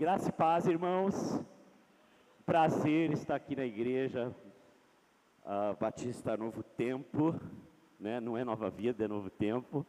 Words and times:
Graça 0.00 0.30
e 0.30 0.32
paz, 0.32 0.66
irmãos. 0.66 1.44
Prazer 2.46 3.12
estar 3.12 3.34
aqui 3.34 3.54
na 3.54 3.66
igreja 3.66 4.34
Batista 5.78 6.38
Novo 6.38 6.62
Tempo, 6.62 7.38
né? 8.00 8.18
não 8.18 8.34
é 8.34 8.42
Nova 8.42 8.70
Vida, 8.70 9.04
é 9.04 9.06
Novo 9.06 9.28
Tempo, 9.28 9.86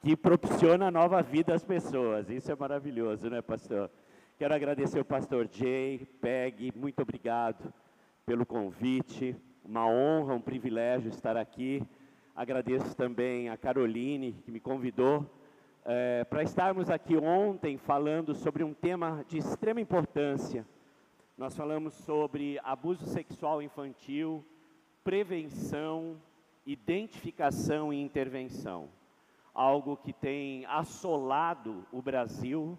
que 0.00 0.16
propiciona 0.16 0.90
nova 0.90 1.20
vida 1.22 1.52
às 1.52 1.62
pessoas. 1.62 2.30
Isso 2.30 2.50
é 2.50 2.56
maravilhoso, 2.56 3.28
né, 3.28 3.42
pastor? 3.42 3.90
Quero 4.38 4.54
agradecer 4.54 4.98
o 4.98 5.04
pastor 5.04 5.46
Jay, 5.52 6.08
Peg, 6.22 6.72
muito 6.74 7.02
obrigado 7.02 7.70
pelo 8.24 8.46
convite. 8.46 9.36
Uma 9.62 9.86
honra, 9.86 10.32
um 10.32 10.40
privilégio 10.40 11.10
estar 11.10 11.36
aqui. 11.36 11.82
Agradeço 12.34 12.96
também 12.96 13.50
a 13.50 13.58
Caroline, 13.58 14.32
que 14.42 14.50
me 14.50 14.58
convidou 14.58 15.30
é, 15.84 16.24
para 16.24 16.42
estarmos 16.42 16.90
aqui 16.90 17.16
ontem 17.16 17.78
falando 17.78 18.34
sobre 18.34 18.62
um 18.62 18.74
tema 18.74 19.24
de 19.28 19.38
extrema 19.38 19.80
importância. 19.80 20.66
Nós 21.36 21.56
falamos 21.56 21.94
sobre 21.94 22.60
abuso 22.62 23.06
sexual 23.06 23.62
infantil, 23.62 24.44
prevenção, 25.02 26.20
identificação 26.66 27.92
e 27.92 28.00
intervenção. 28.00 28.88
Algo 29.54 29.96
que 29.96 30.12
tem 30.12 30.66
assolado 30.66 31.86
o 31.90 32.02
Brasil. 32.02 32.78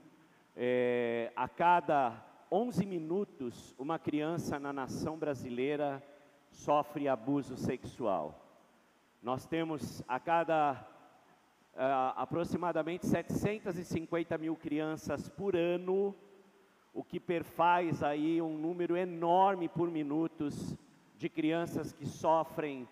É, 0.56 1.32
a 1.36 1.48
cada 1.48 2.24
11 2.52 2.86
minutos, 2.86 3.74
uma 3.80 3.98
criança 3.98 4.60
na 4.60 4.72
nação 4.72 5.18
brasileira 5.18 6.04
sofre 6.52 7.08
abuso 7.08 7.58
sexual. 7.58 8.46
Nós 9.24 9.46
temos 9.46 10.04
a 10.08 10.20
cada 10.20 10.91
uh, 11.74 12.14
aproximadamente 12.16 13.06
750 13.06 14.38
mil 14.38 14.56
crianças 14.56 15.30
por 15.30 15.56
ano, 15.56 16.16
o 16.94 17.04
que 17.04 17.20
perfaz 17.20 18.04
aí 18.04 18.42
um 18.42 18.58
número 18.58 18.98
enorme 18.98 19.70
por 19.70 19.90
minutos 19.90 20.76
de 21.18 21.30
crianças 21.30 21.94
que 21.94 22.06
sofrem 22.06 22.88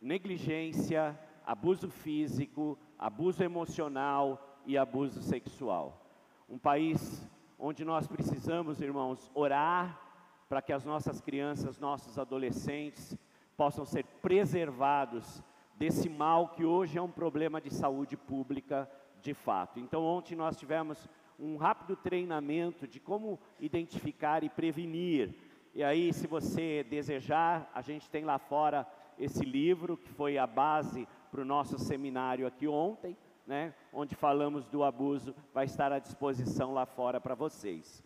negligência, 0.00 1.18
abuso 1.44 1.90
físico, 1.90 2.78
abuso 2.98 3.42
emocional 3.42 4.60
e 4.64 4.78
abuso 4.78 5.20
sexual. 5.22 6.06
Um 6.48 6.58
país 6.58 7.28
onde 7.58 7.84
nós 7.84 8.06
precisamos, 8.06 8.80
irmãos, 8.80 9.30
orar 9.34 10.00
para 10.48 10.62
que 10.62 10.72
as 10.72 10.84
nossas 10.84 11.20
crianças, 11.20 11.78
nossos 11.78 12.18
adolescentes 12.18 13.16
possam 13.56 13.84
ser 13.84 14.04
preservados 14.22 15.42
desse 15.76 16.08
mal 16.08 16.48
que 16.48 16.64
hoje 16.64 16.98
é 16.98 17.02
um 17.02 17.10
problema 17.10 17.60
de 17.60 17.70
saúde 17.70 18.16
pública 18.16 18.90
de 19.20 19.34
fato. 19.34 19.78
Então, 19.78 20.02
ontem 20.02 20.34
nós 20.34 20.56
tivemos 20.56 21.08
um 21.38 21.56
rápido 21.56 21.96
treinamento 21.96 22.86
de 22.86 22.98
como 22.98 23.38
identificar 23.60 24.42
e 24.42 24.48
prevenir. 24.48 25.34
E 25.74 25.84
aí, 25.84 26.12
se 26.12 26.26
você 26.26 26.84
desejar, 26.84 27.70
a 27.74 27.82
gente 27.82 28.08
tem 28.08 28.24
lá 28.24 28.38
fora 28.38 28.86
esse 29.18 29.44
livro 29.44 29.96
que 29.96 30.08
foi 30.10 30.38
a 30.38 30.46
base 30.46 31.06
para 31.30 31.42
o 31.42 31.44
nosso 31.44 31.78
seminário 31.78 32.46
aqui 32.46 32.66
ontem, 32.66 33.16
né, 33.46 33.74
onde 33.92 34.14
falamos 34.14 34.66
do 34.66 34.82
abuso, 34.82 35.34
vai 35.52 35.66
estar 35.66 35.92
à 35.92 35.98
disposição 35.98 36.72
lá 36.72 36.86
fora 36.86 37.20
para 37.20 37.34
vocês. 37.34 38.02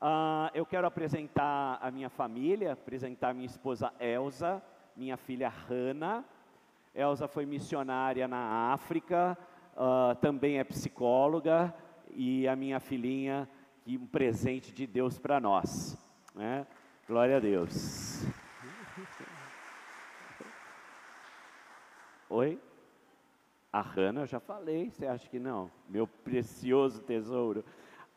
Uh, 0.00 0.50
eu 0.52 0.66
quero 0.66 0.86
apresentar 0.86 1.78
a 1.80 1.90
minha 1.90 2.10
família, 2.10 2.72
apresentar 2.72 3.32
minha 3.32 3.46
esposa 3.46 3.92
Elsa, 3.98 4.62
minha 4.94 5.16
filha 5.16 5.48
Hanna, 5.48 6.24
Elza 6.96 7.28
foi 7.28 7.44
missionária 7.44 8.26
na 8.26 8.72
África, 8.72 9.36
uh, 9.74 10.14
também 10.14 10.58
é 10.58 10.64
psicóloga, 10.64 11.74
e 12.08 12.48
a 12.48 12.56
minha 12.56 12.80
filhinha, 12.80 13.46
que 13.84 13.98
um 13.98 14.06
presente 14.06 14.72
de 14.72 14.86
Deus 14.86 15.18
para 15.18 15.38
nós. 15.38 15.94
Né? 16.34 16.66
Glória 17.06 17.36
a 17.36 17.40
Deus. 17.40 18.24
Oi? 22.30 22.58
A 23.70 23.82
Hanna, 23.82 24.22
eu 24.22 24.26
já 24.26 24.40
falei, 24.40 24.88
você 24.88 25.06
acha 25.06 25.28
que 25.28 25.38
não? 25.38 25.70
Meu 25.86 26.06
precioso 26.06 27.02
tesouro. 27.02 27.62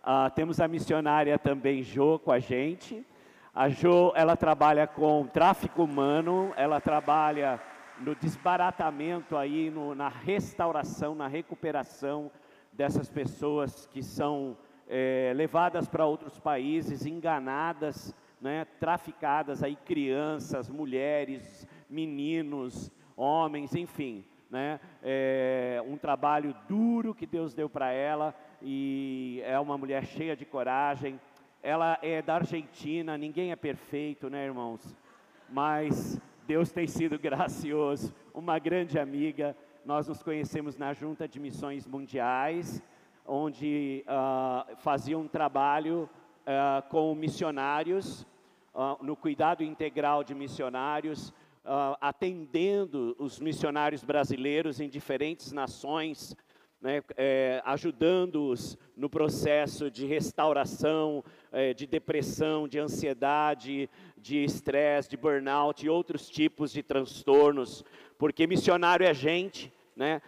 Uh, 0.01 0.33
temos 0.33 0.61
a 0.61 0.69
missionária 0.69 1.37
também, 1.37 1.83
Jo, 1.83 2.17
com 2.17 2.31
a 2.31 2.39
gente. 2.39 3.05
A 3.53 3.67
Jo, 3.67 4.13
ela 4.15 4.37
trabalha 4.37 4.87
com 4.87 5.27
tráfico 5.27 5.83
humano, 5.83 6.53
ela 6.55 6.79
trabalha 6.79 7.59
no 7.99 8.15
desbaratamento 8.15 9.35
aí, 9.35 9.69
no, 9.69 9.93
na 9.93 10.07
restauração, 10.07 11.13
na 11.13 11.27
recuperação 11.27 12.31
dessas 12.71 13.09
pessoas 13.09 13.85
que 13.87 14.01
são 14.01 14.57
é, 14.87 15.33
levadas 15.35 15.87
para 15.87 16.05
outros 16.05 16.39
países, 16.39 17.05
enganadas, 17.05 18.15
né, 18.41 18.65
traficadas 18.79 19.61
aí, 19.61 19.75
crianças, 19.75 20.69
mulheres, 20.69 21.67
meninos, 21.89 22.89
homens, 23.15 23.75
enfim, 23.75 24.23
né, 24.49 24.79
é 25.03 25.83
um 25.85 25.97
trabalho 25.97 26.55
duro 26.67 27.13
que 27.13 27.25
Deus 27.25 27.53
deu 27.53 27.69
para 27.69 27.91
ela 27.91 28.33
e 28.61 29.41
é 29.43 29.59
uma 29.59 29.77
mulher 29.77 30.05
cheia 30.05 30.35
de 30.35 30.45
coragem. 30.45 31.19
Ela 31.61 31.99
é 32.01 32.21
da 32.21 32.35
Argentina, 32.35 33.17
ninguém 33.17 33.51
é 33.51 33.55
perfeito, 33.55 34.29
né, 34.29 34.45
irmãos? 34.45 34.95
Mas 35.49 36.19
Deus 36.49 36.71
tem 36.71 36.87
sido 36.87 37.19
gracioso, 37.19 38.11
uma 38.33 38.57
grande 38.57 38.97
amiga. 38.97 39.55
Nós 39.85 40.07
nos 40.07 40.23
conhecemos 40.23 40.75
na 40.77 40.93
Junta 40.93 41.27
de 41.27 41.39
Missões 41.39 41.85
Mundiais, 41.85 42.81
onde 43.23 44.03
uh, 44.07 44.75
fazia 44.77 45.15
um 45.15 45.27
trabalho 45.27 46.09
uh, 46.41 46.89
com 46.89 47.13
missionários, 47.13 48.23
uh, 48.73 48.97
no 48.99 49.15
cuidado 49.15 49.63
integral 49.63 50.23
de 50.23 50.33
missionários, 50.33 51.31
atendendo 52.01 53.15
os 53.19 53.39
missionários 53.39 54.03
brasileiros 54.03 54.79
em 54.79 54.89
diferentes 54.89 55.51
nações, 55.51 56.35
né, 56.81 57.01
é, 57.17 57.61
ajudando-os 57.65 58.77
no 58.95 59.09
processo 59.09 59.91
de 59.91 60.05
restauração, 60.05 61.23
é, 61.51 61.73
de 61.73 61.85
depressão, 61.85 62.67
de 62.67 62.79
ansiedade, 62.79 63.89
de 64.17 64.43
estresse, 64.43 65.09
de 65.09 65.17
burnout 65.17 65.85
e 65.85 65.89
outros 65.89 66.29
tipos 66.29 66.71
de 66.71 66.81
transtornos, 66.81 67.83
porque 68.17 68.47
missionário 68.47 69.05
é 69.05 69.13
gente, 69.13 69.71
né, 69.95 70.21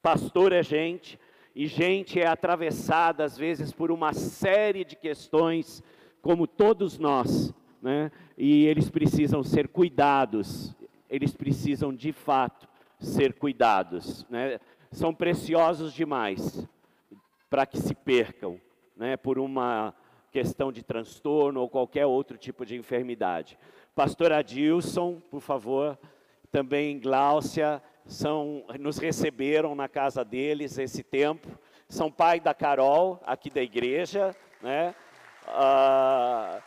pastor 0.00 0.52
é 0.52 0.62
gente, 0.62 1.18
e 1.54 1.66
gente 1.66 2.20
é 2.20 2.26
atravessada 2.26 3.24
às 3.24 3.36
vezes 3.36 3.72
por 3.72 3.90
uma 3.90 4.12
série 4.12 4.84
de 4.84 4.94
questões, 4.94 5.82
como 6.22 6.46
todos 6.46 6.98
nós, 6.98 7.52
né, 7.82 8.12
e 8.38 8.66
eles 8.66 8.88
precisam 8.88 9.42
ser 9.42 9.68
cuidados, 9.68 10.76
eles 11.10 11.34
precisam 11.34 11.92
de 11.92 12.12
fato 12.12 12.68
ser 12.98 13.34
cuidados, 13.34 14.26
né, 14.30 14.58
são 14.96 15.12
preciosos 15.12 15.92
demais 15.92 16.66
para 17.50 17.66
que 17.66 17.78
se 17.78 17.94
percam, 17.94 18.58
né, 18.96 19.14
por 19.14 19.38
uma 19.38 19.94
questão 20.32 20.72
de 20.72 20.82
transtorno 20.82 21.60
ou 21.60 21.68
qualquer 21.68 22.06
outro 22.06 22.38
tipo 22.38 22.64
de 22.64 22.76
enfermidade. 22.76 23.58
Pastor 23.94 24.32
Adilson, 24.32 25.20
por 25.30 25.42
favor, 25.42 25.98
também 26.50 26.98
Gláucia, 26.98 27.82
são, 28.06 28.64
nos 28.80 28.96
receberam 28.96 29.74
na 29.74 29.86
casa 29.86 30.24
deles 30.24 30.78
esse 30.78 31.02
tempo. 31.02 31.46
São 31.90 32.10
pai 32.10 32.40
da 32.40 32.54
Carol, 32.54 33.20
aqui 33.26 33.50
da 33.50 33.60
igreja, 33.60 34.34
né? 34.62 34.94
Ah, 35.46 36.62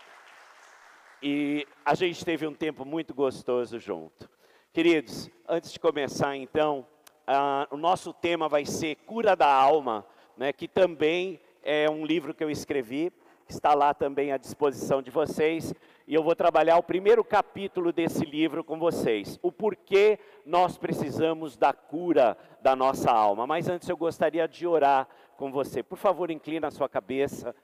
e 1.20 1.66
a 1.84 1.96
gente 1.96 2.24
teve 2.24 2.46
um 2.46 2.54
tempo 2.54 2.86
muito 2.86 3.12
gostoso 3.16 3.80
junto. 3.80 4.30
Queridos, 4.72 5.32
antes 5.48 5.74
de 5.74 5.80
começar 5.80 6.36
então, 6.36 6.86
ah, 7.32 7.68
o 7.70 7.78
nosso 7.78 8.12
tema 8.12 8.50
vai 8.50 8.66
ser 8.66 8.96
Cura 9.06 9.36
da 9.36 9.46
Alma, 9.46 10.04
né, 10.36 10.52
que 10.52 10.68
também 10.68 11.40
é 11.62 11.88
um 11.88 12.04
livro 12.04 12.34
que 12.34 12.44
eu 12.44 12.50
escrevi, 12.50 13.14
está 13.48 13.76
lá 13.76 13.94
também 13.94 14.32
à 14.32 14.38
disposição 14.38 15.00
de 15.00 15.12
vocês, 15.12 15.72
e 16.08 16.16
eu 16.16 16.24
vou 16.24 16.36
trabalhar 16.36 16.78
o 16.78 16.84
primeiro 16.84 17.24
capítulo 17.24 17.94
desse 17.94 18.26
livro 18.26 18.64
com 18.64 18.80
vocês, 18.80 19.38
o 19.44 19.52
porquê 19.52 20.18
nós 20.44 20.76
precisamos 20.76 21.56
da 21.56 21.72
cura 21.72 22.36
da 22.64 22.76
nossa 22.76 23.12
alma. 23.12 23.46
Mas 23.46 23.70
antes 23.70 23.88
eu 23.88 23.96
gostaria 23.96 24.48
de 24.48 24.66
orar 24.66 25.08
com 25.38 25.52
você. 25.52 25.84
Por 25.84 26.00
favor, 26.00 26.32
inclina 26.32 26.70
a 26.70 26.72
sua 26.72 26.90
cabeça. 26.90 27.56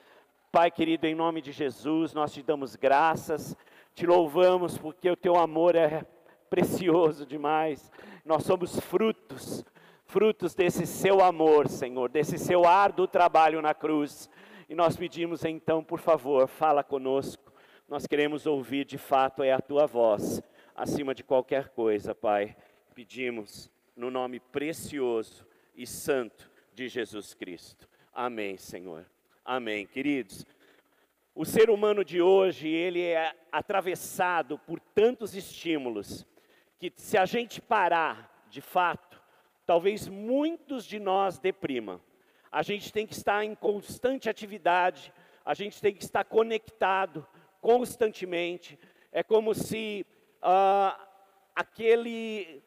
Pai 0.51 0.69
querido, 0.69 1.07
em 1.07 1.15
nome 1.15 1.41
de 1.41 1.51
Jesus, 1.51 2.13
nós 2.13 2.31
te 2.31 2.43
damos 2.43 2.75
graças, 2.75 3.57
te 3.95 4.05
louvamos 4.05 4.77
porque 4.77 5.09
o 5.09 5.15
teu 5.15 5.35
amor 5.37 5.75
é 5.75 6.05
precioso 6.55 7.25
demais. 7.25 7.91
Nós 8.23 8.43
somos 8.43 8.79
frutos, 8.79 9.65
frutos 10.05 10.55
desse 10.55 10.85
seu 10.85 11.21
amor, 11.21 11.67
Senhor, 11.67 12.07
desse 12.07 12.37
seu 12.37 12.65
árduo 12.65 13.09
trabalho 13.09 13.61
na 13.61 13.73
cruz. 13.73 14.29
E 14.69 14.73
nós 14.73 14.95
pedimos 14.95 15.43
então, 15.43 15.83
por 15.83 15.99
favor, 15.99 16.47
fala 16.47 16.81
conosco. 16.81 17.51
Nós 17.89 18.07
queremos 18.07 18.45
ouvir 18.45 18.85
de 18.85 18.97
fato 18.97 19.43
é 19.43 19.51
a 19.51 19.59
tua 19.59 19.85
voz, 19.85 20.41
acima 20.73 21.13
de 21.13 21.25
qualquer 21.25 21.67
coisa, 21.71 22.15
Pai. 22.15 22.55
Pedimos 22.95 23.69
no 23.93 24.09
nome 24.09 24.39
precioso 24.39 25.45
e 25.75 25.85
santo 25.85 26.49
de 26.73 26.87
Jesus 26.87 27.33
Cristo. 27.33 27.85
Amém, 28.13 28.55
Senhor. 28.55 29.05
Amém, 29.43 29.85
queridos. 29.85 30.45
O 31.35 31.43
ser 31.43 31.69
humano 31.69 32.05
de 32.05 32.21
hoje, 32.21 32.69
ele 32.69 33.01
é 33.01 33.35
atravessado 33.51 34.57
por 34.59 34.79
tantos 34.79 35.35
estímulos 35.35 36.25
que 36.77 36.91
se 36.97 37.17
a 37.17 37.25
gente 37.25 37.61
parar, 37.61 38.45
de 38.49 38.61
fato, 38.61 39.21
talvez 39.65 40.07
muitos 40.07 40.85
de 40.85 40.99
nós 40.99 41.39
deprima. 41.39 42.01
A 42.51 42.61
gente 42.61 42.91
tem 42.91 43.05
que 43.05 43.13
estar 43.13 43.43
em 43.43 43.55
constante 43.55 44.29
atividade, 44.29 45.11
a 45.43 45.53
gente 45.53 45.81
tem 45.81 45.93
que 45.93 46.03
estar 46.03 46.23
conectado 46.23 47.25
constantemente. 47.61 48.79
É 49.11 49.23
como 49.23 49.53
se 49.53 50.05
uh, 50.41 50.97
aquele, 51.55 52.63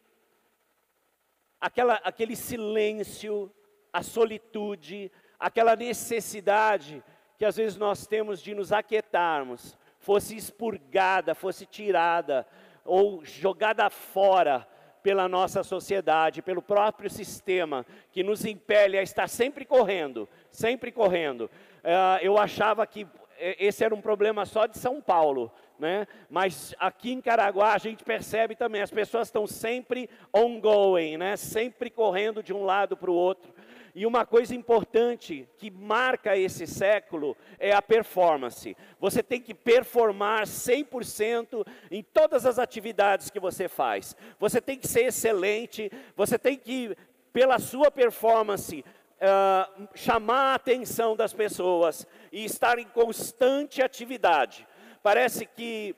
aquela, 1.59 1.95
aquele 1.95 2.35
silêncio, 2.35 3.51
a 3.91 4.03
solitude, 4.03 5.11
aquela 5.39 5.75
necessidade 5.75 7.03
que 7.37 7.45
às 7.45 7.55
vezes 7.55 7.77
nós 7.77 8.05
temos 8.05 8.41
de 8.41 8.53
nos 8.53 8.73
aquietarmos, 8.73 9.77
fosse 9.97 10.35
expurgada, 10.35 11.33
fosse 11.33 11.65
tirada 11.65 12.45
ou 12.89 13.23
jogada 13.23 13.89
fora 13.89 14.67
pela 15.03 15.27
nossa 15.27 15.63
sociedade, 15.63 16.41
pelo 16.41 16.61
próprio 16.61 17.09
sistema 17.09 17.85
que 18.11 18.23
nos 18.23 18.43
impele 18.43 18.97
a 18.97 19.03
estar 19.03 19.29
sempre 19.29 19.63
correndo, 19.63 20.27
sempre 20.51 20.91
correndo. 20.91 21.41
Uh, 21.81 22.19
eu 22.21 22.37
achava 22.37 22.85
que 22.85 23.07
esse 23.39 23.85
era 23.85 23.95
um 23.95 24.01
problema 24.01 24.45
só 24.45 24.65
de 24.65 24.77
São 24.77 24.99
Paulo, 24.99 25.49
né? 25.77 26.05
Mas 26.29 26.75
aqui 26.77 27.13
em 27.13 27.21
Caraguá 27.21 27.73
a 27.73 27.77
gente 27.77 28.03
percebe 28.03 28.53
também, 28.53 28.81
as 28.81 28.91
pessoas 28.91 29.29
estão 29.29 29.47
sempre 29.47 30.09
ongoing, 30.33 31.15
né? 31.15 31.37
Sempre 31.37 31.89
correndo 31.89 32.43
de 32.43 32.53
um 32.53 32.65
lado 32.65 32.97
para 32.97 33.09
o 33.09 33.15
outro. 33.15 33.53
E 33.99 34.05
uma 34.05 34.25
coisa 34.25 34.55
importante 34.55 35.45
que 35.57 35.69
marca 35.69 36.37
esse 36.37 36.65
século 36.65 37.35
é 37.59 37.73
a 37.73 37.81
performance. 37.81 38.77
Você 38.97 39.21
tem 39.21 39.41
que 39.41 39.53
performar 39.53 40.43
100% 40.43 41.67
em 41.91 42.01
todas 42.01 42.45
as 42.45 42.57
atividades 42.57 43.29
que 43.29 43.41
você 43.41 43.67
faz. 43.67 44.15
Você 44.39 44.61
tem 44.61 44.79
que 44.79 44.87
ser 44.87 45.07
excelente, 45.07 45.91
você 46.15 46.39
tem 46.39 46.57
que, 46.57 46.95
pela 47.33 47.59
sua 47.59 47.91
performance, 47.91 48.85
uh, 49.17 49.89
chamar 49.93 50.53
a 50.53 50.55
atenção 50.55 51.13
das 51.13 51.33
pessoas 51.33 52.07
e 52.31 52.45
estar 52.45 52.79
em 52.79 52.87
constante 52.87 53.81
atividade. 53.81 54.65
Parece 55.03 55.45
que 55.45 55.93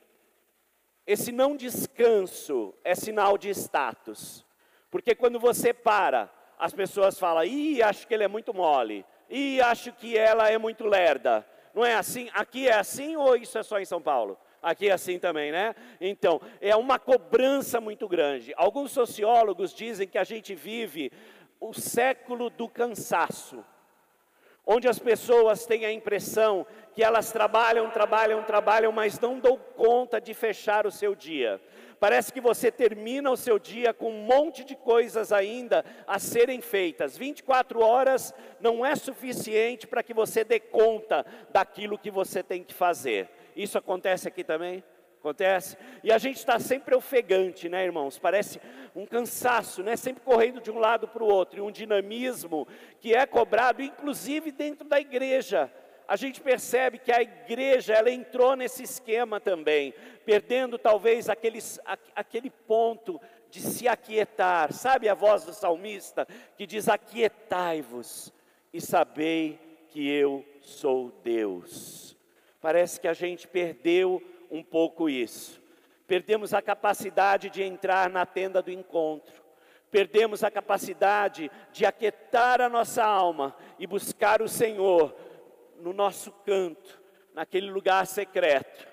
esse 1.06 1.30
não 1.30 1.56
descanso 1.56 2.74
é 2.82 2.96
sinal 2.96 3.38
de 3.38 3.48
status. 3.50 4.44
Porque 4.90 5.14
quando 5.14 5.38
você 5.38 5.72
para, 5.72 6.28
as 6.62 6.72
pessoas 6.72 7.18
falam, 7.18 7.42
ih, 7.42 7.82
acho 7.82 8.06
que 8.06 8.14
ele 8.14 8.22
é 8.22 8.28
muito 8.28 8.54
mole, 8.54 9.04
ih, 9.28 9.60
acho 9.62 9.92
que 9.92 10.16
ela 10.16 10.48
é 10.48 10.56
muito 10.56 10.86
lerda. 10.86 11.44
Não 11.74 11.84
é 11.84 11.96
assim? 11.96 12.30
Aqui 12.32 12.68
é 12.68 12.74
assim 12.74 13.16
ou 13.16 13.34
isso 13.34 13.58
é 13.58 13.64
só 13.64 13.80
em 13.80 13.84
São 13.84 14.00
Paulo? 14.00 14.38
Aqui 14.62 14.88
é 14.88 14.92
assim 14.92 15.18
também, 15.18 15.50
né? 15.50 15.74
Então, 16.00 16.40
é 16.60 16.76
uma 16.76 17.00
cobrança 17.00 17.80
muito 17.80 18.06
grande. 18.06 18.54
Alguns 18.56 18.92
sociólogos 18.92 19.74
dizem 19.74 20.06
que 20.06 20.16
a 20.16 20.22
gente 20.22 20.54
vive 20.54 21.10
o 21.58 21.72
século 21.72 22.48
do 22.48 22.68
cansaço, 22.68 23.64
onde 24.64 24.86
as 24.86 25.00
pessoas 25.00 25.66
têm 25.66 25.84
a 25.84 25.92
impressão 25.92 26.64
que 26.94 27.02
elas 27.02 27.32
trabalham, 27.32 27.90
trabalham, 27.90 28.40
trabalham, 28.44 28.92
mas 28.92 29.18
não 29.18 29.40
dão 29.40 29.56
conta 29.56 30.20
de 30.20 30.32
fechar 30.32 30.86
o 30.86 30.92
seu 30.92 31.16
dia. 31.16 31.60
Parece 32.02 32.32
que 32.32 32.40
você 32.40 32.68
termina 32.68 33.30
o 33.30 33.36
seu 33.36 33.60
dia 33.60 33.94
com 33.94 34.10
um 34.10 34.24
monte 34.24 34.64
de 34.64 34.74
coisas 34.74 35.30
ainda 35.30 35.84
a 36.04 36.18
serem 36.18 36.60
feitas. 36.60 37.16
24 37.16 37.78
horas 37.78 38.34
não 38.58 38.84
é 38.84 38.96
suficiente 38.96 39.86
para 39.86 40.02
que 40.02 40.12
você 40.12 40.42
dê 40.42 40.58
conta 40.58 41.24
daquilo 41.52 41.96
que 41.96 42.10
você 42.10 42.42
tem 42.42 42.64
que 42.64 42.74
fazer. 42.74 43.30
Isso 43.54 43.78
acontece 43.78 44.26
aqui 44.26 44.42
também? 44.42 44.82
Acontece? 45.20 45.76
E 46.02 46.10
a 46.10 46.18
gente 46.18 46.38
está 46.38 46.58
sempre 46.58 46.92
ofegante, 46.96 47.68
né, 47.68 47.84
irmãos? 47.84 48.18
Parece 48.18 48.60
um 48.96 49.06
cansaço, 49.06 49.80
né? 49.84 49.94
Sempre 49.94 50.24
correndo 50.24 50.60
de 50.60 50.72
um 50.72 50.80
lado 50.80 51.06
para 51.06 51.22
o 51.22 51.32
outro, 51.32 51.60
e 51.60 51.62
um 51.62 51.70
dinamismo 51.70 52.66
que 52.98 53.14
é 53.14 53.24
cobrado, 53.26 53.80
inclusive 53.80 54.50
dentro 54.50 54.88
da 54.88 54.98
igreja 54.98 55.72
a 56.12 56.16
gente 56.16 56.42
percebe 56.42 56.98
que 56.98 57.10
a 57.10 57.22
igreja 57.22 57.94
ela 57.94 58.10
entrou 58.10 58.54
nesse 58.54 58.82
esquema 58.82 59.40
também, 59.40 59.94
perdendo 60.26 60.76
talvez 60.76 61.30
aqueles, 61.30 61.80
aquele 62.14 62.50
ponto 62.50 63.18
de 63.48 63.62
se 63.62 63.88
aquietar. 63.88 64.74
Sabe 64.74 65.08
a 65.08 65.14
voz 65.14 65.42
do 65.42 65.54
salmista 65.54 66.28
que 66.54 66.66
diz: 66.66 66.86
Aquietai-vos 66.86 68.30
e 68.74 68.78
sabei 68.78 69.58
que 69.88 70.06
eu 70.06 70.44
sou 70.60 71.10
Deus. 71.24 72.14
Parece 72.60 73.00
que 73.00 73.08
a 73.08 73.14
gente 73.14 73.48
perdeu 73.48 74.22
um 74.50 74.62
pouco 74.62 75.08
isso. 75.08 75.62
Perdemos 76.06 76.52
a 76.52 76.60
capacidade 76.60 77.48
de 77.48 77.62
entrar 77.62 78.10
na 78.10 78.26
tenda 78.26 78.60
do 78.60 78.70
encontro. 78.70 79.42
Perdemos 79.90 80.44
a 80.44 80.50
capacidade 80.50 81.50
de 81.72 81.86
aquietar 81.86 82.60
a 82.60 82.68
nossa 82.68 83.02
alma 83.02 83.56
e 83.78 83.86
buscar 83.86 84.42
o 84.42 84.48
Senhor 84.48 85.31
no 85.82 85.92
nosso 85.92 86.30
canto, 86.46 87.02
naquele 87.34 87.68
lugar 87.68 88.06
secreto. 88.06 88.86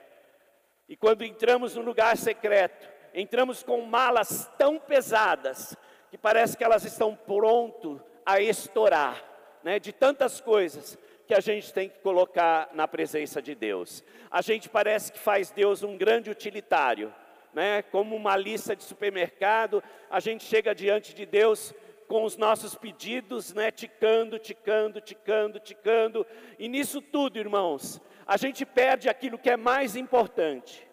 E 0.87 0.97
quando 0.97 1.23
entramos 1.23 1.75
no 1.75 1.83
lugar 1.83 2.17
secreto, 2.17 2.89
entramos 3.13 3.61
com 3.61 3.81
malas 3.83 4.51
tão 4.57 4.79
pesadas 4.79 5.77
que 6.09 6.17
parece 6.17 6.57
que 6.57 6.63
elas 6.63 6.83
estão 6.83 7.15
pronto 7.15 8.01
a 8.25 8.41
estourar, 8.41 9.23
né, 9.63 9.79
de 9.79 9.93
tantas 9.93 10.41
coisas 10.41 10.97
que 11.27 11.35
a 11.35 11.39
gente 11.39 11.71
tem 11.71 11.89
que 11.89 11.99
colocar 11.99 12.69
na 12.73 12.87
presença 12.87 13.39
de 13.39 13.53
Deus. 13.53 14.03
A 14.31 14.41
gente 14.41 14.67
parece 14.67 15.11
que 15.11 15.19
faz 15.19 15.51
Deus 15.51 15.83
um 15.83 15.95
grande 15.95 16.31
utilitário, 16.31 17.13
né? 17.53 17.83
Como 17.83 18.15
uma 18.15 18.35
lista 18.35 18.75
de 18.75 18.83
supermercado, 18.83 19.83
a 20.09 20.19
gente 20.19 20.43
chega 20.43 20.73
diante 20.73 21.13
de 21.13 21.27
Deus 21.27 21.71
com 22.09 22.23
os 22.23 22.35
nossos 22.35 22.73
pedidos, 22.73 23.53
né, 23.53 23.69
ticando, 23.69 24.39
ticando, 24.39 24.99
ticando, 24.99 25.59
ticando. 25.59 26.25
E 26.57 26.67
nisso 26.67 27.03
tudo, 27.03 27.37
irmãos, 27.37 28.01
a 28.25 28.35
gente 28.35 28.65
perde 28.65 29.07
aquilo 29.07 29.37
que 29.37 29.47
é 29.47 29.55
mais 29.55 29.95
importante. 29.95 30.89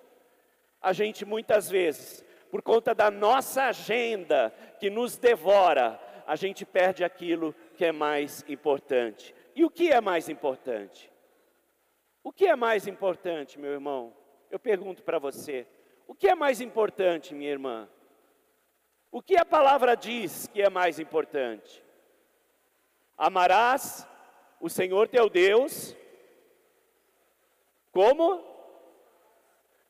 A 0.80 0.92
gente 0.92 1.24
muitas 1.24 1.70
vezes, 1.70 2.22
por 2.50 2.60
conta 2.60 2.94
da 2.94 3.10
nossa 3.10 3.64
agenda 3.64 4.52
que 4.78 4.90
nos 4.90 5.16
devora, 5.16 5.98
a 6.26 6.36
gente 6.36 6.66
perde 6.66 7.02
aquilo 7.02 7.54
que 7.74 7.86
é 7.86 7.92
mais 7.92 8.44
importante. 8.46 9.34
E 9.54 9.64
o 9.64 9.70
que 9.70 9.90
é 9.90 10.02
mais 10.02 10.28
importante? 10.28 11.10
O 12.22 12.30
que 12.30 12.46
é 12.46 12.54
mais 12.54 12.86
importante, 12.86 13.58
meu 13.58 13.72
irmão? 13.72 14.12
Eu 14.50 14.58
pergunto 14.58 15.02
para 15.02 15.18
você: 15.18 15.66
o 16.06 16.14
que 16.14 16.28
é 16.28 16.35
mais 16.35 16.61
importante, 16.61 17.35
minha 17.35 17.50
irmã? 17.50 17.88
O 19.10 19.22
que 19.22 19.36
a 19.36 19.44
palavra 19.44 19.94
diz 19.94 20.46
que 20.48 20.60
é 20.60 20.68
mais 20.68 20.98
importante? 20.98 21.82
Amarás 23.16 24.06
o 24.60 24.68
Senhor 24.68 25.08
teu 25.08 25.28
Deus, 25.28 25.96
como? 27.92 28.44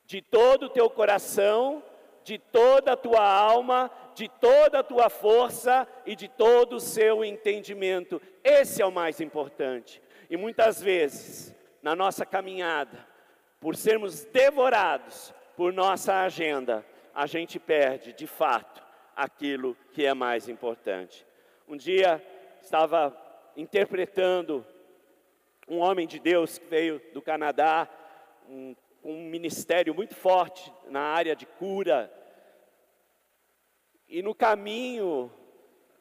De 0.05 0.21
todo 0.21 0.67
o 0.67 0.69
teu 0.69 0.89
coração, 0.89 1.83
de 2.23 2.37
toda 2.37 2.93
a 2.93 2.97
tua 2.97 3.21
alma, 3.21 3.91
de 4.13 4.29
toda 4.29 4.79
a 4.79 4.83
tua 4.83 5.09
força 5.09 5.87
e 6.05 6.15
de 6.15 6.27
todo 6.27 6.77
o 6.77 6.79
seu 6.79 7.23
entendimento. 7.23 8.21
Esse 8.43 8.81
é 8.81 8.85
o 8.85 8.91
mais 8.91 9.19
importante. 9.19 10.01
E 10.29 10.37
muitas 10.37 10.81
vezes, 10.81 11.53
na 11.81 11.95
nossa 11.95 12.25
caminhada, 12.25 13.05
por 13.59 13.75
sermos 13.75 14.23
devorados 14.25 15.33
por 15.55 15.73
nossa 15.73 16.21
agenda, 16.21 16.85
a 17.13 17.25
gente 17.25 17.59
perde, 17.59 18.13
de 18.13 18.27
fato, 18.27 18.86
aquilo 19.17 19.75
que 19.93 20.05
é 20.05 20.13
mais 20.13 20.47
importante. 20.47 21.25
Um 21.67 21.75
dia 21.75 22.23
estava 22.61 23.17
interpretando 23.57 24.63
um 25.67 25.79
homem 25.79 26.05
de 26.05 26.19
Deus 26.19 26.59
que 26.59 26.67
veio 26.67 27.01
do 27.13 27.21
Canadá, 27.21 27.89
um, 28.47 28.75
um 29.03 29.27
ministério 29.27 29.95
muito 29.95 30.13
forte 30.13 30.71
na 30.87 31.01
área 31.01 31.35
de 31.35 31.47
cura. 31.47 32.13
E 34.07 34.21
no 34.21 34.35
caminho, 34.35 35.31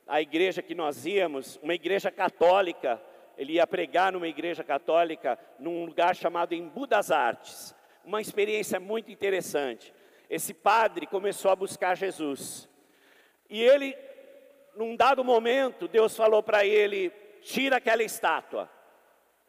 a 0.06 0.20
igreja 0.20 0.60
que 0.60 0.74
nós 0.74 1.06
íamos, 1.06 1.58
uma 1.62 1.74
igreja 1.74 2.10
católica, 2.10 3.02
ele 3.38 3.54
ia 3.54 3.66
pregar 3.66 4.12
numa 4.12 4.28
igreja 4.28 4.62
católica, 4.62 5.38
num 5.58 5.86
lugar 5.86 6.14
chamado 6.14 6.54
Embu 6.54 6.86
das 6.86 7.10
Artes. 7.10 7.74
Uma 8.04 8.20
experiência 8.20 8.78
muito 8.78 9.10
interessante. 9.10 9.92
Esse 10.28 10.52
padre 10.52 11.06
começou 11.06 11.50
a 11.50 11.56
buscar 11.56 11.96
Jesus. 11.96 12.68
E 13.48 13.62
ele, 13.62 13.96
num 14.74 14.96
dado 14.96 15.24
momento, 15.24 15.88
Deus 15.88 16.16
falou 16.16 16.42
para 16.42 16.64
ele: 16.64 17.10
tira 17.40 17.76
aquela 17.76 18.02
estátua. 18.02 18.70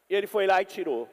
E 0.10 0.16
ele 0.16 0.28
foi 0.28 0.48
lá 0.48 0.62
e 0.62 0.66
tirou. 0.66 1.10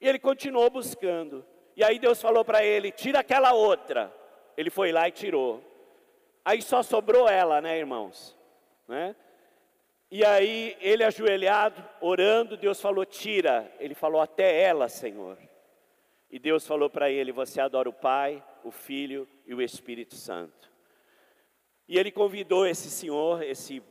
E 0.00 0.08
ele 0.08 0.18
continuou 0.18 0.68
buscando. 0.70 1.44
E 1.76 1.82
aí 1.82 1.98
Deus 1.98 2.20
falou 2.20 2.44
para 2.44 2.64
ele: 2.64 2.90
tira 2.90 3.20
aquela 3.20 3.52
outra. 3.52 4.12
Ele 4.56 4.70
foi 4.70 4.92
lá 4.92 5.08
e 5.08 5.12
tirou. 5.12 5.62
Aí 6.44 6.60
só 6.60 6.82
sobrou 6.82 7.28
ela, 7.28 7.60
né, 7.60 7.78
irmãos? 7.78 8.36
Né? 8.88 9.14
E 10.10 10.24
aí, 10.26 10.76
ele 10.80 11.04
ajoelhado, 11.04 11.82
orando, 12.00 12.56
Deus 12.56 12.80
falou: 12.80 13.06
Tira. 13.06 13.72
Ele 13.78 13.94
falou: 13.94 14.20
Até 14.20 14.60
ela, 14.60 14.88
Senhor. 14.88 15.38
E 16.30 16.38
Deus 16.38 16.66
falou 16.66 16.90
para 16.90 17.10
ele: 17.10 17.32
Você 17.32 17.60
adora 17.60 17.88
o 17.88 17.92
Pai, 17.92 18.42
o 18.64 18.70
Filho 18.70 19.28
e 19.46 19.54
o 19.54 19.62
Espírito 19.62 20.14
Santo. 20.14 20.71
E 21.88 21.98
ele 21.98 22.10
convidou 22.10 22.66
esse 22.66 22.90
senhor, 22.90 23.42
esse 23.42 23.82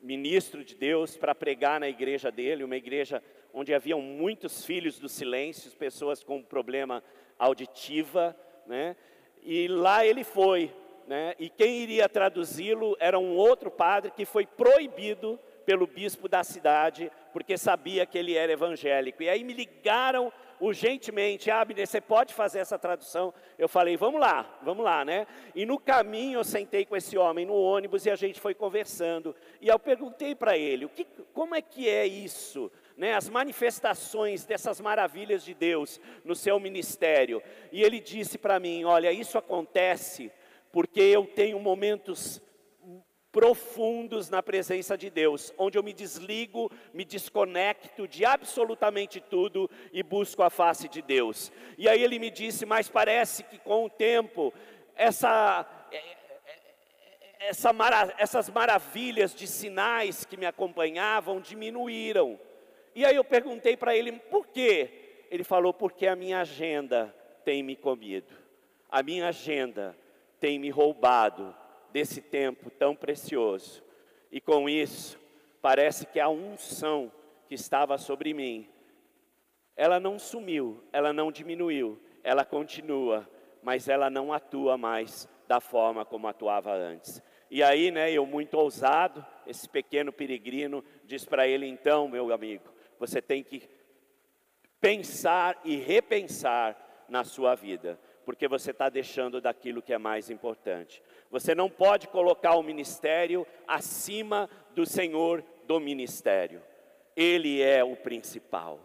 ministro 0.00 0.64
de 0.64 0.74
Deus, 0.74 1.16
para 1.16 1.34
pregar 1.34 1.80
na 1.80 1.88
igreja 1.88 2.30
dele, 2.30 2.64
uma 2.64 2.76
igreja 2.76 3.22
onde 3.52 3.74
haviam 3.74 4.00
muitos 4.00 4.64
filhos 4.64 4.98
do 4.98 5.08
silêncio, 5.08 5.70
pessoas 5.72 6.22
com 6.22 6.42
problema 6.42 7.02
auditiva, 7.38 8.36
né? 8.66 8.96
E 9.42 9.68
lá 9.68 10.04
ele 10.04 10.24
foi, 10.24 10.72
né? 11.06 11.34
E 11.38 11.48
quem 11.48 11.82
iria 11.82 12.08
traduzi-lo 12.08 12.96
era 12.98 13.18
um 13.18 13.36
outro 13.36 13.70
padre 13.70 14.10
que 14.10 14.24
foi 14.24 14.46
proibido 14.46 15.38
pelo 15.64 15.86
bispo 15.86 16.28
da 16.28 16.44
cidade, 16.44 17.10
porque 17.32 17.58
sabia 17.58 18.06
que 18.06 18.16
ele 18.16 18.34
era 18.34 18.52
evangélico. 18.52 19.22
E 19.22 19.28
aí 19.28 19.42
me 19.42 19.52
ligaram 19.52 20.32
urgentemente, 20.60 21.50
Abner, 21.50 21.86
você 21.86 22.00
pode 22.00 22.34
fazer 22.34 22.60
essa 22.60 22.78
tradução? 22.78 23.32
Eu 23.58 23.68
falei, 23.68 23.96
vamos 23.96 24.20
lá, 24.20 24.58
vamos 24.62 24.84
lá, 24.84 25.04
né? 25.04 25.26
E 25.54 25.64
no 25.66 25.78
caminho 25.78 26.40
eu 26.40 26.44
sentei 26.44 26.84
com 26.84 26.96
esse 26.96 27.16
homem 27.16 27.46
no 27.46 27.54
ônibus 27.54 28.06
e 28.06 28.10
a 28.10 28.16
gente 28.16 28.40
foi 28.40 28.54
conversando. 28.54 29.34
E 29.60 29.68
eu 29.68 29.78
perguntei 29.78 30.34
para 30.34 30.56
ele, 30.56 30.84
o 30.84 30.88
que, 30.88 31.04
como 31.32 31.54
é 31.54 31.62
que 31.62 31.88
é 31.88 32.06
isso? 32.06 32.70
Né, 32.96 33.14
as 33.14 33.28
manifestações 33.28 34.46
dessas 34.46 34.80
maravilhas 34.80 35.44
de 35.44 35.52
Deus 35.52 36.00
no 36.24 36.34
seu 36.34 36.58
ministério. 36.58 37.42
E 37.70 37.82
ele 37.82 38.00
disse 38.00 38.38
para 38.38 38.58
mim: 38.58 38.84
Olha, 38.84 39.12
isso 39.12 39.36
acontece 39.36 40.32
porque 40.72 41.00
eu 41.00 41.26
tenho 41.26 41.58
momentos 41.60 42.40
profundos 43.36 44.30
na 44.30 44.42
presença 44.42 44.96
de 44.96 45.10
Deus, 45.10 45.52
onde 45.58 45.76
eu 45.76 45.82
me 45.82 45.92
desligo, 45.92 46.72
me 46.94 47.04
desconecto 47.04 48.08
de 48.08 48.24
absolutamente 48.24 49.20
tudo 49.20 49.70
e 49.92 50.02
busco 50.02 50.42
a 50.42 50.48
face 50.48 50.88
de 50.88 51.02
Deus. 51.02 51.52
E 51.76 51.86
aí 51.86 52.02
ele 52.02 52.18
me 52.18 52.30
disse, 52.30 52.64
mas 52.64 52.88
parece 52.88 53.42
que 53.42 53.58
com 53.58 53.84
o 53.84 53.90
tempo, 53.90 54.54
essa, 54.94 55.66
é, 55.92 55.98
é, 55.98 56.06
essa 57.40 57.74
mara, 57.74 58.14
essas 58.16 58.48
maravilhas 58.48 59.34
de 59.34 59.46
sinais 59.46 60.24
que 60.24 60.38
me 60.38 60.46
acompanhavam 60.46 61.38
diminuíram. 61.38 62.40
E 62.94 63.04
aí 63.04 63.16
eu 63.16 63.24
perguntei 63.24 63.76
para 63.76 63.94
ele, 63.94 64.12
por 64.12 64.46
quê? 64.46 65.26
Ele 65.30 65.44
falou, 65.44 65.74
porque 65.74 66.06
a 66.06 66.16
minha 66.16 66.40
agenda 66.40 67.14
tem 67.44 67.62
me 67.62 67.76
comido, 67.76 68.34
a 68.90 69.02
minha 69.02 69.28
agenda 69.28 69.94
tem 70.40 70.58
me 70.58 70.70
roubado 70.70 71.54
desse 71.96 72.20
tempo 72.20 72.68
tão 72.68 72.94
precioso. 72.94 73.82
E 74.30 74.38
com 74.38 74.68
isso, 74.68 75.18
parece 75.62 76.04
que 76.04 76.20
a 76.20 76.28
unção 76.28 77.10
que 77.48 77.54
estava 77.54 77.96
sobre 77.96 78.34
mim, 78.34 78.68
ela 79.74 79.98
não 79.98 80.18
sumiu, 80.18 80.84
ela 80.92 81.10
não 81.10 81.32
diminuiu, 81.32 81.98
ela 82.22 82.44
continua, 82.44 83.26
mas 83.62 83.88
ela 83.88 84.10
não 84.10 84.30
atua 84.30 84.76
mais 84.76 85.26
da 85.48 85.58
forma 85.58 86.04
como 86.04 86.28
atuava 86.28 86.70
antes. 86.70 87.22
E 87.50 87.62
aí, 87.62 87.90
né, 87.90 88.12
eu 88.12 88.26
muito 88.26 88.58
ousado, 88.58 89.24
esse 89.46 89.66
pequeno 89.66 90.12
peregrino 90.12 90.84
diz 91.02 91.24
para 91.24 91.48
ele: 91.48 91.66
então, 91.66 92.08
meu 92.08 92.30
amigo, 92.30 92.68
você 92.98 93.22
tem 93.22 93.42
que 93.42 93.66
pensar 94.78 95.58
e 95.64 95.76
repensar 95.76 96.76
na 97.08 97.24
sua 97.24 97.54
vida, 97.54 97.98
porque 98.26 98.46
você 98.46 98.72
está 98.72 98.90
deixando 98.90 99.40
daquilo 99.40 99.80
que 99.80 99.94
é 99.94 99.98
mais 99.98 100.28
importante. 100.28 101.02
Você 101.30 101.54
não 101.54 101.68
pode 101.68 102.08
colocar 102.08 102.56
o 102.56 102.62
ministério 102.62 103.46
acima 103.66 104.48
do 104.74 104.86
Senhor 104.86 105.44
do 105.66 105.80
ministério. 105.80 106.62
Ele 107.16 107.62
é 107.62 107.82
o 107.82 107.96
principal. 107.96 108.80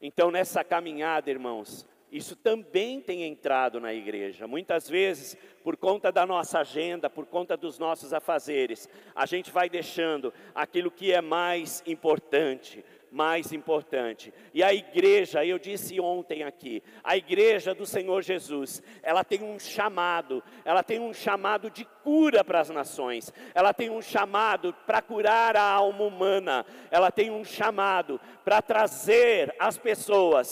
Então, 0.00 0.30
nessa 0.30 0.62
caminhada, 0.62 1.30
irmãos, 1.30 1.86
isso 2.10 2.34
também 2.34 3.00
tem 3.00 3.24
entrado 3.24 3.80
na 3.80 3.92
igreja. 3.92 4.46
Muitas 4.46 4.88
vezes, 4.88 5.36
por 5.62 5.76
conta 5.76 6.10
da 6.10 6.24
nossa 6.24 6.60
agenda, 6.60 7.10
por 7.10 7.26
conta 7.26 7.56
dos 7.56 7.78
nossos 7.78 8.12
afazeres, 8.14 8.88
a 9.14 9.26
gente 9.26 9.50
vai 9.50 9.68
deixando 9.68 10.32
aquilo 10.54 10.90
que 10.90 11.12
é 11.12 11.20
mais 11.20 11.82
importante, 11.86 12.84
mais 13.10 13.52
importante. 13.52 14.32
E 14.52 14.62
a 14.62 14.72
igreja, 14.72 15.44
eu 15.44 15.58
disse 15.58 16.00
ontem 16.00 16.42
aqui, 16.42 16.82
a 17.02 17.16
igreja 17.16 17.74
do 17.74 17.86
Senhor 17.86 18.22
Jesus, 18.22 18.82
ela 19.02 19.24
tem 19.24 19.42
um 19.42 19.58
chamado, 19.58 20.42
ela 20.64 20.82
tem 20.82 21.00
um 21.00 21.12
chamado 21.12 21.70
de 21.70 21.84
cura 22.02 22.44
para 22.44 22.60
as 22.60 22.70
nações, 22.70 23.32
ela 23.54 23.72
tem 23.72 23.90
um 23.90 24.02
chamado 24.02 24.74
para 24.86 25.02
curar 25.02 25.56
a 25.56 25.62
alma 25.62 26.04
humana, 26.04 26.66
ela 26.90 27.10
tem 27.10 27.30
um 27.30 27.44
chamado 27.44 28.20
para 28.44 28.62
trazer 28.62 29.54
às 29.58 29.76
pessoas 29.76 30.50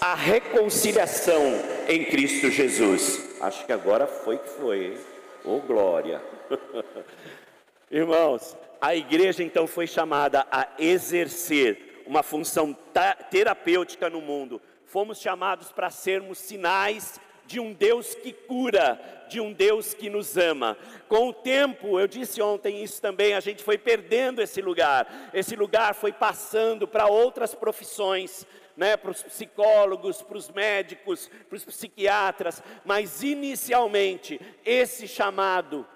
a 0.00 0.14
reconciliação 0.14 1.42
em 1.88 2.04
Cristo 2.04 2.50
Jesus. 2.50 3.38
Acho 3.40 3.64
que 3.64 3.72
agora 3.72 4.06
foi 4.06 4.38
que 4.38 4.48
foi, 4.48 4.86
hein? 4.86 4.98
Oh 5.44 5.60
glória! 5.60 6.20
Irmãos, 7.90 8.56
a 8.80 8.94
igreja 8.94 9.42
então 9.42 9.66
foi 9.66 9.86
chamada 9.86 10.46
a 10.50 10.68
exercer 10.78 11.87
uma 12.08 12.22
função 12.22 12.74
terapêutica 13.30 14.08
no 14.08 14.22
mundo. 14.22 14.60
Fomos 14.86 15.20
chamados 15.20 15.70
para 15.70 15.90
sermos 15.90 16.38
sinais 16.38 17.20
de 17.46 17.60
um 17.60 17.74
Deus 17.74 18.14
que 18.14 18.32
cura, 18.32 18.98
de 19.28 19.40
um 19.40 19.52
Deus 19.52 19.92
que 19.92 20.08
nos 20.08 20.38
ama. 20.38 20.76
Com 21.06 21.28
o 21.28 21.32
tempo, 21.34 22.00
eu 22.00 22.08
disse 22.08 22.40
ontem 22.40 22.82
isso 22.82 23.00
também, 23.00 23.34
a 23.34 23.40
gente 23.40 23.62
foi 23.62 23.76
perdendo 23.76 24.40
esse 24.40 24.62
lugar. 24.62 25.30
Esse 25.34 25.54
lugar 25.54 25.94
foi 25.94 26.10
passando 26.10 26.88
para 26.88 27.06
outras 27.06 27.54
profissões, 27.54 28.46
né, 28.74 28.96
para 28.96 29.10
os 29.10 29.22
psicólogos, 29.22 30.22
para 30.22 30.38
os 30.38 30.48
médicos, 30.50 31.30
para 31.48 31.56
os 31.56 31.64
psiquiatras, 31.64 32.62
mas 32.86 33.22
inicialmente 33.22 34.40
esse 34.64 35.06
chamado 35.06 35.86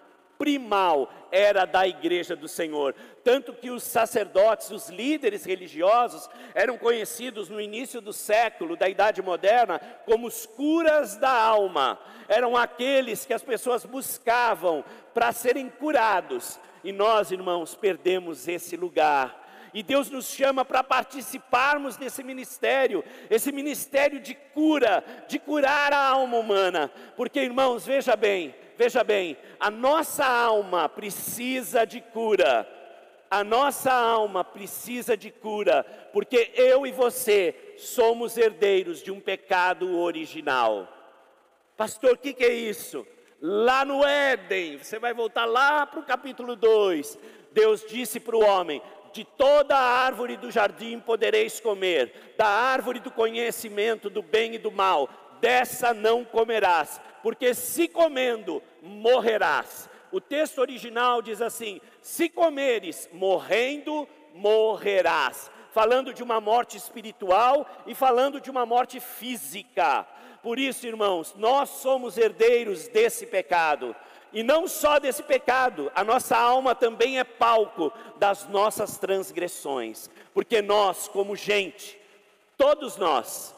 primal 0.43 1.09
era 1.31 1.65
da 1.65 1.87
igreja 1.87 2.35
do 2.35 2.49
Senhor. 2.49 2.97
Tanto 3.23 3.53
que 3.53 3.71
os 3.71 3.85
sacerdotes, 3.85 4.73
os 4.73 4.89
líderes 4.89 5.45
religiosos, 5.45 6.29
eram 6.53 6.77
conhecidos 6.77 7.49
no 7.49 7.61
início 7.61 8.01
do 8.01 8.13
século, 8.13 8.77
da 8.77 8.89
Idade 8.89 9.23
Moderna, 9.23 9.79
como 10.05 10.27
os 10.27 10.45
curas 10.45 11.17
da 11.17 11.31
alma. 11.31 11.97
Eram 12.29 12.57
aqueles 12.57 13.25
que 13.25 13.33
as 13.33 13.43
pessoas 13.43 13.85
buscavam 13.85 14.85
para 15.15 15.31
serem 15.31 15.69
curados. 15.69 16.59
E 16.83 16.91
nós, 16.91 17.31
irmãos, 17.31 17.77
perdemos 17.77 18.49
esse 18.49 18.77
lugar. 18.77 19.71
E 19.73 19.81
Deus 19.81 20.11
nos 20.11 20.27
chama 20.27 20.65
para 20.65 20.83
participarmos 20.83 21.97
desse 21.97 22.25
ministério, 22.25 23.05
esse 23.31 23.53
ministério 23.53 24.19
de 24.19 24.35
cura, 24.35 25.05
de 25.29 25.39
curar 25.39 25.93
a 25.93 26.09
alma 26.09 26.37
humana. 26.37 26.91
Porque, 27.17 27.39
irmãos, 27.39 27.87
veja 27.87 28.17
bem, 28.17 28.53
veja 28.77 29.05
bem, 29.05 29.37
a 29.59 29.71
nossa 29.71 30.25
alma 30.25 30.89
precisa 30.89 31.85
de 31.85 32.01
cura. 32.01 32.69
A 33.31 33.43
nossa 33.43 33.91
alma 33.91 34.45
precisa 34.45 35.17
de 35.17 35.31
cura, 35.31 35.85
porque 36.13 36.51
eu 36.55 36.87
e 36.87 36.93
você 36.93 37.75
somos 37.79 38.37
herdeiros 38.37 39.03
de 39.03 39.11
um 39.11 39.19
pecado 39.19 39.99
original. 39.99 40.87
Pastor, 41.75 42.13
o 42.13 42.19
que, 42.19 42.35
que 42.35 42.45
é 42.45 42.53
isso? 42.53 43.07
Lá 43.41 43.85
no 43.85 44.05
Éden, 44.05 44.77
você 44.77 44.99
vai 44.99 45.15
voltar 45.15 45.47
lá 45.47 45.87
para 45.87 46.01
o 46.01 46.05
capítulo 46.05 46.55
2. 46.55 47.19
Deus 47.53 47.85
disse 47.89 48.21
para 48.21 48.37
o 48.37 48.45
homem: 48.45 48.83
De 49.13 49.25
toda 49.25 49.77
a 49.77 50.05
árvore 50.05 50.37
do 50.37 50.51
jardim 50.51 51.01
podereis 51.01 51.59
comer, 51.59 52.35
da 52.37 52.47
árvore 52.47 53.01
do 53.01 53.11
conhecimento 53.11 54.11
do 54.11 54.23
bem 54.23 54.55
e 54.55 54.59
do 54.59 54.71
mal, 54.71 55.09
dessa 55.41 55.93
não 55.93 56.25
comerás, 56.25 57.01
porque 57.23 57.55
se 57.55 57.89
comendo, 57.89 58.63
morrerás. 58.83 59.89
O 60.11 60.21
texto 60.21 60.59
original 60.59 61.23
diz 61.23 61.41
assim: 61.41 61.81
se 62.01 62.29
comeres, 62.29 63.09
morrendo, 63.13 64.07
morrerás. 64.35 65.51
Falando 65.71 66.13
de 66.13 66.23
uma 66.23 66.39
morte 66.39 66.77
espiritual 66.77 67.67
e 67.87 67.95
falando 67.95 68.41
de 68.41 68.51
uma 68.51 68.67
morte 68.67 69.01
física. 69.01 70.07
Por 70.43 70.59
isso, 70.59 70.87
irmãos, 70.87 71.35
nós 71.37 71.71
somos 71.71 72.19
herdeiros 72.19 72.89
desse 72.89 73.25
pecado. 73.25 73.97
E 74.35 74.43
não 74.43 74.67
só 74.67 74.99
desse 74.99 75.23
pecado, 75.23 75.91
a 75.95 76.03
nossa 76.03 76.37
alma 76.37 76.75
também 76.75 77.19
é 77.19 77.25
palco 77.25 77.93
das 78.17 78.47
nossas 78.49 78.99
transgressões. 78.99 80.11
Porque 80.35 80.61
nós, 80.61 81.07
como 81.09 81.37
gente, 81.37 81.99
todos 82.57 82.97
nós, 82.97 83.55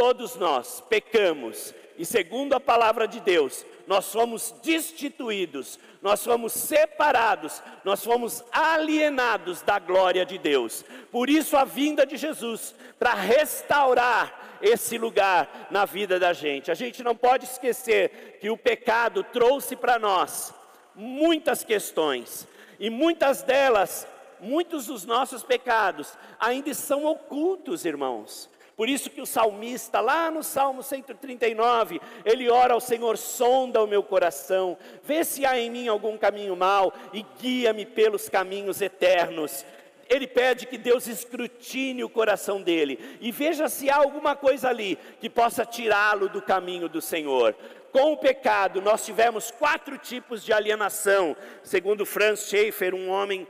todos 0.00 0.34
nós 0.36 0.82
pecamos, 0.88 1.74
e 1.98 2.06
segundo 2.06 2.54
a 2.54 2.58
palavra 2.58 3.06
de 3.06 3.20
Deus, 3.20 3.66
nós 3.86 4.06
somos 4.06 4.50
destituídos, 4.62 5.78
nós 6.00 6.24
fomos 6.24 6.54
separados, 6.54 7.62
nós 7.84 8.02
fomos 8.02 8.42
alienados 8.50 9.60
da 9.60 9.78
glória 9.78 10.24
de 10.24 10.38
Deus. 10.38 10.86
Por 11.12 11.28
isso 11.28 11.54
a 11.54 11.66
vinda 11.66 12.06
de 12.06 12.16
Jesus, 12.16 12.74
para 12.98 13.12
restaurar 13.12 14.58
esse 14.62 14.96
lugar 14.96 15.68
na 15.70 15.84
vida 15.84 16.18
da 16.18 16.32
gente. 16.32 16.70
A 16.70 16.74
gente 16.74 17.02
não 17.02 17.14
pode 17.14 17.44
esquecer 17.44 18.38
que 18.40 18.48
o 18.48 18.56
pecado 18.56 19.22
trouxe 19.22 19.76
para 19.76 19.98
nós 19.98 20.54
muitas 20.94 21.62
questões, 21.62 22.48
e 22.78 22.88
muitas 22.88 23.42
delas 23.42 24.08
muitos 24.40 24.86
dos 24.86 25.04
nossos 25.04 25.42
pecados 25.42 26.16
ainda 26.38 26.72
são 26.72 27.04
ocultos, 27.04 27.84
irmãos. 27.84 28.49
Por 28.80 28.88
isso 28.88 29.10
que 29.10 29.20
o 29.20 29.26
salmista, 29.26 30.00
lá 30.00 30.30
no 30.30 30.42
Salmo 30.42 30.82
139, 30.82 32.00
ele 32.24 32.48
ora 32.48 32.72
ao 32.72 32.80
Senhor, 32.80 33.18
sonda 33.18 33.82
o 33.82 33.86
meu 33.86 34.02
coração, 34.02 34.78
vê 35.04 35.22
se 35.22 35.44
há 35.44 35.58
em 35.58 35.68
mim 35.68 35.86
algum 35.86 36.16
caminho 36.16 36.56
mau 36.56 36.90
e 37.12 37.22
guia-me 37.38 37.84
pelos 37.84 38.30
caminhos 38.30 38.80
eternos. 38.80 39.66
Ele 40.08 40.26
pede 40.26 40.64
que 40.64 40.78
Deus 40.78 41.06
escrutine 41.08 42.02
o 42.02 42.08
coração 42.08 42.62
dele 42.62 43.18
e 43.20 43.30
veja 43.30 43.68
se 43.68 43.90
há 43.90 43.96
alguma 43.96 44.34
coisa 44.34 44.70
ali 44.70 44.96
que 45.20 45.28
possa 45.28 45.66
tirá-lo 45.66 46.30
do 46.30 46.40
caminho 46.40 46.88
do 46.88 47.02
Senhor. 47.02 47.54
Com 47.92 48.14
o 48.14 48.16
pecado, 48.16 48.80
nós 48.80 49.04
tivemos 49.04 49.50
quatro 49.50 49.98
tipos 49.98 50.42
de 50.42 50.54
alienação, 50.54 51.36
segundo 51.62 52.06
Franz 52.06 52.48
Schaeffer, 52.48 52.94
um 52.94 53.10
homem 53.10 53.46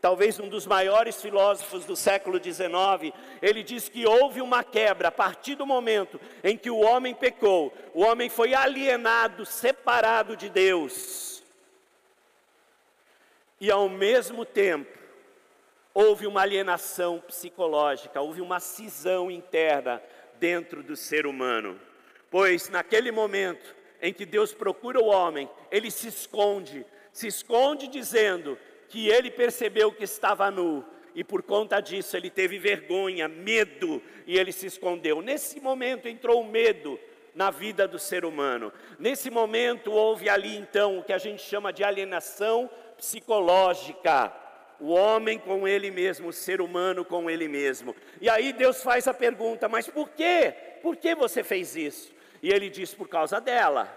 talvez 0.00 0.38
um 0.38 0.48
dos 0.48 0.66
maiores 0.66 1.20
filósofos 1.20 1.84
do 1.84 1.96
século 1.96 2.42
XIX, 2.42 3.14
ele 3.42 3.62
diz 3.62 3.88
que 3.88 4.06
houve 4.06 4.40
uma 4.40 4.62
quebra 4.62 5.08
a 5.08 5.12
partir 5.12 5.54
do 5.54 5.66
momento 5.66 6.20
em 6.42 6.56
que 6.56 6.70
o 6.70 6.80
homem 6.80 7.14
pecou, 7.14 7.72
o 7.94 8.02
homem 8.02 8.28
foi 8.28 8.54
alienado, 8.54 9.44
separado 9.44 10.36
de 10.36 10.48
Deus. 10.48 11.42
E 13.60 13.70
ao 13.70 13.88
mesmo 13.88 14.44
tempo, 14.44 14.96
houve 15.94 16.26
uma 16.26 16.42
alienação 16.42 17.18
psicológica, 17.20 18.20
houve 18.20 18.42
uma 18.42 18.60
cisão 18.60 19.30
interna 19.30 20.02
dentro 20.38 20.82
do 20.82 20.94
ser 20.94 21.26
humano. 21.26 21.80
Pois 22.30 22.68
naquele 22.68 23.10
momento 23.10 23.74
em 24.02 24.12
que 24.12 24.26
Deus 24.26 24.52
procura 24.52 25.00
o 25.00 25.06
homem, 25.06 25.48
ele 25.70 25.90
se 25.90 26.08
esconde, 26.08 26.84
se 27.12 27.26
esconde 27.26 27.88
dizendo: 27.88 28.58
que 28.88 29.08
ele 29.08 29.30
percebeu 29.30 29.92
que 29.92 30.04
estava 30.04 30.50
nu 30.50 30.84
e 31.16 31.24
por 31.24 31.42
conta 31.42 31.80
disso 31.80 32.14
ele 32.14 32.28
teve 32.28 32.58
vergonha, 32.58 33.26
medo 33.26 34.02
e 34.26 34.38
ele 34.38 34.52
se 34.52 34.66
escondeu. 34.66 35.22
Nesse 35.22 35.58
momento 35.60 36.06
entrou 36.06 36.42
o 36.42 36.46
medo 36.46 37.00
na 37.34 37.50
vida 37.50 37.88
do 37.88 37.98
ser 37.98 38.24
humano. 38.24 38.70
Nesse 38.98 39.30
momento 39.30 39.90
houve 39.92 40.28
ali 40.28 40.56
então 40.56 40.98
o 40.98 41.02
que 41.02 41.14
a 41.14 41.18
gente 41.18 41.42
chama 41.42 41.72
de 41.72 41.82
alienação 41.82 42.68
psicológica. 42.98 44.30
O 44.78 44.92
homem 44.92 45.38
com 45.38 45.66
ele 45.66 45.90
mesmo, 45.90 46.28
o 46.28 46.32
ser 46.34 46.60
humano 46.60 47.02
com 47.02 47.30
ele 47.30 47.48
mesmo. 47.48 47.96
E 48.20 48.28
aí 48.28 48.52
Deus 48.52 48.82
faz 48.82 49.08
a 49.08 49.14
pergunta: 49.14 49.70
mas 49.70 49.88
por 49.88 50.10
quê? 50.10 50.54
Por 50.82 50.96
que 50.96 51.14
você 51.14 51.42
fez 51.42 51.74
isso? 51.74 52.12
E 52.42 52.50
ele 52.50 52.68
diz: 52.68 52.94
por 52.94 53.08
causa 53.08 53.40
dela. 53.40 53.90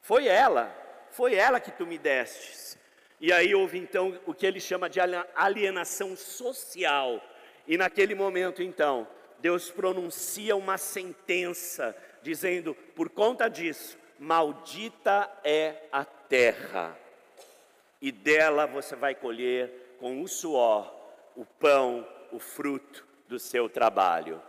Foi 0.00 0.28
ela, 0.28 0.72
foi 1.10 1.34
ela 1.34 1.58
que 1.58 1.72
tu 1.72 1.84
me 1.86 1.98
destes. 1.98 2.78
E 3.20 3.32
aí 3.32 3.54
houve 3.54 3.78
então 3.78 4.18
o 4.26 4.32
que 4.32 4.46
ele 4.46 4.60
chama 4.60 4.88
de 4.88 5.00
alienação 5.34 6.16
social. 6.16 7.20
E 7.66 7.76
naquele 7.76 8.14
momento 8.14 8.62
então, 8.62 9.06
Deus 9.40 9.70
pronuncia 9.70 10.54
uma 10.54 10.78
sentença 10.78 11.96
dizendo: 12.22 12.74
por 12.94 13.08
conta 13.08 13.48
disso, 13.48 13.98
maldita 14.18 15.30
é 15.42 15.82
a 15.90 16.04
terra, 16.04 16.96
e 18.00 18.12
dela 18.12 18.66
você 18.66 18.94
vai 18.94 19.14
colher 19.14 19.96
com 19.98 20.22
o 20.22 20.28
suor 20.28 20.94
o 21.34 21.44
pão, 21.44 22.04
o 22.32 22.38
fruto 22.40 23.06
do 23.28 23.38
seu 23.38 23.68
trabalho. 23.68 24.42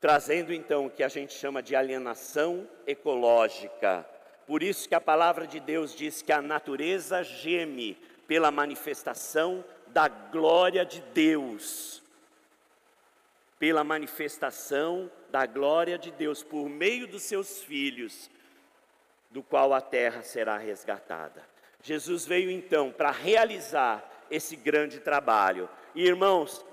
Trazendo 0.00 0.52
então 0.52 0.86
o 0.86 0.90
que 0.90 1.04
a 1.04 1.08
gente 1.08 1.32
chama 1.32 1.62
de 1.62 1.76
alienação 1.76 2.68
ecológica 2.84 4.04
por 4.46 4.62
isso 4.62 4.88
que 4.88 4.94
a 4.94 5.00
palavra 5.00 5.46
de 5.46 5.58
Deus 5.58 5.94
diz 5.94 6.22
que 6.22 6.32
a 6.32 6.40
natureza 6.40 7.22
geme 7.24 7.98
pela 8.28 8.50
manifestação 8.50 9.64
da 9.88 10.08
glória 10.08 10.84
de 10.84 11.00
Deus. 11.12 12.02
Pela 13.58 13.82
manifestação 13.82 15.10
da 15.30 15.46
glória 15.46 15.98
de 15.98 16.10
Deus 16.10 16.42
por 16.42 16.68
meio 16.68 17.06
dos 17.06 17.22
seus 17.22 17.62
filhos, 17.62 18.30
do 19.30 19.42
qual 19.42 19.72
a 19.74 19.80
terra 19.80 20.22
será 20.22 20.56
resgatada. 20.56 21.42
Jesus 21.82 22.24
veio 22.26 22.50
então 22.50 22.92
para 22.92 23.10
realizar 23.10 24.26
esse 24.30 24.56
grande 24.56 25.00
trabalho. 25.00 25.68
E 25.94 26.04
irmãos, 26.04 26.64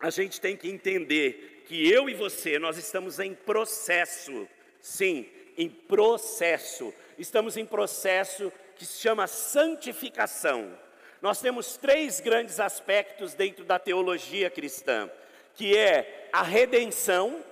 a 0.00 0.10
gente 0.10 0.40
tem 0.40 0.56
que 0.56 0.68
entender 0.68 1.64
que 1.66 1.90
eu 1.90 2.08
e 2.08 2.14
você, 2.14 2.58
nós 2.58 2.76
estamos 2.76 3.20
em 3.20 3.34
processo, 3.34 4.48
sim, 4.80 5.28
em 5.62 5.68
processo. 5.68 6.92
Estamos 7.16 7.56
em 7.56 7.64
processo 7.64 8.52
que 8.74 8.84
se 8.84 9.00
chama 9.00 9.26
santificação. 9.26 10.76
Nós 11.20 11.40
temos 11.40 11.76
três 11.76 12.18
grandes 12.18 12.58
aspectos 12.58 13.32
dentro 13.34 13.64
da 13.64 13.78
teologia 13.78 14.50
cristã, 14.50 15.08
que 15.54 15.76
é 15.76 16.28
a 16.32 16.42
redenção. 16.42 17.44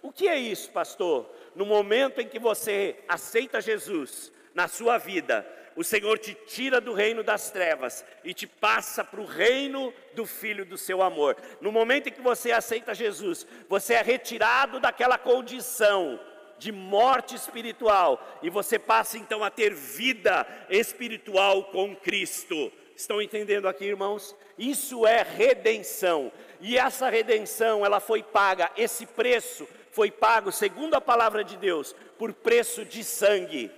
O 0.00 0.10
que 0.10 0.26
é 0.26 0.38
isso, 0.38 0.70
pastor? 0.70 1.30
No 1.54 1.66
momento 1.66 2.20
em 2.20 2.28
que 2.28 2.38
você 2.38 2.96
aceita 3.06 3.60
Jesus 3.60 4.32
na 4.54 4.66
sua 4.66 4.96
vida, 4.96 5.46
o 5.76 5.84
Senhor 5.84 6.18
te 6.18 6.34
tira 6.46 6.80
do 6.80 6.94
reino 6.94 7.22
das 7.22 7.50
trevas 7.50 8.04
e 8.24 8.32
te 8.32 8.46
passa 8.46 9.04
para 9.04 9.20
o 9.20 9.26
reino 9.26 9.92
do 10.14 10.24
Filho 10.24 10.64
do 10.64 10.78
seu 10.78 11.02
amor. 11.02 11.36
No 11.60 11.70
momento 11.70 12.08
em 12.08 12.12
que 12.12 12.22
você 12.22 12.50
aceita 12.50 12.94
Jesus, 12.94 13.46
você 13.68 13.94
é 13.94 14.02
retirado 14.02 14.80
daquela 14.80 15.18
condição 15.18 16.18
de 16.58 16.72
morte 16.72 17.34
espiritual 17.34 18.20
e 18.42 18.50
você 18.50 18.78
passa 18.78 19.16
então 19.16 19.44
a 19.44 19.50
ter 19.50 19.72
vida 19.74 20.46
espiritual 20.68 21.64
com 21.64 21.94
Cristo. 21.94 22.72
Estão 22.96 23.22
entendendo 23.22 23.68
aqui, 23.68 23.84
irmãos? 23.84 24.34
Isso 24.58 25.06
é 25.06 25.22
redenção. 25.22 26.32
E 26.60 26.76
essa 26.76 27.08
redenção, 27.08 27.86
ela 27.86 28.00
foi 28.00 28.22
paga, 28.22 28.70
esse 28.76 29.06
preço 29.06 29.68
foi 29.92 30.10
pago, 30.10 30.50
segundo 30.50 30.94
a 30.94 31.00
palavra 31.00 31.44
de 31.44 31.56
Deus, 31.56 31.94
por 32.18 32.32
preço 32.32 32.84
de 32.84 33.04
sangue. 33.04 33.70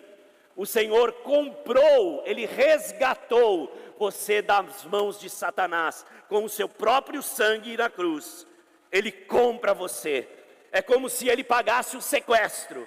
O 0.57 0.67
Senhor 0.67 1.13
comprou, 1.23 2.23
ele 2.27 2.45
resgatou 2.47 3.75
você 3.99 4.43
das 4.43 4.85
mãos 4.85 5.21
de 5.21 5.29
Satanás 5.29 6.05
com 6.29 6.45
o 6.45 6.49
seu 6.49 6.69
próprio 6.69 7.23
sangue 7.23 7.77
na 7.77 7.91
cruz. 7.91 8.47
Ele 8.91 9.13
compra 9.13 9.73
você 9.73 10.27
é 10.73 10.83
como 10.83 11.09
se 11.09 11.29
ele 11.29 11.45
pagasse 11.45 11.97
o 11.97 12.03
sequestro. 12.03 12.87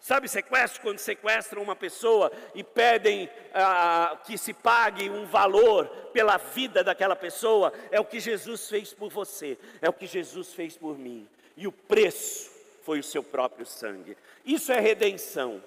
Sabe 0.00 0.28
sequestro? 0.28 0.82
Quando 0.82 0.98
sequestram 0.98 1.62
uma 1.62 1.74
pessoa 1.74 2.30
e 2.54 2.62
pedem 2.62 3.28
ah, 3.52 4.16
que 4.24 4.38
se 4.38 4.52
pague 4.52 5.10
um 5.10 5.26
valor 5.26 5.88
pela 6.12 6.36
vida 6.36 6.84
daquela 6.84 7.16
pessoa, 7.16 7.72
é 7.90 7.98
o 7.98 8.04
que 8.04 8.20
Jesus 8.20 8.68
fez 8.68 8.94
por 8.94 9.10
você, 9.10 9.58
é 9.82 9.88
o 9.88 9.92
que 9.92 10.06
Jesus 10.06 10.54
fez 10.54 10.76
por 10.76 10.96
mim. 10.96 11.26
E 11.56 11.66
o 11.66 11.72
preço 11.72 12.50
foi 12.84 13.00
o 13.00 13.02
seu 13.02 13.22
próprio 13.22 13.66
sangue. 13.66 14.16
Isso 14.44 14.70
é 14.70 14.78
redenção. 14.78 15.60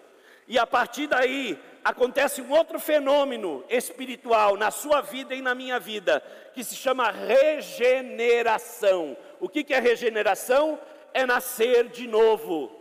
E 0.48 0.58
a 0.58 0.66
partir 0.66 1.08
daí 1.08 1.60
acontece 1.84 2.42
um 2.42 2.52
outro 2.52 2.80
fenômeno 2.80 3.64
espiritual 3.70 4.58
na 4.58 4.72
sua 4.72 5.02
vida 5.02 5.36
e 5.36 5.42
na 5.42 5.54
minha 5.54 5.80
vida, 5.80 6.24
que 6.54 6.64
se 6.64 6.76
chama 6.76 7.12
regeneração. 7.12 9.18
O 9.40 9.50
que, 9.50 9.64
que 9.64 9.74
é 9.74 9.80
regeneração? 9.80 10.80
É 11.14 11.26
nascer 11.26 11.90
de 11.90 12.08
novo. 12.08 12.80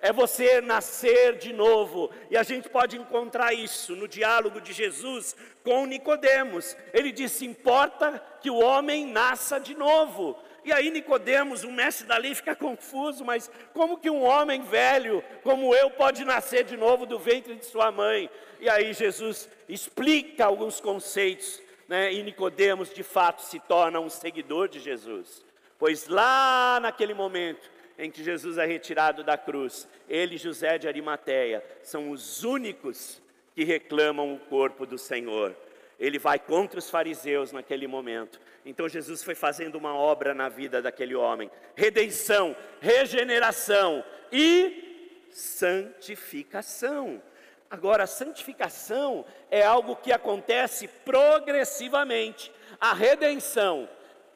É 0.00 0.12
você 0.12 0.60
nascer 0.62 1.36
de 1.36 1.52
novo. 1.52 2.10
E 2.30 2.36
a 2.36 2.42
gente 2.42 2.68
pode 2.68 2.96
encontrar 2.96 3.52
isso 3.52 3.94
no 3.94 4.08
diálogo 4.08 4.60
de 4.60 4.72
Jesus 4.72 5.36
com 5.62 5.84
Nicodemos. 5.84 6.74
Ele 6.92 7.12
disse: 7.12 7.44
"Importa 7.44 8.22
que 8.40 8.50
o 8.50 8.58
homem 8.58 9.06
nasça 9.06 9.60
de 9.60 9.74
novo". 9.74 10.38
E 10.64 10.72
aí 10.72 10.90
Nicodemos, 10.90 11.64
o 11.64 11.72
mestre 11.72 12.06
da 12.06 12.16
lei, 12.16 12.34
fica 12.34 12.54
confuso, 12.54 13.24
mas 13.24 13.50
como 13.72 13.98
que 13.98 14.10
um 14.10 14.22
homem 14.22 14.62
velho 14.62 15.24
como 15.42 15.74
eu 15.74 15.90
pode 15.90 16.24
nascer 16.24 16.64
de 16.64 16.76
novo 16.76 17.06
do 17.06 17.18
ventre 17.18 17.54
de 17.54 17.64
sua 17.64 17.90
mãe? 17.90 18.28
E 18.58 18.68
aí 18.68 18.92
Jesus 18.92 19.48
explica 19.68 20.44
alguns 20.44 20.80
conceitos, 20.80 21.60
né? 21.88 22.12
E 22.12 22.22
Nicodemos 22.22 22.92
de 22.92 23.02
fato 23.02 23.42
se 23.42 23.58
torna 23.60 24.00
um 24.00 24.10
seguidor 24.10 24.68
de 24.68 24.80
Jesus. 24.80 25.49
Pois 25.80 26.06
lá 26.06 26.78
naquele 26.78 27.14
momento 27.14 27.70
em 27.98 28.10
que 28.10 28.22
Jesus 28.22 28.58
é 28.58 28.66
retirado 28.66 29.24
da 29.24 29.38
cruz, 29.38 29.88
ele 30.06 30.34
e 30.34 30.38
José 30.38 30.76
de 30.76 30.86
Arimateia 30.86 31.64
são 31.82 32.10
os 32.10 32.44
únicos 32.44 33.20
que 33.54 33.64
reclamam 33.64 34.34
o 34.34 34.38
corpo 34.38 34.84
do 34.84 34.98
Senhor. 34.98 35.56
Ele 35.98 36.18
vai 36.18 36.38
contra 36.38 36.78
os 36.78 36.90
fariseus 36.90 37.50
naquele 37.50 37.86
momento. 37.86 38.38
Então 38.64 38.90
Jesus 38.90 39.22
foi 39.22 39.34
fazendo 39.34 39.76
uma 39.76 39.94
obra 39.94 40.34
na 40.34 40.50
vida 40.50 40.82
daquele 40.82 41.14
homem: 41.14 41.50
redenção, 41.74 42.54
regeneração 42.78 44.04
e 44.30 45.26
santificação. 45.30 47.22
Agora, 47.70 48.06
santificação 48.06 49.24
é 49.50 49.62
algo 49.62 49.96
que 49.96 50.12
acontece 50.12 50.88
progressivamente. 50.88 52.52
A 52.78 52.92
redenção 52.92 53.88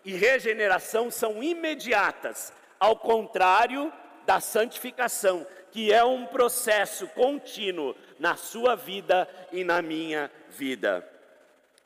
e 0.05 0.12
regeneração 0.12 1.11
são 1.11 1.43
imediatas, 1.43 2.53
ao 2.79 2.97
contrário 2.97 3.93
da 4.27 4.40
santificação, 4.40 5.47
que 5.71 5.93
é 5.93 6.05
um 6.05 6.27
processo 6.27 7.07
contínuo 7.09 7.97
na 8.19 8.37
sua 8.37 8.75
vida 8.75 9.29
e 9.51 9.64
na 9.64 9.83
minha 9.83 10.31
vida. 10.51 11.09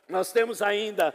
Nós 0.08 0.32
temos 0.32 0.62
ainda, 0.62 1.14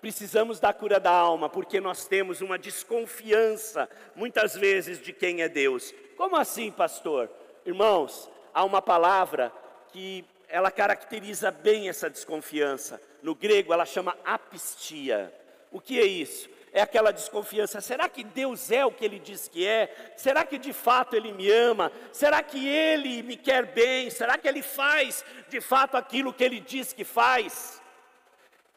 precisamos 0.00 0.60
da 0.60 0.72
cura 0.72 1.00
da 1.00 1.10
alma, 1.10 1.48
porque 1.48 1.80
nós 1.80 2.06
temos 2.06 2.40
uma 2.40 2.58
desconfiança, 2.58 3.88
muitas 4.14 4.54
vezes, 4.54 5.00
de 5.00 5.12
quem 5.12 5.42
é 5.42 5.48
Deus. 5.48 5.94
Como 6.16 6.36
assim, 6.36 6.70
pastor? 6.70 7.30
Irmãos, 7.64 8.28
há 8.52 8.64
uma 8.64 8.82
palavra 8.82 9.52
que 9.92 10.24
ela 10.48 10.70
caracteriza 10.70 11.50
bem 11.50 11.88
essa 11.88 12.10
desconfiança. 12.10 13.00
No 13.22 13.34
grego, 13.34 13.72
ela 13.72 13.86
chama 13.86 14.16
apistia. 14.24 15.32
O 15.72 15.80
que 15.80 15.98
é 15.98 16.04
isso? 16.04 16.52
é 16.72 16.80
aquela 16.80 17.12
desconfiança: 17.12 17.80
será 17.80 18.08
que 18.08 18.24
Deus 18.24 18.70
é 18.70 18.84
o 18.84 18.90
que 18.90 19.04
Ele 19.04 19.18
diz 19.18 19.46
que 19.46 19.66
é? 19.66 19.94
Será 20.16 20.44
que 20.44 20.58
de 20.58 20.72
fato 20.72 21.14
Ele 21.14 21.32
me 21.32 21.50
ama? 21.50 21.92
Será 22.12 22.42
que 22.42 22.66
Ele 22.66 23.22
me 23.22 23.36
quer 23.36 23.66
bem? 23.66 24.08
Será 24.10 24.38
que 24.38 24.48
Ele 24.48 24.62
faz 24.62 25.24
de 25.48 25.60
fato 25.60 25.96
aquilo 25.96 26.32
que 26.32 26.42
Ele 26.42 26.60
diz 26.60 26.92
que 26.92 27.04
faz? 27.04 27.80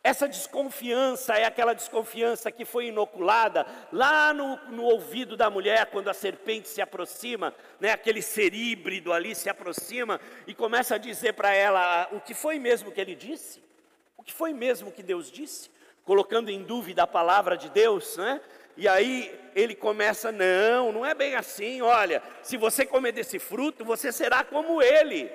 Essa 0.04 0.28
desconfiança 0.28 1.34
é 1.34 1.46
aquela 1.46 1.74
desconfiança 1.74 2.52
que 2.52 2.64
foi 2.64 2.90
inoculada 2.90 3.66
lá 3.92 4.32
no, 4.36 4.56
no, 4.70 4.84
ouvido 4.84 5.36
da 5.36 5.50
mulher, 5.50 5.88
quando 5.88 6.10
a 6.10 6.14
serpente 6.14 6.68
se 6.68 6.80
aproxima, 6.80 7.56
né, 7.80 7.90
aquele 7.90 8.22
ser 8.22 8.54
híbrido 8.54 9.12
ali 9.12 9.34
se 9.34 9.50
aproxima 9.50 10.22
e 10.46 10.54
começa 10.54 10.94
a 10.94 11.00
dizer 11.00 11.34
para 11.34 11.56
ela: 11.56 12.08
o 12.12 12.20
que 12.20 12.36
foi 12.36 12.60
mesmo 12.60 12.92
que 12.92 13.02
ele 13.02 13.16
disse? 13.16 13.64
O 14.16 14.22
que 14.22 14.32
foi 14.32 14.54
mesmo 14.54 14.92
que 14.92 15.02
Deus 15.02 15.32
disse? 15.32 15.72
Colocando 16.06 16.50
em 16.50 16.64
dúvida 16.64 17.04
a 17.04 17.08
palavra 17.08 17.58
de 17.58 17.70
Deus, 17.70 18.16
né? 18.16 18.40
E 18.78 18.88
aí 18.88 19.38
ele 19.56 19.76
começa: 19.76 20.32
não, 20.32 20.92
não 20.92 21.06
é 21.06 21.14
bem 21.14 21.36
assim. 21.36 21.82
Olha, 21.82 22.22
se 22.42 22.56
você 22.56 22.86
comer 22.86 23.12
desse 23.12 23.40
fruto, 23.40 23.84
você 23.84 24.12
será 24.12 24.44
como 24.44 24.82
ele. 24.82 25.32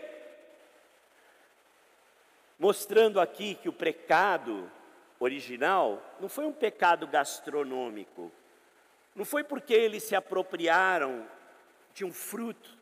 Mostrando 2.59 3.21
aqui 3.21 3.55
que 3.57 3.69
o 3.69 3.73
pecado 3.73 4.71
original 5.19 6.03
não 6.21 6.29
foi 6.29 6.45
um 6.45 6.53
pecado 6.53 7.07
gastronômico, 7.07 8.31
não 9.15 9.25
foi 9.25 9.43
porque 9.43 9.75
eles 9.75 10.03
se 10.03 10.15
apropriaram 10.15 11.27
de 11.95 12.05
um 12.05 12.13
fruto, 12.13 12.79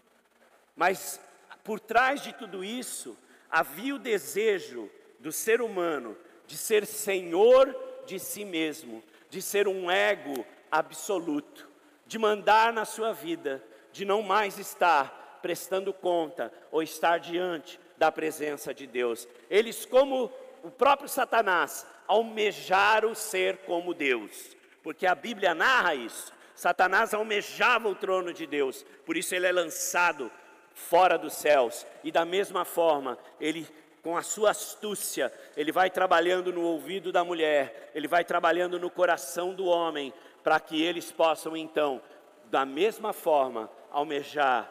mas 0.76 1.20
por 1.64 1.80
trás 1.80 2.20
de 2.20 2.32
tudo 2.32 2.64
isso 2.64 3.16
havia 3.50 3.94
o 3.94 3.98
desejo 3.98 4.90
do 5.18 5.32
ser 5.32 5.60
humano 5.60 6.16
de 6.48 6.56
ser 6.56 6.86
senhor 6.86 7.76
de 8.06 8.18
si 8.18 8.42
mesmo, 8.42 9.04
de 9.28 9.40
ser 9.40 9.68
um 9.68 9.90
ego 9.90 10.44
absoluto, 10.70 11.68
de 12.06 12.18
mandar 12.18 12.72
na 12.72 12.86
sua 12.86 13.12
vida, 13.12 13.62
de 13.92 14.06
não 14.06 14.22
mais 14.22 14.58
estar 14.58 15.38
prestando 15.42 15.92
conta 15.92 16.50
ou 16.72 16.82
estar 16.82 17.18
diante 17.18 17.78
da 17.98 18.10
presença 18.10 18.72
de 18.72 18.86
Deus. 18.86 19.28
Eles, 19.50 19.84
como 19.84 20.32
o 20.64 20.70
próprio 20.70 21.08
Satanás, 21.08 21.86
almejaram 22.06 23.14
ser 23.14 23.58
como 23.58 23.92
Deus, 23.92 24.56
porque 24.82 25.06
a 25.06 25.14
Bíblia 25.14 25.54
narra 25.54 25.94
isso. 25.94 26.32
Satanás 26.54 27.12
almejava 27.12 27.88
o 27.88 27.94
trono 27.94 28.32
de 28.32 28.46
Deus, 28.46 28.86
por 29.04 29.18
isso 29.18 29.34
ele 29.34 29.46
é 29.46 29.52
lançado 29.52 30.32
fora 30.72 31.18
dos 31.18 31.34
céus, 31.34 31.86
e 32.02 32.10
da 32.10 32.24
mesma 32.24 32.64
forma, 32.64 33.18
ele 33.38 33.68
com 34.02 34.16
a 34.16 34.22
sua 34.22 34.50
astúcia, 34.50 35.32
ele 35.56 35.72
vai 35.72 35.90
trabalhando 35.90 36.52
no 36.52 36.62
ouvido 36.62 37.10
da 37.12 37.24
mulher, 37.24 37.90
ele 37.94 38.08
vai 38.08 38.24
trabalhando 38.24 38.78
no 38.78 38.90
coração 38.90 39.54
do 39.54 39.66
homem, 39.66 40.12
para 40.42 40.60
que 40.60 40.82
eles 40.82 41.12
possam 41.12 41.56
então, 41.56 42.00
da 42.44 42.64
mesma 42.64 43.12
forma, 43.12 43.70
almejar 43.90 44.70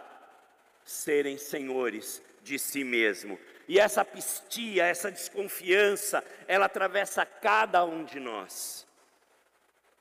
serem 0.84 1.38
senhores 1.38 2.22
de 2.42 2.58
si 2.58 2.84
mesmo. 2.84 3.38
E 3.68 3.80
essa 3.80 4.04
pistia, 4.06 4.86
essa 4.86 5.12
desconfiança, 5.12 6.24
ela 6.48 6.66
atravessa 6.66 7.26
cada 7.26 7.84
um 7.84 8.06
de 8.06 8.20
nós. 8.20 8.88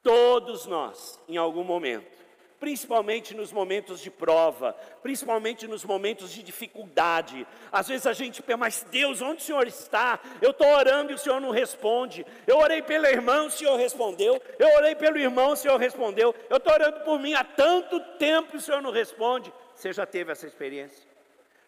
Todos 0.02 0.66
nós, 0.66 1.18
em 1.28 1.36
algum 1.36 1.64
momento 1.64 2.25
principalmente 2.58 3.34
nos 3.34 3.52
momentos 3.52 4.00
de 4.00 4.10
prova, 4.10 4.72
principalmente 5.02 5.66
nos 5.66 5.84
momentos 5.84 6.30
de 6.30 6.42
dificuldade. 6.42 7.46
Às 7.70 7.88
vezes 7.88 8.06
a 8.06 8.12
gente 8.12 8.42
pensa, 8.42 8.56
mas 8.56 8.86
Deus, 8.90 9.20
onde 9.20 9.42
o 9.42 9.44
Senhor 9.44 9.66
está? 9.66 10.18
Eu 10.40 10.50
estou 10.50 10.66
orando 10.66 11.12
e 11.12 11.14
o 11.14 11.18
Senhor 11.18 11.40
não 11.40 11.50
responde. 11.50 12.26
Eu 12.46 12.58
orei 12.58 12.82
pela 12.82 13.10
irmã, 13.10 13.44
o 13.44 13.50
Senhor 13.50 13.76
respondeu. 13.76 14.40
Eu 14.58 14.68
orei 14.76 14.94
pelo 14.94 15.18
irmão, 15.18 15.52
o 15.52 15.56
Senhor 15.56 15.76
respondeu. 15.78 16.34
Eu 16.48 16.56
estou 16.56 16.72
orando 16.72 17.00
por 17.00 17.18
mim 17.18 17.34
há 17.34 17.44
tanto 17.44 18.00
tempo 18.18 18.54
e 18.54 18.58
o 18.58 18.60
Senhor 18.60 18.80
não 18.80 18.90
responde. 18.90 19.52
Você 19.74 19.92
já 19.92 20.06
teve 20.06 20.32
essa 20.32 20.46
experiência? 20.46 21.04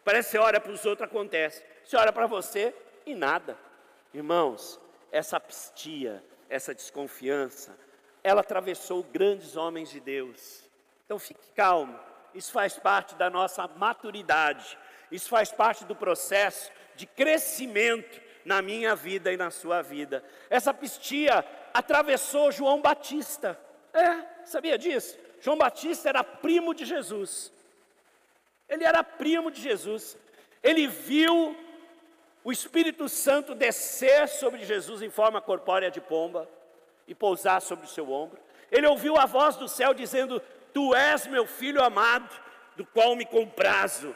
Parece 0.05 0.31
que 0.31 0.33
você 0.33 0.38
ora 0.38 0.61
para 0.61 0.72
os 0.72 0.87
outros, 0.87 1.07
acontece. 1.07 1.62
Você 1.85 1.96
ora 1.96 2.12
para 2.12 2.27
você 2.27 2.74
e 3.05 3.14
nada. 3.14 3.59
Irmãos, 4.14 4.81
essa 5.12 5.37
apistia, 5.37 6.24
essa 6.48 6.74
desconfiança, 6.74 7.77
ela 8.24 8.40
atravessou 8.40 9.03
grandes 9.03 9.57
homens 9.57 9.90
de 9.90 10.01
Deus 10.01 10.68
então 11.09 11.18
fique 11.18 11.49
calmo, 11.57 11.99
isso 12.35 12.53
faz 12.53 12.79
parte 12.79 13.14
da 13.14 13.31
nossa 13.31 13.66
maturidade, 13.66 14.77
isso 15.11 15.27
faz 15.31 15.51
parte 15.51 15.87
do 15.87 15.97
processo 15.97 16.71
de 16.97 17.07
crescimento 17.07 18.21
na 18.44 18.61
minha 18.61 18.94
vida 18.94 19.33
e 19.33 19.37
na 19.38 19.51
sua 19.51 19.81
vida. 19.81 20.23
Essa 20.51 20.75
pistia 20.75 21.42
atravessou 21.73 22.53
João 22.53 22.83
Batista. 22.83 23.59
É, 23.94 24.44
sabia 24.44 24.77
disso? 24.77 25.18
João 25.40 25.57
Batista 25.57 26.11
era 26.11 26.23
primo 26.23 26.75
de 26.75 26.85
Jesus. 26.85 27.51
Ele 28.68 28.85
era 28.85 29.03
primo 29.03 29.51
de 29.51 29.62
Jesus. 29.62 30.14
Ele 30.62 30.87
viu 30.87 31.57
o 32.44 32.53
Espírito 32.53 33.09
Santo 33.09 33.55
descer 33.55 34.29
sobre 34.29 34.62
Jesus 34.62 35.01
em 35.01 35.09
forma 35.09 35.40
corpórea 35.40 35.90
de 35.90 36.03
pomba 36.03 36.47
e 37.07 37.14
pousar 37.14 37.62
sobre 37.62 37.87
o 37.87 37.88
seu 37.88 38.12
ombro. 38.12 38.38
Ele 38.71 38.87
ouviu 38.87 39.16
a 39.16 39.25
voz 39.25 39.57
do 39.57 39.66
céu 39.66 39.94
dizendo: 39.94 40.42
Tu 40.79 40.95
és 40.95 41.27
meu 41.27 41.45
filho 41.45 41.83
amado, 41.83 42.33
do 42.77 42.87
qual 42.87 43.17
me 43.17 43.27
comprazo. 43.27 44.14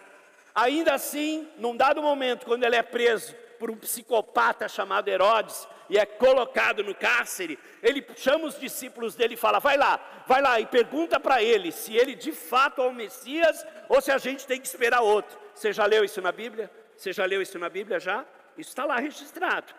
Ainda 0.55 0.95
assim, 0.95 1.49
num 1.59 1.77
dado 1.77 2.01
momento, 2.01 2.47
quando 2.47 2.63
ele 2.63 2.77
é 2.77 2.83
preso 2.85 3.35
por 3.59 3.69
um 3.69 3.77
psicopata 3.77 4.69
chamado 4.69 5.09
Herodes 5.09 5.67
e 5.91 5.99
é 5.99 6.07
colocado 6.07 6.85
no 6.85 6.95
cárcere, 6.95 7.59
ele 7.83 8.07
chama 8.15 8.45
os 8.45 8.61
discípulos 8.61 9.17
dele 9.17 9.35
e 9.35 9.37
fala: 9.37 9.59
Vai 9.59 9.77
lá, 9.77 9.99
vai 10.25 10.41
lá 10.41 10.61
e 10.61 10.67
pergunta 10.67 11.19
para 11.19 11.43
ele 11.43 11.73
se 11.73 11.97
ele 11.97 12.15
de 12.15 12.31
fato 12.31 12.81
é 12.81 12.87
o 12.87 12.93
Messias 12.93 13.67
ou 13.89 14.01
se 14.01 14.13
a 14.13 14.19
gente 14.19 14.47
tem 14.47 14.61
que 14.61 14.69
esperar 14.69 15.01
outro. 15.01 15.37
Você 15.57 15.73
já 15.73 15.85
leu 15.85 16.05
isso 16.05 16.23
na 16.23 16.31
Bíblia? 16.31 16.71
Você 16.97 17.13
já 17.13 17.25
leu 17.25 17.43
isso 17.43 17.59
na 17.59 17.69
Bíblia 17.69 17.99
já? 17.99 18.25
Isso 18.57 18.71
está 18.71 18.85
lá 18.85 19.01
registrado. 19.01 19.75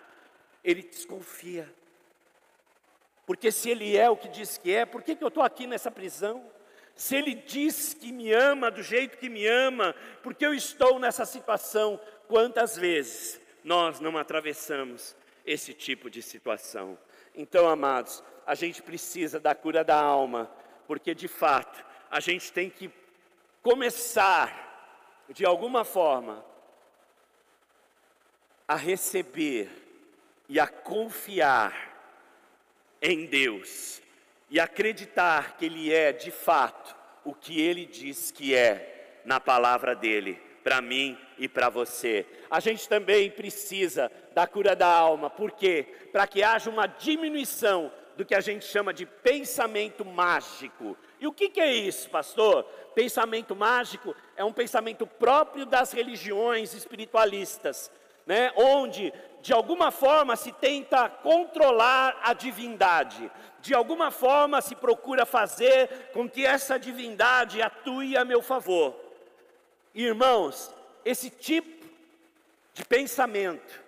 Ele 0.62 0.82
desconfia. 0.82 1.74
Porque 3.26 3.54
se 3.54 3.70
ele 3.70 3.96
é 3.96 4.10
o 4.10 4.18
que 4.18 4.28
diz 4.28 4.58
que 4.58 4.76
é, 4.76 4.86
por 4.86 5.02
que, 5.02 5.16
que 5.16 5.24
eu 5.24 5.30
estou 5.30 5.44
aqui 5.44 5.66
nessa 5.66 5.90
prisão? 5.90 6.52
Se 6.96 7.16
Ele 7.16 7.36
diz 7.36 7.94
que 7.94 8.12
me 8.12 8.32
ama 8.32 8.70
do 8.70 8.84
jeito 8.84 9.18
que 9.18 9.30
me 9.30 9.48
ama, 9.48 9.96
porque 10.22 10.46
eu 10.46 10.54
estou 10.54 11.00
nessa 11.00 11.26
situação, 11.26 12.00
quantas 12.28 12.78
vezes 12.78 13.42
nós 13.64 14.00
não 14.00 14.18
atravessamos 14.18 15.16
esse 15.46 15.74
tipo 15.74 16.10
de 16.10 16.22
situação? 16.22 16.98
Então, 17.36 17.68
amados, 17.68 18.24
a 18.46 18.54
gente 18.54 18.82
precisa 18.82 19.40
da 19.40 19.56
cura 19.56 19.84
da 19.84 20.00
alma, 20.00 20.52
porque 20.86 21.16
de 21.16 21.28
fato 21.28 21.84
a 22.12 22.20
gente 22.20 22.52
tem 22.52 22.70
que 22.70 22.92
começar, 23.64 25.26
de 25.30 25.46
alguma 25.46 25.84
forma, 25.84 26.46
a 28.68 28.76
receber 28.76 29.70
e 30.48 30.60
a 30.60 30.68
confiar 30.68 31.92
em 33.02 33.26
Deus 33.26 34.03
e 34.54 34.60
acreditar 34.60 35.58
que 35.58 35.66
Ele 35.66 35.92
é 35.92 36.14
de 36.14 36.30
fato 36.30 36.96
o 37.26 37.34
que 37.34 37.60
Ele 37.60 37.88
diz 37.88 38.30
que 38.30 38.54
é 38.54 39.22
na 39.26 39.40
palavra 39.40 39.96
dele, 39.96 40.40
para 40.64 40.80
mim 40.80 41.18
e 41.40 41.48
para 41.48 41.70
você. 41.70 42.24
A 42.52 42.60
gente 42.60 42.88
também 42.88 43.32
precisa 43.32 44.12
da 44.36 44.46
cura 44.46 44.76
da 44.76 44.86
alma, 44.86 45.28
por 45.28 45.54
quê? 45.54 45.88
Para 46.12 46.28
que 46.28 46.44
haja 46.44 46.70
uma 46.70 46.86
diminuição 46.86 47.92
do 48.16 48.24
que 48.24 48.36
a 48.36 48.42
gente 48.42 48.64
chama 48.66 48.94
de 48.94 49.08
pensamento 49.08 50.06
mágico. 50.06 50.96
E 51.20 51.26
o 51.26 51.34
que, 51.34 51.50
que 51.50 51.60
é 51.60 51.74
isso, 51.74 52.08
pastor? 52.12 52.64
Pensamento 52.94 53.56
mágico 53.56 54.16
é 54.36 54.44
um 54.44 54.54
pensamento 54.54 55.08
próprio 55.08 55.66
das 55.66 55.92
religiões 55.92 56.76
espiritualistas, 56.76 57.92
né? 58.24 58.54
onde 58.56 59.12
de 59.42 59.52
alguma 59.52 59.90
forma 59.90 60.36
se 60.36 60.52
tenta 60.52 61.10
controlar 61.10 62.20
a 62.24 62.34
divindade, 62.34 63.32
de 63.64 63.74
alguma 63.74 64.12
forma 64.12 64.62
se 64.62 64.76
procura 64.76 65.26
fazer 65.26 66.10
com 66.12 66.30
que 66.30 66.46
essa 66.46 66.78
divindade 66.78 67.62
atue 67.62 68.18
a 68.18 68.26
meu 68.26 68.42
favor. 68.42 68.94
Irmãos, 69.96 70.70
esse 71.06 71.30
tipo 71.30 71.88
de 72.74 72.84
pensamento, 72.84 73.82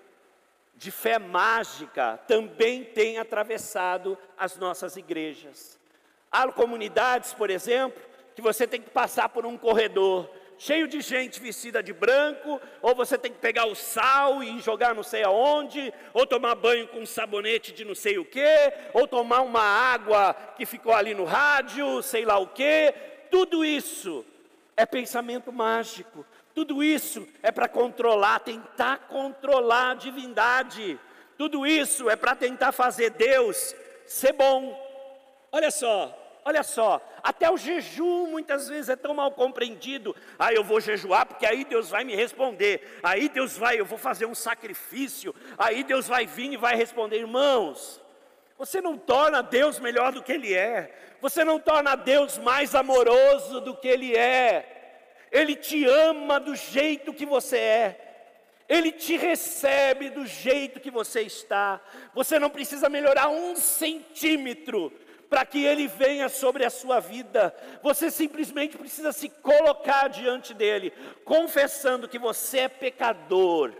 de 0.75 0.91
fé 0.91 1.19
mágica, 1.19 2.17
também 2.25 2.85
tem 2.85 3.17
atravessado 3.17 4.17
as 4.37 4.55
nossas 4.55 4.95
igrejas. 4.95 5.77
Há 6.31 6.49
comunidades, 6.53 7.33
por 7.33 7.49
exemplo, 7.49 8.01
que 8.33 8.41
você 8.41 8.65
tem 8.65 8.81
que 8.81 8.89
passar 8.89 9.27
por 9.27 9.45
um 9.45 9.57
corredor, 9.57 10.29
cheio 10.57 10.87
de 10.87 11.01
gente 11.01 11.39
vestida 11.39 11.83
de 11.83 11.93
branco, 11.93 12.61
ou 12.81 12.95
você 12.95 13.17
tem 13.17 13.31
que 13.31 13.39
pegar 13.39 13.65
o 13.65 13.75
sal 13.75 14.43
e 14.43 14.59
jogar 14.59 14.95
não 14.95 15.03
sei 15.03 15.23
aonde, 15.23 15.93
ou 16.13 16.25
tomar 16.25 16.55
banho 16.55 16.87
com 16.87 17.05
sabonete 17.05 17.71
de 17.71 17.83
não 17.83 17.95
sei 17.95 18.17
o 18.17 18.25
que, 18.25 18.73
ou 18.93 19.07
tomar 19.07 19.41
uma 19.41 19.61
água 19.61 20.33
que 20.57 20.65
ficou 20.65 20.93
ali 20.93 21.13
no 21.13 21.25
rádio, 21.25 22.01
sei 22.01 22.25
lá 22.25 22.37
o 22.37 22.47
que. 22.47 22.93
Tudo 23.29 23.65
isso 23.65 24.25
é 24.77 24.85
pensamento 24.85 25.51
mágico. 25.51 26.25
Tudo 26.53 26.81
isso 26.81 27.27
é 27.43 27.51
para 27.51 27.67
controlar, 27.67 28.39
tentar 28.39 29.07
controlar 29.09 29.91
a 29.91 29.95
divindade. 29.95 30.97
Tudo 31.37 31.67
isso 31.67 32.09
é 32.09 32.15
para 32.15 32.33
tentar 32.33 32.71
fazer 32.71 33.09
Deus 33.09 33.75
ser 34.05 34.31
bom. 34.31 34.81
Olha 35.51 35.69
só, 35.69 36.24
olha 36.45 36.61
só, 36.61 37.01
até 37.23 37.49
o 37.49 37.57
jejum 37.57 38.27
muitas 38.27 38.69
vezes 38.69 38.89
é 38.89 38.95
tão 38.95 39.15
mal 39.15 39.31
compreendido. 39.31 40.15
Ah, 40.37 40.53
eu 40.53 40.63
vou 40.63 40.79
jejuar 40.79 41.25
porque 41.25 41.45
aí 41.45 41.65
Deus 41.65 41.89
vai 41.89 42.03
me 42.03 42.15
responder. 42.15 42.99
Aí 43.01 43.27
Deus 43.27 43.57
vai, 43.57 43.79
eu 43.79 43.85
vou 43.85 43.97
fazer 43.97 44.27
um 44.27 44.35
sacrifício. 44.35 45.33
Aí 45.57 45.83
Deus 45.83 46.07
vai 46.07 46.27
vir 46.27 46.53
e 46.53 46.57
vai 46.57 46.75
responder, 46.75 47.17
irmãos. 47.17 47.99
Você 48.59 48.79
não 48.79 48.95
torna 48.95 49.41
Deus 49.41 49.79
melhor 49.79 50.11
do 50.13 50.21
que 50.21 50.31
Ele 50.31 50.53
é. 50.53 51.15
Você 51.19 51.43
não 51.43 51.59
torna 51.59 51.95
Deus 51.95 52.37
mais 52.37 52.75
amoroso 52.75 53.59
do 53.61 53.75
que 53.75 53.87
Ele 53.87 54.15
é. 54.15 54.71
Ele 55.31 55.55
te 55.55 55.83
ama 55.83 56.39
do 56.39 56.55
jeito 56.55 57.11
que 57.11 57.25
você 57.25 57.57
é, 57.57 58.27
Ele 58.69 58.91
te 58.91 59.17
recebe 59.17 60.09
do 60.09 60.25
jeito 60.25 60.79
que 60.79 60.91
você 60.91 61.21
está. 61.21 61.81
Você 62.13 62.37
não 62.37 62.49
precisa 62.49 62.87
melhorar 62.87 63.29
um 63.29 63.55
centímetro 63.55 64.93
para 65.29 65.45
que 65.45 65.63
Ele 65.65 65.87
venha 65.87 66.29
sobre 66.29 66.63
a 66.65 66.69
sua 66.69 66.99
vida. 66.99 67.55
Você 67.81 68.09
simplesmente 68.11 68.77
precisa 68.77 69.11
se 69.11 69.29
colocar 69.29 70.07
diante 70.07 70.53
dEle, 70.53 70.93
confessando 71.23 72.07
que 72.07 72.19
você 72.19 72.59
é 72.59 72.67
pecador, 72.67 73.73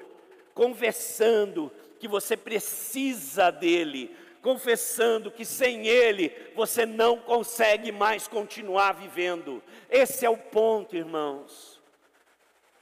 confessando 0.54 1.72
que 2.00 2.08
você 2.08 2.36
precisa 2.36 3.52
dEle 3.52 4.16
confessando 4.46 5.32
que 5.32 5.44
sem 5.44 5.88
Ele 5.88 6.32
você 6.56 6.86
não 6.86 7.18
consegue 7.18 7.92
mais 7.92 8.28
continuar 8.28 8.92
vivendo. 8.92 9.60
Esse 9.90 10.24
é 10.24 10.30
o 10.30 10.38
ponto, 10.38 10.96
irmãos. 10.96 11.82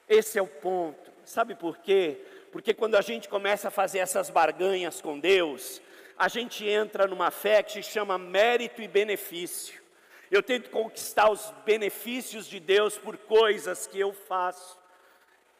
Esse 0.10 0.38
é 0.38 0.41
o 0.41 0.47
ponto. 0.47 1.10
Sabe 1.23 1.56
por 1.56 1.78
quê? 1.78 2.19
Porque 2.52 2.73
quando 2.73 2.95
a 2.95 3.02
gente 3.02 3.30
começa 3.30 3.69
a 3.69 3.71
fazer 3.71 3.99
essas 3.99 4.30
barganhas 4.30 4.99
com 4.99 5.17
Deus, 5.17 5.82
a 6.17 6.28
gente 6.28 6.67
entra 6.67 7.08
numa 7.08 7.32
fé 7.32 7.63
que 7.63 7.73
se 7.73 7.84
chama 7.84 8.17
mérito 8.17 8.82
e 8.82 8.88
benefício. 8.88 9.82
Eu 10.30 10.41
tento 10.41 10.69
conquistar 10.69 11.30
os 11.30 11.52
benefícios 11.65 12.47
de 12.47 12.60
Deus 12.60 12.97
por 12.97 13.17
coisas 13.17 13.86
que 13.86 13.99
eu 13.99 14.13
faço. 14.13 14.80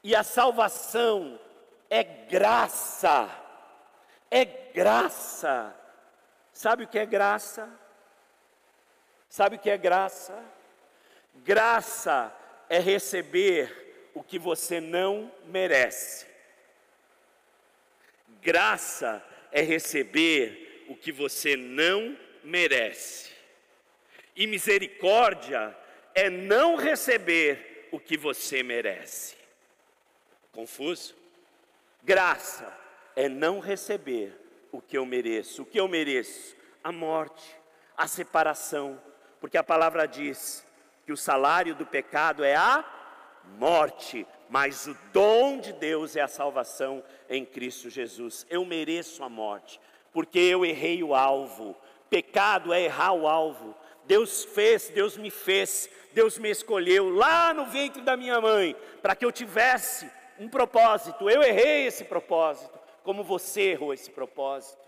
E 0.04 0.16
a 0.16 0.24
salvação 0.24 1.40
é 1.90 2.04
graça. 2.04 3.30
É 4.32 4.44
graça. 4.46 5.76
Sabe 6.52 6.84
o 6.84 6.88
que 6.88 6.98
é 6.98 7.06
graça? 7.06 7.70
Sabe 9.30 9.56
o 9.56 9.60
que 9.60 9.70
é 9.70 9.78
graça? 9.78 10.44
Graça 11.36 12.36
é 12.70 12.80
receber 12.80 14.12
o 14.14 14.24
que 14.24 14.38
você 14.38 14.80
não 14.80 15.32
merece. 15.46 16.28
Graça 18.42 19.24
é 19.54 19.62
receber 19.62 20.86
o 20.90 20.96
que 20.96 21.12
você 21.12 21.56
não 21.56 22.18
merece. 22.44 23.32
E 24.36 24.48
misericórdia 24.48 25.78
é 26.16 26.30
não 26.30 26.76
receber 26.76 27.88
o 27.92 28.00
que 28.00 28.18
você 28.18 28.64
merece. 28.64 29.36
Confuso? 30.52 31.16
Graça 32.04 32.76
é 33.16 33.30
não 33.30 33.60
receber 33.60 34.34
o 34.72 34.82
que 34.82 34.98
eu 34.98 35.06
mereço. 35.06 35.62
O 35.62 35.66
que 35.66 35.80
eu 35.80 35.88
mereço? 35.88 36.56
A 36.84 36.92
morte, 36.92 37.56
a 37.96 38.08
separação, 38.08 39.00
porque 39.40 39.58
a 39.58 39.64
palavra 39.64 40.08
diz 40.08 40.66
que 41.06 41.12
o 41.12 41.18
salário 41.18 41.76
do 41.76 41.86
pecado 41.86 42.44
é 42.44 42.56
a 42.56 42.84
morte, 43.60 44.26
mas 44.54 44.86
o 44.86 44.96
dom 45.12 45.58
de 45.58 45.74
Deus 45.74 46.16
é 46.16 46.22
a 46.22 46.28
salvação 46.28 47.04
em 47.28 47.44
Cristo 47.44 47.90
Jesus. 47.90 48.46
Eu 48.52 48.64
mereço 48.64 49.24
a 49.24 49.28
morte, 49.28 49.82
porque 50.12 50.38
eu 50.38 50.64
errei 50.64 51.02
o 51.02 51.16
alvo. 51.16 51.76
Pecado 52.08 52.72
é 52.72 52.84
errar 52.84 53.14
o 53.14 53.28
alvo. 53.28 53.76
Deus 54.06 54.46
fez, 54.46 54.90
Deus 54.90 55.18
me 55.18 55.32
fez, 55.32 55.90
Deus 56.14 56.38
me 56.38 56.52
escolheu 56.52 57.10
lá 57.10 57.52
no 57.52 57.66
ventre 57.66 58.04
da 58.04 58.16
minha 58.16 58.40
mãe, 58.40 58.76
para 59.02 59.16
que 59.16 59.26
eu 59.26 59.32
tivesse 59.32 60.08
um 60.38 60.48
propósito. 60.48 61.28
Eu 61.28 61.42
errei 61.42 61.88
esse 61.88 62.04
propósito 62.04 62.78
como 63.04 63.24
você 63.24 63.72
errou 63.72 63.92
esse 63.92 64.12
propósito. 64.12 64.88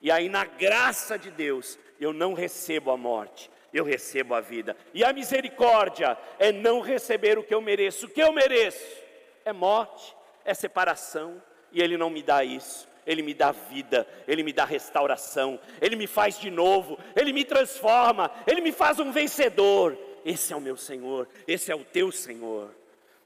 E 0.00 0.10
aí, 0.10 0.30
na 0.30 0.46
graça 0.46 1.18
de 1.18 1.30
Deus, 1.30 1.78
eu 2.00 2.14
não 2.14 2.32
recebo 2.32 2.90
a 2.90 2.96
morte, 2.96 3.50
eu 3.74 3.84
recebo 3.84 4.34
a 4.34 4.40
vida. 4.40 4.76
E 4.94 5.02
a 5.02 5.12
misericórdia 5.12 6.16
é 6.38 6.52
não 6.52 6.80
receber 6.80 7.38
o 7.38 7.42
que 7.42 7.52
eu 7.52 7.60
mereço. 7.60 8.06
O 8.06 8.08
que 8.08 8.22
eu 8.22 8.32
mereço 8.32 9.02
é 9.44 9.52
morte, 9.52 10.14
é 10.44 10.54
separação, 10.54 11.42
e 11.72 11.82
Ele 11.82 11.96
não 11.96 12.08
me 12.08 12.22
dá 12.22 12.44
isso. 12.44 12.88
Ele 13.06 13.20
me 13.20 13.34
dá 13.34 13.52
vida, 13.52 14.08
Ele 14.26 14.42
me 14.42 14.52
dá 14.52 14.64
restauração, 14.64 15.60
Ele 15.80 15.94
me 15.94 16.06
faz 16.06 16.38
de 16.38 16.50
novo, 16.50 16.98
Ele 17.14 17.34
me 17.34 17.44
transforma, 17.44 18.30
Ele 18.46 18.62
me 18.62 18.72
faz 18.72 18.98
um 18.98 19.12
vencedor. 19.12 19.98
Esse 20.24 20.54
é 20.54 20.56
o 20.56 20.60
meu 20.60 20.76
Senhor, 20.76 21.28
esse 21.46 21.70
é 21.70 21.74
o 21.74 21.84
teu 21.84 22.10
Senhor. 22.10 22.70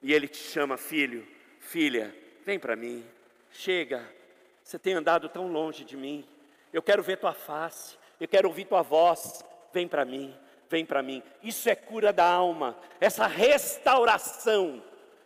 E 0.03 0.13
Ele 0.13 0.27
te 0.27 0.39
chama, 0.39 0.77
filho, 0.77 1.25
filha, 1.61 2.13
vem 2.45 2.59
para 2.59 2.75
mim, 2.75 3.05
chega, 3.53 4.03
você 4.65 4.79
tem 4.79 4.95
andado 4.95 5.29
tão 5.29 5.47
longe 5.47 5.85
de 5.85 5.97
mim. 5.97 6.25
Eu 6.73 6.83
quero 6.83 7.03
ver 7.03 7.19
tua 7.19 7.33
face, 7.33 7.97
eu 8.21 8.27
quero 8.27 8.49
ouvir 8.49 8.65
tua 8.65 8.83
voz. 8.83 9.45
Vem 9.73 9.87
para 9.87 10.05
mim, 10.05 10.35
vem 10.69 10.85
para 10.85 11.03
mim. 11.03 11.23
Isso 11.43 11.69
é 11.69 11.75
cura 11.75 12.13
da 12.13 12.25
alma. 12.25 12.77
Essa 13.01 13.27
restauração, 13.27 14.83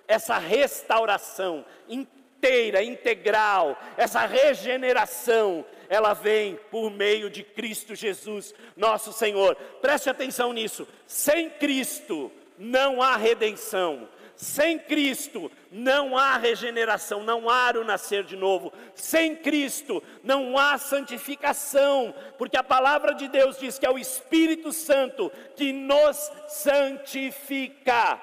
essa 0.07 0.39
restauração 0.39 1.65
inteira, 1.89 2.83
integral, 2.83 3.77
essa 3.97 4.27
regeneração, 4.27 5.65
ela 5.89 6.15
vem 6.15 6.57
por 6.71 6.91
meio 6.91 7.31
de 7.31 7.43
Cristo 7.43 7.95
Jesus, 7.95 8.55
nosso 8.77 9.13
Senhor. 9.13 9.55
Preste 9.81 10.11
atenção 10.11 10.53
nisso. 10.53 10.89
Sem 11.07 11.51
Cristo 11.51 12.33
não 12.59 13.03
há 13.03 13.17
redenção. 13.17 14.09
Sem 14.37 14.79
Cristo 14.79 15.51
não 15.71 16.17
há 16.17 16.37
regeneração, 16.37 17.23
não 17.23 17.49
há 17.49 17.71
o 17.77 17.85
nascer 17.85 18.25
de 18.25 18.37
novo. 18.37 18.73
Sem 18.95 19.37
Cristo 19.37 20.03
não 20.23 20.59
há 20.59 20.79
santificação, 20.79 22.15
porque 22.39 22.57
a 22.57 22.63
palavra 22.63 23.15
de 23.15 23.29
Deus 23.29 23.59
diz 23.59 23.79
que 23.79 23.87
é 23.87 23.91
o 23.91 23.99
Espírito 23.99 24.73
Santo 24.73 25.31
que 25.55 25.73
nos 25.73 26.17
santifica. 26.49 28.21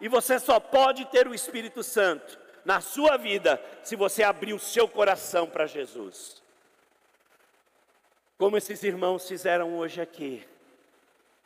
E 0.00 0.08
você 0.08 0.38
só 0.38 0.60
pode 0.60 1.04
ter 1.06 1.26
o 1.26 1.34
Espírito 1.34 1.82
Santo 1.82 2.38
na 2.64 2.80
sua 2.80 3.16
vida 3.16 3.60
se 3.82 3.96
você 3.96 4.22
abrir 4.22 4.54
o 4.54 4.58
seu 4.58 4.88
coração 4.88 5.46
para 5.48 5.66
Jesus. 5.66 6.42
Como 8.38 8.56
esses 8.56 8.82
irmãos 8.84 9.26
fizeram 9.26 9.76
hoje 9.76 10.00
aqui, 10.00 10.46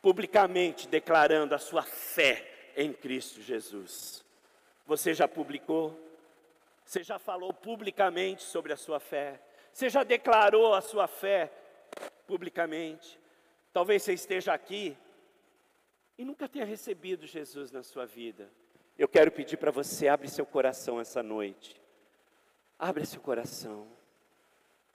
publicamente 0.01 0.87
declarando 0.87 1.55
a 1.55 1.57
sua 1.57 1.81
fé 1.81 2.52
em 2.75 2.93
Cristo 2.93 3.41
Jesus. 3.41 4.23
Você 4.85 5.13
já 5.13 5.27
publicou? 5.27 5.97
Você 6.85 7.03
já 7.03 7.17
falou 7.17 7.53
publicamente 7.53 8.43
sobre 8.43 8.73
a 8.73 8.77
sua 8.77 8.99
fé? 8.99 9.39
Você 9.71 9.89
já 9.89 10.03
declarou 10.03 10.73
a 10.73 10.81
sua 10.81 11.07
fé 11.07 11.51
publicamente? 12.27 13.19
Talvez 13.71 14.03
você 14.03 14.13
esteja 14.13 14.53
aqui 14.53 14.95
e 16.17 16.25
nunca 16.25 16.47
tenha 16.47 16.65
recebido 16.65 17.25
Jesus 17.25 17.71
na 17.71 17.81
sua 17.81 18.05
vida. 18.05 18.49
Eu 18.97 19.07
quero 19.07 19.31
pedir 19.31 19.57
para 19.57 19.71
você, 19.71 20.07
abre 20.07 20.27
seu 20.27 20.45
coração 20.45 20.99
essa 20.99 21.23
noite. 21.23 21.81
Abre 22.77 23.05
seu 23.05 23.21
coração. 23.21 23.87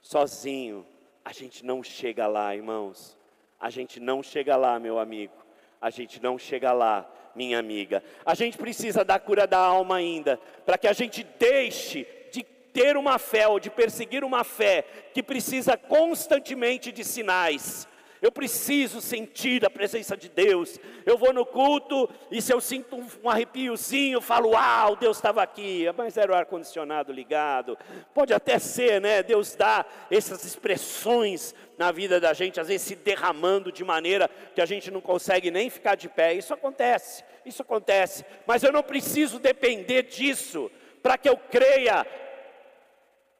Sozinho, 0.01 0.85
a 1.25 1.33
gente 1.33 1.65
não 1.65 1.83
chega 1.83 2.27
lá, 2.27 2.55
irmãos. 2.55 3.17
A 3.59 3.69
gente 3.69 3.99
não 3.99 4.23
chega 4.23 4.55
lá, 4.55 4.79
meu 4.79 4.97
amigo. 4.97 5.33
A 5.81 5.89
gente 5.89 6.21
não 6.21 6.37
chega 6.37 6.71
lá 6.71 7.11
minha 7.39 7.57
amiga. 7.57 8.03
A 8.25 8.35
gente 8.35 8.57
precisa 8.57 9.05
da 9.05 9.17
cura 9.17 9.47
da 9.47 9.57
alma 9.57 9.95
ainda, 9.95 10.37
para 10.65 10.77
que 10.77 10.89
a 10.89 10.91
gente 10.91 11.25
deixe 11.39 12.05
de 12.33 12.43
ter 12.43 12.97
uma 12.97 13.17
fé 13.17 13.47
ou 13.47 13.61
de 13.61 13.69
perseguir 13.69 14.25
uma 14.25 14.43
fé 14.43 14.83
que 15.13 15.23
precisa 15.23 15.77
constantemente 15.77 16.91
de 16.91 17.05
sinais. 17.05 17.87
Eu 18.21 18.31
preciso 18.31 18.99
sentir 18.99 19.65
a 19.65 19.69
presença 19.69 20.17
de 20.17 20.27
Deus. 20.27 20.77
Eu 21.05 21.17
vou 21.17 21.31
no 21.31 21.45
culto 21.45 22.09
e 22.29 22.41
se 22.41 22.53
eu 22.53 22.59
sinto 22.59 22.97
um, 22.97 23.29
arrepiozinho, 23.29 24.17
eu 24.17 24.21
falo, 24.21 24.49
uau, 24.49 24.95
Deus 24.95 25.17
estava 25.17 25.41
aqui. 25.41 25.85
Mas 25.95 26.17
era 26.17 26.31
o 26.31 26.35
ar-condicionado 26.35 27.13
ligado. 27.13 27.77
Pode 28.13 28.33
até 28.33 28.59
ser, 28.59 28.99
né? 28.99 29.23
Deus 29.23 29.55
dá 29.55 29.85
essas 30.11 30.43
expressões 30.43 31.55
na 31.77 31.93
vida 31.93 32.19
da 32.19 32.33
gente, 32.33 32.59
às 32.59 32.67
vezes 32.67 32.85
se 32.85 32.95
derramando 32.95 33.71
de 33.71 33.85
maneira 33.85 34.29
que 34.53 34.59
a 34.59 34.65
gente 34.65 34.91
não 34.91 34.99
consegue 34.99 35.49
nem 35.49 35.69
ficar 35.69 35.95
de 35.95 36.09
pé. 36.09 36.33
Isso 36.33 36.53
acontece, 36.53 37.23
isso 37.45 37.61
acontece. 37.61 38.25
Mas 38.45 38.63
eu 38.63 38.71
não 38.73 38.83
preciso 38.83 39.39
depender 39.39 40.03
disso 40.03 40.69
para 41.01 41.17
que 41.17 41.29
eu 41.29 41.37
creia 41.37 42.05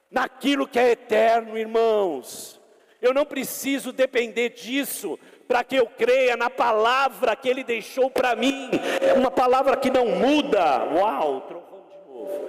naquilo 0.10 0.66
que 0.66 0.80
é 0.80 0.92
eterno, 0.92 1.58
irmãos. 1.58 2.59
Eu 3.02 3.14
não 3.14 3.26
preciso 3.26 3.92
depender 3.92 4.50
disso 4.50 5.18
para 5.48 5.64
que 5.64 5.76
eu 5.76 5.88
creia 5.88 6.38
na 6.38 6.50
palavra 6.50 7.36
que 7.36 7.50
Ele 7.50 7.64
deixou 7.64 8.12
para 8.12 8.36
mim. 8.36 8.70
É 9.02 9.14
uma 9.14 9.32
palavra 9.32 9.76
que 9.78 9.90
não 9.90 10.06
muda. 10.06 10.86
Uau, 10.94 11.42
trovão 11.42 11.88
de 11.90 11.98
novo. 12.08 12.48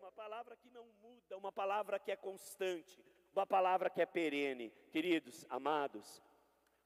Uma 0.00 0.12
palavra 0.12 0.56
que 0.56 0.70
não 0.70 0.84
muda, 1.02 1.36
uma 1.36 1.52
palavra 1.52 1.98
que 1.98 2.10
é 2.10 2.16
constante, 2.16 3.04
uma 3.34 3.46
palavra 3.46 3.88
que 3.88 4.02
é 4.02 4.06
perene. 4.06 4.72
Queridos, 4.90 5.46
amados, 5.48 6.22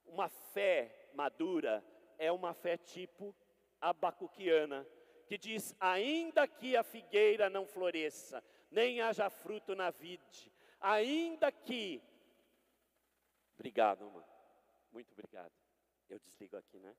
uma 0.05 0.29
fé 0.29 1.09
madura 1.15 1.85
é 2.19 2.31
uma 2.33 2.53
fé 2.53 2.77
tipo 2.77 3.35
abacuquiana, 3.81 4.87
que 5.27 5.39
diz: 5.39 5.75
ainda 5.81 6.47
que 6.47 6.77
a 6.77 6.83
figueira 6.83 7.49
não 7.49 7.67
floresça, 7.67 8.43
nem 8.71 9.01
haja 9.01 9.31
fruto 9.31 9.75
na 9.75 9.91
vide, 9.91 10.53
ainda 10.81 11.51
que. 11.51 12.03
Obrigado, 13.59 14.09
mano. 14.11 14.25
Muito 14.93 15.13
obrigado. 15.13 15.53
Eu 16.09 16.21
desligo 16.21 16.57
aqui, 16.57 16.79
né? 16.79 16.95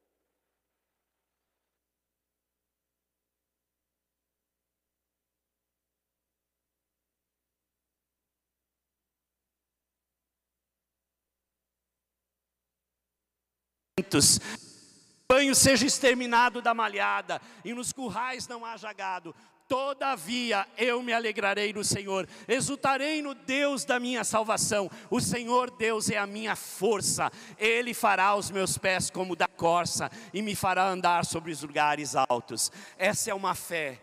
banho 15.28 15.54
seja 15.54 15.86
exterminado 15.86 16.62
da 16.62 16.74
malhada, 16.74 17.42
e 17.64 17.74
nos 17.74 17.94
currais 17.94 18.48
não 18.48 18.66
haja 18.66 18.92
gado. 18.92 19.36
Todavia 19.70 20.68
eu 20.76 21.04
me 21.04 21.14
alegrarei 21.14 21.72
no 21.72 21.84
Senhor, 21.84 22.28
exultarei 22.48 23.22
no 23.22 23.36
Deus 23.36 23.86
da 23.86 24.00
minha 24.00 24.24
salvação. 24.24 24.90
O 25.12 25.22
Senhor 25.22 25.70
Deus 25.70 26.10
é 26.10 26.18
a 26.18 26.26
minha 26.26 26.56
força, 26.56 27.32
Ele 27.56 27.94
fará 27.94 28.36
os 28.36 28.50
meus 28.50 28.80
pés 28.80 29.12
como 29.12 29.36
da 29.36 29.48
corça 29.48 30.10
e 30.34 30.42
me 30.42 30.56
fará 30.56 30.90
andar 30.90 31.24
sobre 31.24 31.52
os 31.52 31.62
lugares 31.62 32.16
altos. 32.16 32.72
Essa 32.98 33.30
é 33.30 33.34
uma 33.34 33.54
fé 33.54 34.02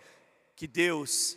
que 0.55 0.69
Deus 0.69 1.37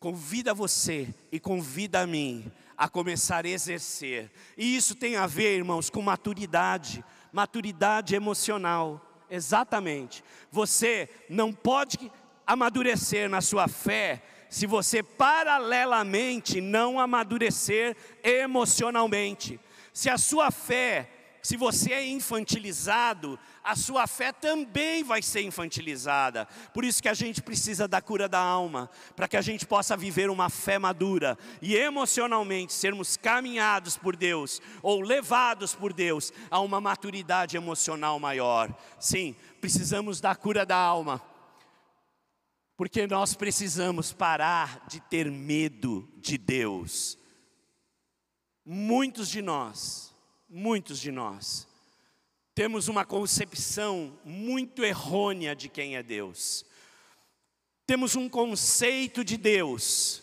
convida 0.00 0.52
você 0.52 1.14
e 1.30 1.38
convida 1.38 2.00
a 2.00 2.06
mim 2.08 2.50
a 2.76 2.88
começar 2.88 3.44
a 3.44 3.48
exercer. 3.48 4.32
E 4.56 4.74
isso 4.74 4.96
tem 4.96 5.14
a 5.14 5.28
ver, 5.28 5.58
irmãos, 5.58 5.88
com 5.88 6.02
maturidade, 6.02 7.04
maturidade 7.32 8.16
emocional. 8.16 9.06
Exatamente. 9.30 10.24
Você 10.50 11.08
não 11.28 11.52
pode 11.52 12.10
amadurecer 12.50 13.30
na 13.30 13.40
sua 13.40 13.68
fé 13.68 14.20
se 14.48 14.66
você 14.66 15.04
paralelamente 15.04 16.60
não 16.60 16.98
amadurecer 16.98 17.96
emocionalmente. 18.24 19.60
Se 19.92 20.10
a 20.10 20.18
sua 20.18 20.50
fé, 20.50 21.08
se 21.40 21.56
você 21.56 21.92
é 21.92 22.08
infantilizado, 22.08 23.38
a 23.62 23.76
sua 23.76 24.08
fé 24.08 24.32
também 24.32 25.04
vai 25.04 25.22
ser 25.22 25.42
infantilizada. 25.42 26.48
Por 26.74 26.84
isso 26.84 27.00
que 27.00 27.08
a 27.08 27.14
gente 27.14 27.40
precisa 27.40 27.86
da 27.86 28.02
cura 28.02 28.28
da 28.28 28.40
alma, 28.40 28.90
para 29.14 29.28
que 29.28 29.36
a 29.36 29.42
gente 29.42 29.64
possa 29.64 29.96
viver 29.96 30.28
uma 30.28 30.50
fé 30.50 30.76
madura 30.76 31.38
e 31.62 31.76
emocionalmente 31.76 32.72
sermos 32.72 33.16
caminhados 33.16 33.96
por 33.96 34.16
Deus 34.16 34.60
ou 34.82 35.00
levados 35.00 35.72
por 35.72 35.92
Deus 35.92 36.32
a 36.50 36.58
uma 36.58 36.80
maturidade 36.80 37.56
emocional 37.56 38.18
maior. 38.18 38.74
Sim, 38.98 39.36
precisamos 39.60 40.20
da 40.20 40.34
cura 40.34 40.66
da 40.66 40.76
alma 40.76 41.29
porque 42.80 43.06
nós 43.06 43.34
precisamos 43.34 44.10
parar 44.10 44.86
de 44.88 45.00
ter 45.00 45.30
medo 45.30 46.08
de 46.16 46.38
Deus. 46.38 47.18
Muitos 48.64 49.28
de 49.28 49.42
nós, 49.42 50.14
muitos 50.48 50.98
de 50.98 51.12
nós, 51.12 51.68
temos 52.54 52.88
uma 52.88 53.04
concepção 53.04 54.18
muito 54.24 54.82
errônea 54.82 55.54
de 55.54 55.68
quem 55.68 55.94
é 55.94 56.02
Deus. 56.02 56.64
Temos 57.86 58.16
um 58.16 58.30
conceito 58.30 59.22
de 59.22 59.36
Deus, 59.36 60.22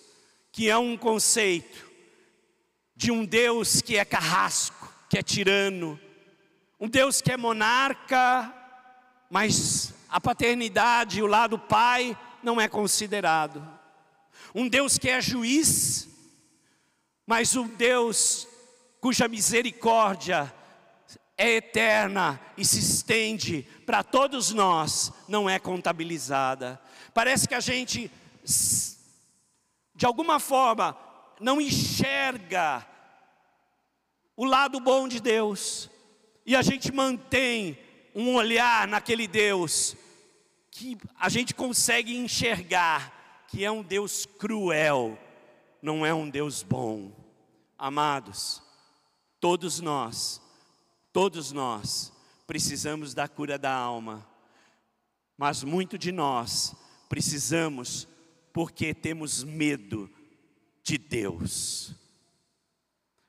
que 0.52 0.68
é 0.68 0.76
um 0.80 0.98
conceito 0.98 1.88
de 2.96 3.12
um 3.12 3.24
Deus 3.24 3.84
que 3.84 3.98
é 3.98 4.04
carrasco, 4.04 4.92
que 5.08 5.20
é 5.20 5.22
tirano, 5.22 6.00
um 6.80 6.90
Deus 6.90 7.22
que 7.22 7.32
é 7.32 7.38
monarca, 7.38 8.52
mas 9.30 9.94
a 10.10 10.20
paternidade, 10.20 11.22
o 11.22 11.28
lado 11.28 11.60
pai, 11.60 12.18
não 12.48 12.62
é 12.62 12.70
considerado. 12.70 13.62
Um 14.56 14.70
Deus 14.70 14.98
que 14.98 15.10
é 15.10 15.20
juiz, 15.20 16.08
mas 17.26 17.58
um 17.58 17.68
Deus 17.68 18.48
cuja 19.02 19.28
misericórdia 19.28 20.54
é 21.38 21.58
eterna 21.58 22.40
e 22.56 22.64
se 22.64 22.80
estende 22.80 23.68
para 23.86 24.02
todos 24.02 24.54
nós, 24.54 25.12
não 25.28 25.50
é 25.50 25.60
contabilizada. 25.60 26.80
Parece 27.14 27.50
que 27.50 27.54
a 27.54 27.60
gente, 27.60 28.10
de 29.94 30.06
alguma 30.06 30.40
forma, 30.40 30.98
não 31.42 31.60
enxerga 31.60 32.88
o 34.38 34.46
lado 34.46 34.80
bom 34.80 35.06
de 35.06 35.20
Deus, 35.20 35.90
e 36.46 36.56
a 36.56 36.62
gente 36.62 36.94
mantém 36.94 37.78
um 38.16 38.36
olhar 38.36 38.88
naquele 38.88 39.28
Deus 39.28 39.98
que 40.78 40.96
a 41.20 41.28
gente 41.28 41.56
consegue 41.56 42.16
enxergar 42.16 43.46
que 43.48 43.66
é 43.66 43.72
um 43.72 43.82
Deus 43.82 44.28
cruel, 44.28 45.18
não 45.82 46.06
é 46.06 46.14
um 46.14 46.30
Deus 46.30 46.62
bom. 46.62 47.12
Amados, 47.76 48.62
todos 49.40 49.80
nós, 49.80 50.40
todos 51.12 51.52
nós 51.52 52.14
precisamos 52.46 53.16
da 53.16 53.28
cura 53.28 53.58
da 53.58 53.74
alma, 53.74 54.28
mas 55.36 55.64
muito 55.64 55.98
de 55.98 56.12
nós 56.12 56.76
precisamos 57.10 58.08
porque 58.54 58.94
temos 58.94 59.44
medo 59.44 60.08
de 60.84 61.00
Deus. 61.00 61.96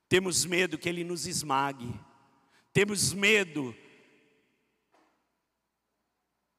Temos 0.07 0.45
medo 0.45 0.77
que 0.77 0.89
Ele 0.89 1.03
nos 1.03 1.27
esmague, 1.27 1.99
temos 2.75 3.15
medo 3.15 3.75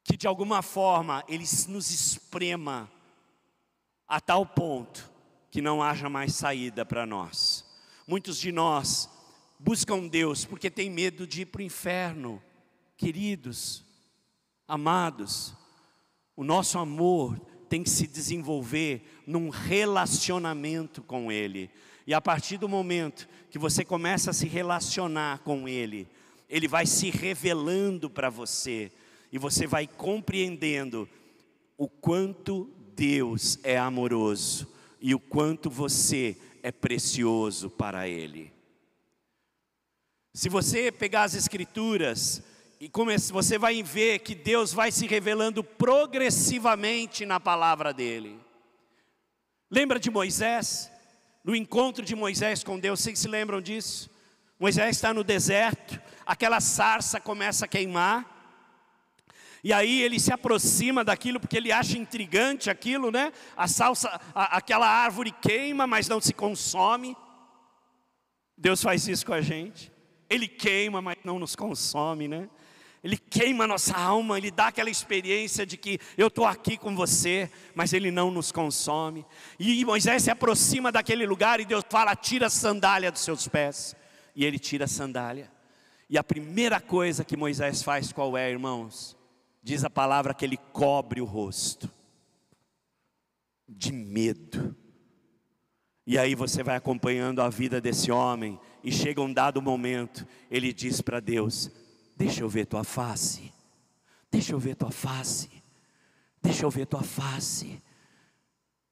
que 0.10 0.18
de 0.18 0.26
alguma 0.26 0.64
forma 0.64 1.24
ele 1.28 1.46
nos 1.68 1.92
esprema 1.92 2.92
a 4.08 4.20
tal 4.20 4.44
ponto 4.44 5.08
que 5.52 5.62
não 5.62 5.84
haja 5.84 6.10
mais 6.10 6.34
saída 6.34 6.84
para 6.84 7.06
nós. 7.06 7.64
Muitos 8.08 8.40
de 8.40 8.52
nós 8.52 9.08
buscam 9.60 10.08
Deus 10.08 10.46
porque 10.46 10.72
tem 10.72 10.90
medo 10.90 11.28
de 11.28 11.42
ir 11.42 11.46
para 11.46 11.60
o 11.60 11.64
inferno. 11.64 12.42
Queridos, 12.98 13.84
amados, 14.68 15.54
o 16.36 16.44
nosso 16.44 16.80
amor 16.80 17.40
tem 17.70 17.84
que 17.84 17.90
se 17.92 18.08
desenvolver 18.08 19.22
num 19.28 19.50
relacionamento 19.50 21.04
com 21.04 21.32
Ele. 21.32 21.70
E 22.08 22.16
a 22.16 22.20
partir 22.20 22.58
do 22.58 22.68
momento 22.68 23.30
que 23.52 23.60
você 23.60 23.86
começa 23.86 24.32
a 24.32 24.34
se 24.34 24.48
relacionar 24.48 25.38
com 25.44 25.70
Ele, 25.70 26.10
Ele 26.50 26.68
vai 26.68 26.88
se 26.88 27.12
revelando 27.12 28.10
para 28.10 28.32
você 28.32 28.92
e 29.32 29.38
você 29.38 29.68
vai 29.68 29.88
compreendendo 29.88 31.08
o 31.78 31.88
quanto 31.88 32.70
Deus 32.96 33.60
é 33.64 33.78
amoroso 33.78 34.68
e 35.00 35.16
o 35.16 35.20
quanto 35.20 35.70
você 35.70 36.38
é 36.62 36.72
precioso 36.72 37.70
para 37.70 38.08
Ele. 38.08 38.52
Se 40.34 40.50
você 40.50 40.92
pegar 40.92 41.24
as 41.24 41.36
Escrituras 41.36 42.44
e 42.80 42.90
você 43.32 43.58
vai 43.58 43.84
ver 43.84 44.20
que 44.20 44.34
Deus 44.34 44.72
vai 44.72 44.92
se 44.92 45.06
revelando 45.06 45.64
progressivamente 45.64 47.26
na 47.26 47.38
palavra 47.38 47.94
dele. 47.94 48.40
Lembra 49.70 50.00
de 50.00 50.10
Moisés? 50.10 50.90
No 51.44 51.54
encontro 51.54 52.06
de 52.06 52.16
Moisés 52.16 52.64
com 52.64 52.80
Deus, 52.80 53.02
vocês 53.02 53.20
se 53.20 53.28
lembram 53.28 53.62
disso? 53.62 54.10
Moisés 54.58 54.96
está 54.96 55.14
no 55.14 55.24
deserto, 55.24 56.02
aquela 56.26 56.62
sarça 56.62 57.20
começa 57.20 57.66
a 57.66 57.68
queimar, 57.68 58.39
e 59.64 59.74
aí 59.74 60.02
ele 60.02 60.20
se 60.20 60.32
aproxima 60.32 61.04
daquilo 61.04 61.40
porque 61.40 61.58
ele 61.58 61.72
acha 61.72 61.98
intrigante 61.98 62.70
aquilo, 62.70 63.12
né? 63.12 63.34
A 63.58 63.68
salsa, 63.68 64.20
a, 64.34 64.58
aquela 64.58 64.88
árvore 64.88 65.32
queima, 65.32 65.86
mas 65.86 66.08
não 66.08 66.22
se 66.22 66.34
consome. 66.34 67.16
Deus 68.58 68.82
faz 68.82 69.08
isso 69.08 69.26
com 69.26 69.34
a 69.34 69.42
gente. 69.42 69.92
Ele 70.30 70.48
queima, 70.48 71.02
mas 71.02 71.18
não 71.24 71.40
nos 71.40 71.56
consome, 71.56 72.28
né? 72.28 72.50
Ele 73.04 73.18
queima 73.18 73.64
a 73.64 73.68
nossa 73.68 73.98
alma, 73.98 74.38
ele 74.38 74.52
dá 74.52 74.68
aquela 74.68 74.90
experiência 74.90 75.66
de 75.66 75.78
que 75.78 76.00
eu 76.18 76.28
estou 76.28 76.46
aqui 76.46 76.78
com 76.78 76.96
você, 76.96 77.50
mas 77.74 77.94
ele 77.94 78.12
não 78.12 78.30
nos 78.30 78.52
consome. 78.52 79.26
E 79.58 79.86
Moisés 79.86 80.24
se 80.24 80.32
aproxima 80.32 80.92
daquele 80.92 81.26
lugar 81.26 81.60
e 81.60 81.66
Deus 81.66 81.84
fala: 81.90 82.16
tira 82.16 82.48
a 82.48 82.50
sandália 82.50 83.12
dos 83.12 83.22
seus 83.22 83.48
pés. 83.48 83.96
E 84.36 84.46
ele 84.46 84.60
tira 84.60 84.86
a 84.86 84.88
sandália. 84.88 85.52
E 86.10 86.18
a 86.18 86.24
primeira 86.24 86.80
coisa 86.80 87.24
que 87.24 87.38
Moisés 87.38 87.82
faz, 87.84 88.12
qual 88.12 88.38
é, 88.38 88.50
irmãos? 88.50 89.19
Diz 89.70 89.84
a 89.84 89.90
palavra 89.90 90.34
que 90.34 90.44
ele 90.44 90.58
cobre 90.58 91.22
o 91.22 91.26
rosto 91.26 91.94
de 93.68 93.92
medo. 93.92 94.76
E 96.08 96.18
aí 96.18 96.34
você 96.34 96.64
vai 96.64 96.76
acompanhando 96.76 97.40
a 97.40 97.50
vida 97.50 97.80
desse 97.80 98.12
homem, 98.12 98.60
e 98.84 98.92
chega 98.92 99.22
um 99.22 99.32
dado 99.32 99.62
momento, 99.62 100.26
ele 100.50 100.74
diz 100.74 101.02
para 101.02 101.20
Deus: 101.20 101.70
Deixa 102.18 102.42
eu 102.42 102.50
ver 102.50 102.66
tua 102.66 102.84
face, 102.84 103.54
deixa 104.32 104.54
eu 104.54 104.60
ver 104.60 104.76
tua 104.76 104.90
face, 104.90 105.52
deixa 106.42 106.66
eu 106.66 106.72
ver 106.72 106.88
tua 106.88 107.04
face. 107.04 107.80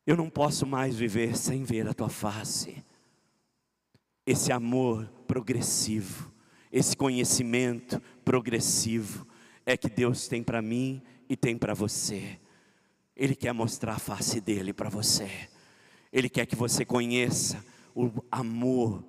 Eu 0.05 0.15
não 0.15 0.29
posso 0.29 0.67
mais 0.67 0.95
viver 0.95 1.35
sem 1.35 1.63
ver 1.63 1.87
a 1.87 1.93
tua 1.95 2.07
face. 2.07 2.85
Esse 4.27 4.51
amor 4.51 5.11
progressivo, 5.27 6.31
esse 6.71 6.95
conhecimento 6.95 7.99
progressivo, 8.23 9.25
é 9.67 9.75
que 9.75 9.89
Deus 9.89 10.29
tem 10.29 10.41
para 10.41 10.61
mim 10.61 11.01
e 11.27 11.35
tem 11.35 11.57
para 11.57 11.73
você. 11.73 12.39
Ele 13.13 13.35
quer 13.35 13.51
mostrar 13.53 13.95
a 13.95 13.99
face 13.99 14.39
dele 14.39 14.71
para 14.71 14.89
você. 14.89 15.29
Ele 16.11 16.29
quer 16.29 16.45
que 16.45 16.55
você 16.55 16.85
conheça 16.85 17.63
o 17.93 18.09
amor 18.31 19.03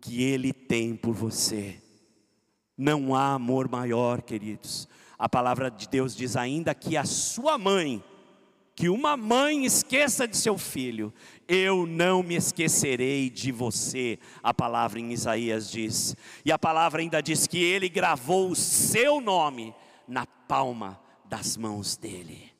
que 0.00 0.20
ele 0.20 0.52
tem 0.52 0.96
por 0.96 1.14
você. 1.14 1.80
Não 2.76 3.14
há 3.14 3.34
amor 3.34 3.70
maior, 3.70 4.20
queridos. 4.20 4.88
A 5.16 5.28
palavra 5.28 5.70
de 5.70 5.88
Deus 5.88 6.16
diz 6.16 6.34
ainda 6.34 6.74
que 6.74 6.96
a 6.96 7.04
sua 7.04 7.56
mãe, 7.56 8.02
que 8.74 8.88
uma 8.88 9.16
mãe 9.16 9.64
esqueça 9.64 10.26
de 10.26 10.36
seu 10.36 10.58
filho, 10.58 11.14
eu 11.46 11.86
não 11.86 12.20
me 12.20 12.34
esquecerei 12.34 13.30
de 13.30 13.52
você. 13.52 14.18
A 14.42 14.52
palavra 14.52 14.98
em 14.98 15.12
Isaías 15.12 15.70
diz. 15.70 16.16
E 16.44 16.50
a 16.50 16.58
palavra 16.58 17.00
ainda 17.00 17.20
diz 17.20 17.46
que 17.46 17.62
ele 17.62 17.88
gravou 17.88 18.50
o 18.50 18.56
seu 18.56 19.20
nome 19.20 19.72
na 20.10 20.26
palma 20.26 21.00
das 21.24 21.56
mãos 21.56 21.96
dele. 21.96 22.52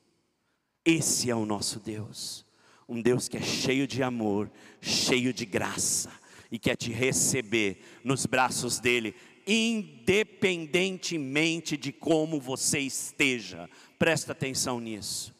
Esse 0.85 1.29
é 1.29 1.35
o 1.35 1.45
nosso 1.45 1.77
Deus, 1.79 2.45
um 2.87 3.01
Deus 3.01 3.27
que 3.27 3.35
é 3.37 3.41
cheio 3.41 3.85
de 3.85 4.01
amor, 4.01 4.49
cheio 4.79 5.33
de 5.33 5.45
graça 5.45 6.09
e 6.49 6.57
quer 6.57 6.77
te 6.77 6.91
receber 6.91 7.83
nos 8.03 8.25
braços 8.25 8.79
dele, 8.79 9.13
independentemente 9.45 11.77
de 11.77 11.91
como 11.91 12.39
você 12.39 12.79
esteja. 12.79 13.69
Presta 13.99 14.31
atenção 14.31 14.79
nisso. 14.79 15.35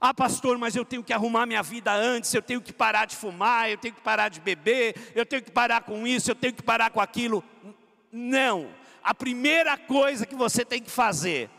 Ah, 0.00 0.12
pastor, 0.12 0.58
mas 0.58 0.74
eu 0.74 0.84
tenho 0.84 1.04
que 1.04 1.12
arrumar 1.12 1.46
minha 1.46 1.62
vida 1.62 1.94
antes, 1.94 2.34
eu 2.34 2.42
tenho 2.42 2.60
que 2.60 2.72
parar 2.72 3.04
de 3.06 3.14
fumar, 3.16 3.70
eu 3.70 3.78
tenho 3.78 3.94
que 3.94 4.02
parar 4.02 4.28
de 4.28 4.40
beber, 4.40 5.12
eu 5.14 5.24
tenho 5.24 5.42
que 5.42 5.50
parar 5.50 5.82
com 5.82 6.06
isso, 6.06 6.30
eu 6.30 6.34
tenho 6.34 6.52
que 6.52 6.62
parar 6.62 6.90
com 6.90 7.00
aquilo. 7.00 7.42
Não. 8.10 8.68
A 9.04 9.14
primeira 9.14 9.76
coisa 9.76 10.24
que 10.24 10.34
você 10.34 10.64
tem 10.64 10.82
que 10.82 10.90
fazer 10.90 11.50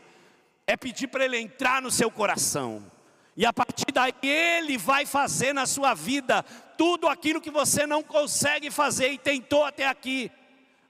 é 0.66 0.76
pedir 0.76 1.06
para 1.06 1.24
Ele 1.24 1.38
entrar 1.38 1.80
no 1.80 1.92
seu 1.92 2.10
coração. 2.10 2.90
E 3.36 3.46
a 3.46 3.52
partir 3.52 3.92
daí 3.92 4.12
Ele 4.20 4.76
vai 4.76 5.06
fazer 5.06 5.52
na 5.52 5.64
sua 5.64 5.94
vida 5.94 6.42
tudo 6.76 7.06
aquilo 7.06 7.40
que 7.40 7.50
você 7.50 7.86
não 7.86 8.02
consegue 8.02 8.68
fazer 8.68 9.12
e 9.12 9.18
tentou 9.18 9.64
até 9.64 9.86
aqui. 9.86 10.28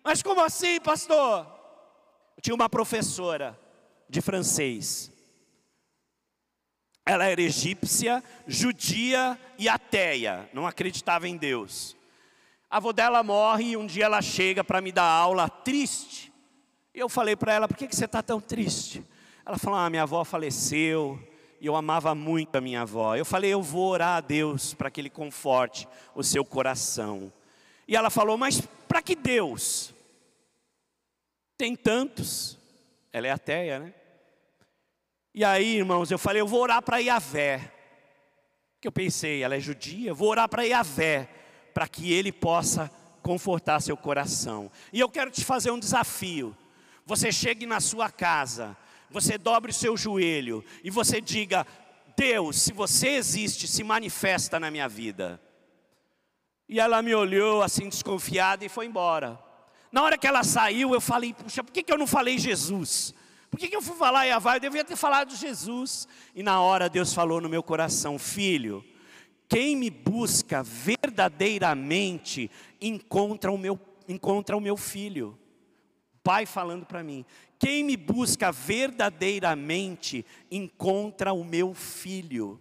Mas 0.03 0.23
como 0.23 0.43
assim, 0.43 0.81
pastor? 0.81 1.47
Eu 2.37 2.43
tinha 2.43 2.55
uma 2.55 2.71
professora 2.71 3.59
de 4.09 4.23
francês. 4.23 5.13
Ela 7.05 7.27
era 7.27 7.43
egípcia, 7.43 8.25
judia 8.47 9.39
e 9.59 9.69
ateia, 9.69 10.49
não 10.55 10.67
acreditava 10.67 11.29
em 11.29 11.37
Deus. 11.37 11.95
A 12.71 12.79
avó 12.79 12.93
dela 12.93 13.23
morre 13.23 13.73
e 13.73 13.77
um 13.77 13.87
dia 13.87 14.07
ela 14.07 14.23
chega 14.23 14.65
para 14.65 14.81
me 14.81 14.91
dar 14.91 15.05
aula 15.05 15.49
triste. 15.49 16.33
E 16.97 16.99
eu 16.99 17.11
falei 17.11 17.37
para 17.37 17.53
ela: 17.53 17.69
por 17.69 17.77
que, 17.77 17.87
que 17.87 17.95
você 17.95 18.07
está 18.07 18.23
tão 18.23 18.41
triste? 18.41 19.05
Ela 19.45 19.59
falou: 19.59 19.79
Ah, 19.79 19.91
minha 19.91 20.05
avó 20.05 20.25
faleceu 20.25 21.21
e 21.61 21.67
eu 21.67 21.77
amava 21.77 22.15
muito 22.15 22.57
a 22.57 22.61
minha 22.61 22.81
avó. 22.81 23.15
Eu 23.15 23.27
falei: 23.27 23.53
Eu 23.53 23.63
vou 23.63 23.91
orar 23.91 24.17
a 24.17 24.21
Deus 24.23 24.73
para 24.73 24.91
que 24.91 25.03
Ele 25.03 25.11
conforte 25.11 25.87
o 26.15 26.23
seu 26.25 26.43
coração. 26.43 27.31
E 27.87 27.95
ela 27.95 28.09
falou: 28.09 28.39
Mas 28.39 28.63
para 28.89 29.03
que 29.03 29.15
Deus? 29.15 29.93
Tem 31.59 31.77
tantos. 31.77 32.59
Ela 33.13 33.27
é 33.27 33.31
ateia, 33.31 33.79
né? 33.79 33.95
E 35.35 35.45
aí, 35.45 35.77
irmãos, 35.77 36.11
eu 36.11 36.19
falei: 36.19 36.41
Eu 36.41 36.49
vou 36.49 36.63
orar 36.63 36.81
para 36.81 36.97
Yahvé. 36.97 37.75
Que 38.81 38.89
eu 38.89 38.93
pensei, 38.93 39.43
ela 39.43 39.55
é 39.55 39.61
judia, 39.61 40.15
vou 40.15 40.31
orar 40.31 40.49
para 40.49 40.63
Yahvé, 40.63 41.29
para 41.75 41.87
que 41.87 42.11
Ele 42.11 42.33
possa 42.33 42.91
confortar 43.23 43.81
seu 43.81 43.99
coração. 43.99 44.71
E 44.91 44.99
eu 44.99 45.11
quero 45.11 45.31
te 45.31 45.45
fazer 45.45 45.71
um 45.71 45.79
desafio. 45.79 46.57
Você 47.07 47.33
chegue 47.33 47.65
na 47.65 47.81
sua 47.81 48.11
casa 48.11 48.77
você 49.11 49.39
dobre 49.39 49.71
o 49.71 49.75
seu 49.75 49.97
joelho 49.97 50.65
e 50.83 50.91
você 50.91 51.21
diga: 51.21 51.67
Deus, 52.17 52.61
se 52.61 52.73
você 52.73 53.09
existe, 53.11 53.69
se 53.69 53.83
manifesta 53.85 54.59
na 54.59 54.71
minha 54.71 54.89
vida. 54.89 55.41
E 56.69 56.81
ela 56.81 57.01
me 57.01 57.15
olhou 57.15 57.63
assim 57.63 57.89
desconfiada 57.89 58.65
e 58.65 58.69
foi 58.69 58.87
embora. 58.87 59.39
Na 59.93 60.03
hora 60.03 60.19
que 60.19 60.27
ela 60.27 60.43
saiu, 60.43 60.93
eu 60.93 61.01
falei: 61.01 61.33
Puxa, 61.33 61.63
por 61.63 61.73
que, 61.73 61.83
que 61.83 61.93
eu 61.93 61.99
não 61.99 62.07
falei 62.07 62.39
Jesus? 62.39 63.15
Por 63.51 63.61
que, 63.61 63.69
que 63.69 63.77
eu 63.77 63.83
fui 63.83 63.97
falar 63.97 64.25
Yavá? 64.25 64.57
Eu 64.57 64.61
devia 64.61 64.85
ter 64.85 64.97
falado 64.97 65.35
Jesus. 65.35 66.09
E 66.35 66.43
na 66.43 66.61
hora 66.61 66.89
Deus 66.89 67.15
falou 67.15 67.41
no 67.41 67.49
meu 67.49 67.63
coração: 67.63 68.19
Filho, 68.19 68.85
quem 69.49 69.77
me 69.77 69.89
busca 69.89 70.63
verdadeiramente 70.63 72.51
encontra 72.81 73.53
o 73.53 73.57
meu, 73.57 73.79
encontra 74.09 74.57
o 74.57 74.61
meu 74.61 74.77
filho. 74.77 75.39
Pai 76.27 76.45
falando 76.45 76.85
para 76.85 77.05
mim: 77.05 77.25
quem 77.57 77.85
me 77.85 77.97
busca 77.97 78.51
verdadeiramente 78.51 80.27
encontra 80.51 81.33
o 81.33 81.45
meu 81.45 81.73
filho. 81.73 82.61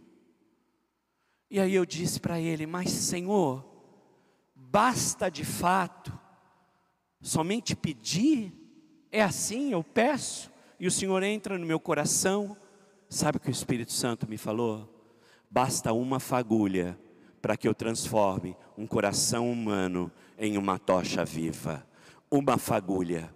E 1.50 1.60
aí 1.60 1.74
eu 1.74 1.84
disse 1.84 2.20
para 2.20 2.40
ele: 2.40 2.68
Mas 2.68 2.92
Senhor, 2.92 3.66
basta 4.54 5.32
de 5.32 5.44
fato 5.44 6.14
somente 7.20 7.76
pedir? 7.76 8.54
É 9.12 9.24
assim, 9.24 9.72
eu 9.72 9.84
peço, 9.84 10.52
e 10.80 10.86
o 10.86 10.92
Senhor 10.92 11.24
entra 11.24 11.58
no 11.58 11.66
meu 11.66 11.80
coração. 11.80 12.56
Sabe 13.10 13.38
o 13.38 13.40
que 13.40 13.50
o 13.50 13.52
Espírito 13.52 13.94
Santo 13.94 14.30
me 14.30 14.38
falou? 14.38 14.88
Basta 15.50 15.92
uma 15.92 16.20
fagulha 16.20 17.00
para 17.42 17.58
que 17.58 17.68
eu 17.68 17.74
transforme 17.74 18.56
um 18.78 18.86
coração 18.86 19.52
humano 19.52 20.12
em 20.38 20.56
uma 20.56 20.78
tocha 20.78 21.26
viva. 21.26 21.84
Uma 22.30 22.60
fagulha 22.60 23.34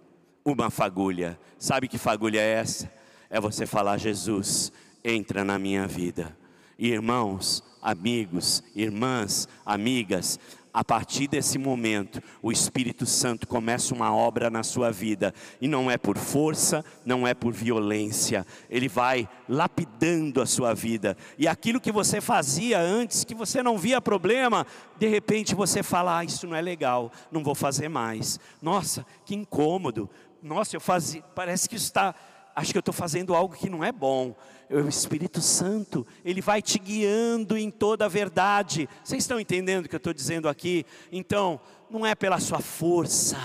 uma 0.52 0.70
fagulha. 0.70 1.38
Sabe 1.58 1.88
que 1.88 1.98
fagulha 1.98 2.40
é 2.40 2.54
essa? 2.54 2.90
É 3.28 3.40
você 3.40 3.66
falar: 3.66 3.96
Jesus, 3.98 4.72
entra 5.04 5.44
na 5.44 5.58
minha 5.58 5.86
vida. 5.86 6.36
Irmãos, 6.78 7.62
amigos, 7.82 8.62
irmãs, 8.74 9.48
amigas, 9.64 10.38
a 10.72 10.84
partir 10.84 11.26
desse 11.26 11.58
momento, 11.58 12.22
o 12.40 12.52
Espírito 12.52 13.04
Santo 13.04 13.46
começa 13.46 13.92
uma 13.92 14.14
obra 14.14 14.48
na 14.48 14.62
sua 14.62 14.90
vida, 14.90 15.34
e 15.60 15.66
não 15.66 15.90
é 15.90 15.98
por 15.98 16.16
força, 16.16 16.84
não 17.04 17.26
é 17.26 17.34
por 17.34 17.52
violência, 17.52 18.46
ele 18.68 18.88
vai 18.88 19.28
lapidando 19.48 20.40
a 20.40 20.46
sua 20.46 20.72
vida, 20.72 21.16
e 21.36 21.48
aquilo 21.48 21.80
que 21.80 21.90
você 21.90 22.20
fazia 22.20 22.78
antes, 22.80 23.24
que 23.24 23.34
você 23.34 23.62
não 23.62 23.76
via 23.76 24.00
problema, 24.00 24.66
de 24.98 25.08
repente 25.08 25.54
você 25.54 25.82
fala: 25.82 26.18
ah, 26.18 26.24
Isso 26.24 26.46
não 26.46 26.56
é 26.56 26.62
legal, 26.62 27.10
não 27.32 27.42
vou 27.42 27.54
fazer 27.54 27.88
mais. 27.88 28.38
Nossa, 28.62 29.04
que 29.24 29.34
incômodo, 29.34 30.08
nossa, 30.42 30.76
eu 30.76 30.80
fazia, 30.80 31.22
parece 31.34 31.68
que 31.68 31.76
está, 31.76 32.14
acho 32.54 32.72
que 32.72 32.78
eu 32.78 32.80
estou 32.80 32.94
fazendo 32.94 33.34
algo 33.34 33.54
que 33.54 33.68
não 33.68 33.84
é 33.84 33.92
bom. 33.92 34.34
O 34.70 34.88
Espírito 34.88 35.40
Santo, 35.40 36.06
ele 36.24 36.40
vai 36.40 36.62
te 36.62 36.78
guiando 36.78 37.56
em 37.56 37.70
toda 37.70 38.04
a 38.04 38.08
verdade. 38.08 38.88
Vocês 39.02 39.24
estão 39.24 39.40
entendendo 39.40 39.86
o 39.86 39.88
que 39.88 39.94
eu 39.94 39.98
estou 39.98 40.14
dizendo 40.14 40.48
aqui? 40.48 40.86
Então, 41.10 41.60
não 41.90 42.06
é 42.06 42.14
pela 42.14 42.38
sua 42.38 42.60
força, 42.60 43.36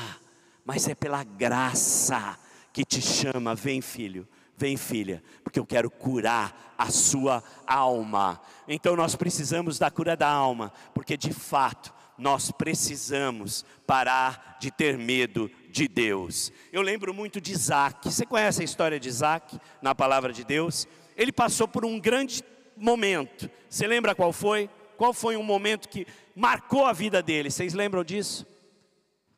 mas 0.63 0.87
é 0.87 0.93
pela 0.93 1.23
graça 1.23 2.37
que 2.71 2.85
te 2.85 3.01
chama. 3.01 3.55
Vem, 3.55 3.81
filho, 3.81 4.27
vem, 4.55 4.77
filha, 4.77 5.23
porque 5.43 5.59
eu 5.59 5.65
quero 5.65 5.89
curar 5.89 6.75
a 6.77 6.91
sua 6.91 7.43
alma. 7.65 8.39
Então, 8.67 8.95
nós 8.95 9.15
precisamos 9.15 9.79
da 9.79 9.89
cura 9.89 10.15
da 10.15 10.29
alma, 10.29 10.71
porque 10.93 11.17
de 11.17 11.33
fato, 11.33 11.93
nós 12.17 12.51
precisamos 12.51 13.65
parar 13.85 14.57
de 14.59 14.71
ter 14.71 14.97
medo 14.97 15.49
de 15.75 15.89
Deus. 15.89 16.53
Eu 16.71 16.81
lembro 16.81 17.13
muito 17.13 17.41
de 17.41 17.51
Isaac. 17.51 18.09
Você 18.09 18.25
conhece 18.25 18.61
a 18.61 18.63
história 18.63 18.97
de 18.97 19.09
Isaac 19.09 19.59
na 19.81 19.93
palavra 19.93 20.31
de 20.31 20.45
Deus? 20.45 20.87
Ele 21.17 21.33
passou 21.33 21.67
por 21.67 21.83
um 21.83 21.99
grande 21.99 22.41
momento. 22.77 23.49
Você 23.69 23.85
lembra 23.85 24.15
qual 24.15 24.31
foi? 24.31 24.69
Qual 24.95 25.13
foi 25.13 25.35
um 25.35 25.43
momento 25.43 25.89
que 25.89 26.07
marcou 26.33 26.85
a 26.85 26.93
vida 26.93 27.21
dele? 27.21 27.51
Vocês 27.51 27.73
lembram 27.73 28.05
disso? 28.05 28.47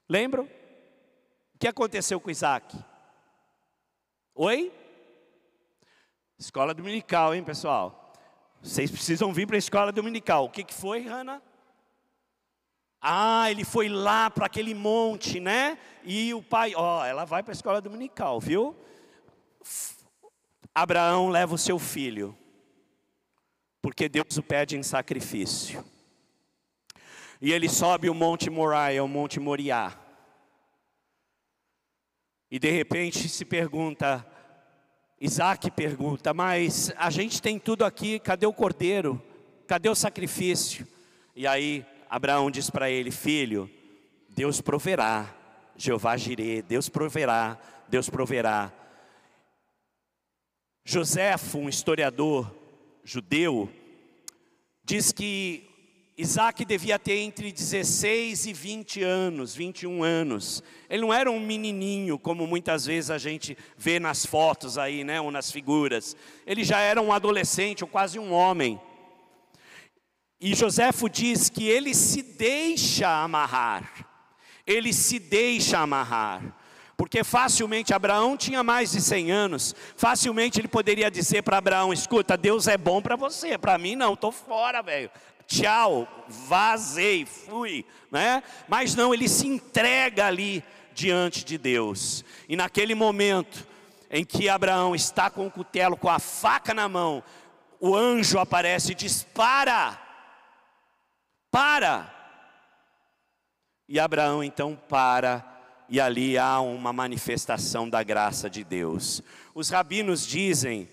Lembram? 0.08 0.44
O 0.44 1.58
que 1.58 1.68
aconteceu 1.68 2.20
com 2.20 2.30
Isaac? 2.30 2.78
Oi? 4.36 4.72
Escola 6.38 6.72
dominical, 6.72 7.34
hein, 7.34 7.44
pessoal? 7.44 8.14
Vocês 8.62 8.92
precisam 8.92 9.34
vir 9.34 9.48
para 9.48 9.56
a 9.56 9.58
escola 9.58 9.92
dominical. 9.92 10.46
O 10.46 10.50
que, 10.52 10.64
que 10.64 10.74
foi, 10.74 11.02
Hannah? 11.02 11.42
Ah, 13.02 13.50
ele 13.52 13.64
foi 13.64 13.88
lá 13.88 14.30
para 14.30 14.48
aquele 14.48 14.74
monte, 14.74 15.40
né? 15.40 15.78
E 16.04 16.34
o 16.34 16.42
pai, 16.42 16.74
ó, 16.76 17.06
ela 17.06 17.26
vai 17.26 17.44
para 17.44 17.52
a 17.52 17.56
escola 17.56 17.80
dominical, 17.82 18.40
viu? 18.40 18.76
Abraão 20.74 21.30
leva 21.30 21.56
o 21.56 21.58
seu 21.58 21.80
filho, 21.80 22.38
porque 23.82 24.08
Deus 24.08 24.38
o 24.38 24.44
pede 24.44 24.78
em 24.78 24.84
sacrifício. 24.84 25.84
E 27.42 27.52
ele 27.52 27.70
sobe 27.70 28.10
o 28.10 28.14
monte 28.16 28.50
Moriah, 28.50 29.04
o 29.04 29.08
monte 29.08 29.40
Moriá. 29.40 29.96
E 32.50 32.58
de 32.58 32.72
repente 32.72 33.28
se 33.28 33.44
pergunta, 33.44 34.26
Isaac 35.20 35.70
pergunta, 35.72 36.34
mas 36.34 36.92
a 36.96 37.10
gente 37.10 37.42
tem 37.42 37.60
tudo 37.60 37.84
aqui, 37.84 38.20
cadê 38.20 38.46
o 38.46 38.54
cordeiro? 38.54 39.22
Cadê 39.68 39.90
o 39.90 39.96
sacrifício? 39.96 40.88
E 41.36 41.46
aí 41.46 41.86
Abraão 42.10 42.50
diz 42.50 42.70
para 42.70 42.90
ele: 42.90 43.12
Filho, 43.12 43.70
Deus 44.30 44.62
proverá, 44.62 45.34
Jeová 45.76 46.16
Jirê, 46.18 46.62
Deus 46.62 46.90
proverá, 46.90 47.58
Deus 47.88 48.10
proverá. 48.10 48.72
Joséfo, 50.86 51.58
um 51.58 51.70
historiador 51.70 52.50
judeu, 53.04 53.70
diz 54.84 55.12
que 55.12 55.68
Isaac 56.18 56.66
devia 56.66 56.98
ter 56.98 57.20
entre 57.20 57.52
16 57.52 58.48
e 58.48 58.54
20 58.54 59.04
anos, 59.04 59.54
21 59.54 60.02
anos. 60.02 60.64
Ele 60.90 61.04
não 61.04 61.14
era 61.14 61.30
um 61.30 61.40
menininho, 61.40 62.18
como 62.18 62.48
muitas 62.48 62.86
vezes 62.86 63.12
a 63.12 63.20
gente 63.20 63.56
vê 63.78 64.00
nas 64.00 64.26
fotos 64.26 64.80
aí, 64.80 65.04
né, 65.04 65.22
ou 65.22 65.30
nas 65.30 65.52
figuras. 65.52 66.16
Ele 66.46 66.64
já 66.64 66.80
era 66.80 67.00
um 67.00 67.14
adolescente, 67.14 67.84
ou 67.84 67.88
quase 67.88 68.18
um 68.18 68.34
homem. 68.34 68.82
E 70.40 70.54
Joséfo 70.56 71.10
diz 71.10 71.50
que 71.50 71.68
ele 71.68 71.94
se 71.94 72.22
deixa 72.22 73.24
amarrar. 73.24 74.06
Ele 74.66 74.94
se 74.94 75.20
deixa 75.20 75.80
amarrar. 75.80 76.42
Porque 76.96 77.24
facilmente 77.24 77.94
Abraão 77.94 78.36
tinha 78.36 78.64
mais 78.64 78.92
de 78.92 79.02
100 79.02 79.32
anos, 79.32 79.76
facilmente 79.96 80.60
ele 80.60 80.68
poderia 80.68 81.12
dizer 81.12 81.44
para 81.44 81.58
Abraão: 81.58 81.94
escuta, 81.94 82.36
Deus 82.36 82.68
é 82.68 82.76
bom 82.76 83.02
para 83.02 83.16
você, 83.16 83.56
para 83.58 83.78
mim 83.78 83.96
não, 83.96 84.14
estou 84.14 84.32
fora, 84.32 84.82
velho 84.82 85.12
tchau, 85.48 86.08
vazei, 86.28 87.26
fui, 87.26 87.86
né? 88.12 88.44
Mas 88.68 88.94
não, 88.94 89.14
ele 89.14 89.30
se 89.30 89.48
entrega 89.48 90.28
ali 90.28 90.64
diante 90.94 91.46
de 91.46 91.58
Deus. 91.58 92.24
E 92.48 92.56
naquele 92.56 92.94
momento 92.94 93.66
em 94.12 94.26
que 94.26 94.50
Abraão 94.50 94.94
está 94.94 95.30
com 95.30 95.48
o 95.48 95.52
cutelo, 95.52 95.98
com 95.98 96.10
a 96.10 96.20
faca 96.20 96.74
na 96.74 96.88
mão, 96.88 97.24
o 97.80 97.96
anjo 97.96 98.38
aparece 98.38 98.92
e 98.92 98.96
diz: 98.96 99.24
Para, 99.24 99.98
para. 101.52 102.14
E 103.88 104.00
Abraão 104.00 104.44
então 104.44 104.76
para, 104.90 105.46
e 105.90 106.00
ali 106.00 106.38
há 106.38 106.60
uma 106.60 106.92
manifestação 106.92 107.90
da 107.90 108.04
graça 108.04 108.50
de 108.50 108.64
Deus. 108.64 109.22
Os 109.56 109.70
rabinos 109.70 110.26
dizem 110.28 110.90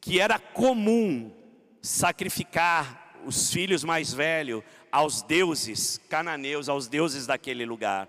que 0.00 0.20
era 0.20 0.38
comum 0.38 1.32
sacrificar 1.80 3.20
os 3.24 3.50
filhos 3.50 3.84
mais 3.84 4.12
velhos 4.12 4.62
aos 4.90 5.22
deuses 5.22 6.00
cananeus, 6.08 6.68
aos 6.68 6.88
deuses 6.88 7.26
daquele 7.26 7.64
lugar. 7.64 8.08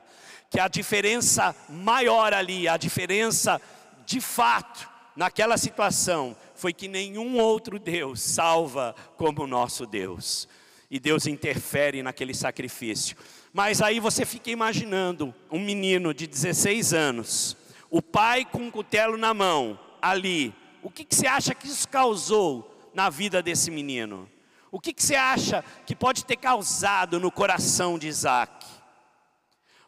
Que 0.49 0.59
a 0.59 0.67
diferença 0.67 1.55
maior 1.69 2.33
ali, 2.33 2.67
a 2.67 2.77
diferença 2.77 3.61
de 4.05 4.21
fato 4.21 4.89
naquela 5.15 5.57
situação, 5.57 6.35
foi 6.53 6.73
que 6.73 6.87
nenhum 6.87 7.37
outro 7.37 7.79
Deus 7.79 8.21
salva 8.21 8.95
como 9.17 9.43
o 9.43 9.47
nosso 9.47 9.85
Deus. 9.85 10.47
E 10.89 10.99
Deus 10.99 11.25
interfere 11.25 12.03
naquele 12.03 12.33
sacrifício. 12.33 13.17
Mas 13.51 13.81
aí 13.81 13.99
você 13.99 14.25
fica 14.25 14.51
imaginando 14.51 15.33
um 15.51 15.59
menino 15.59 16.13
de 16.13 16.27
16 16.27 16.93
anos, 16.93 17.57
o 17.89 18.01
pai 18.01 18.45
com 18.45 18.59
um 18.59 18.71
cutelo 18.71 19.17
na 19.17 19.33
mão, 19.33 19.79
ali. 20.01 20.53
O 20.83 20.89
que, 20.89 21.03
que 21.03 21.15
você 21.15 21.25
acha 21.25 21.55
que 21.55 21.67
isso 21.67 21.87
causou 21.87 22.89
na 22.93 23.09
vida 23.09 23.41
desse 23.41 23.71
menino? 23.71 24.29
O 24.71 24.79
que, 24.79 24.93
que 24.93 25.01
você 25.01 25.15
acha 25.15 25.63
que 25.85 25.95
pode 25.95 26.25
ter 26.25 26.35
causado 26.35 27.19
no 27.19 27.31
coração 27.31 27.97
de 27.97 28.07
Isaac? 28.07 28.65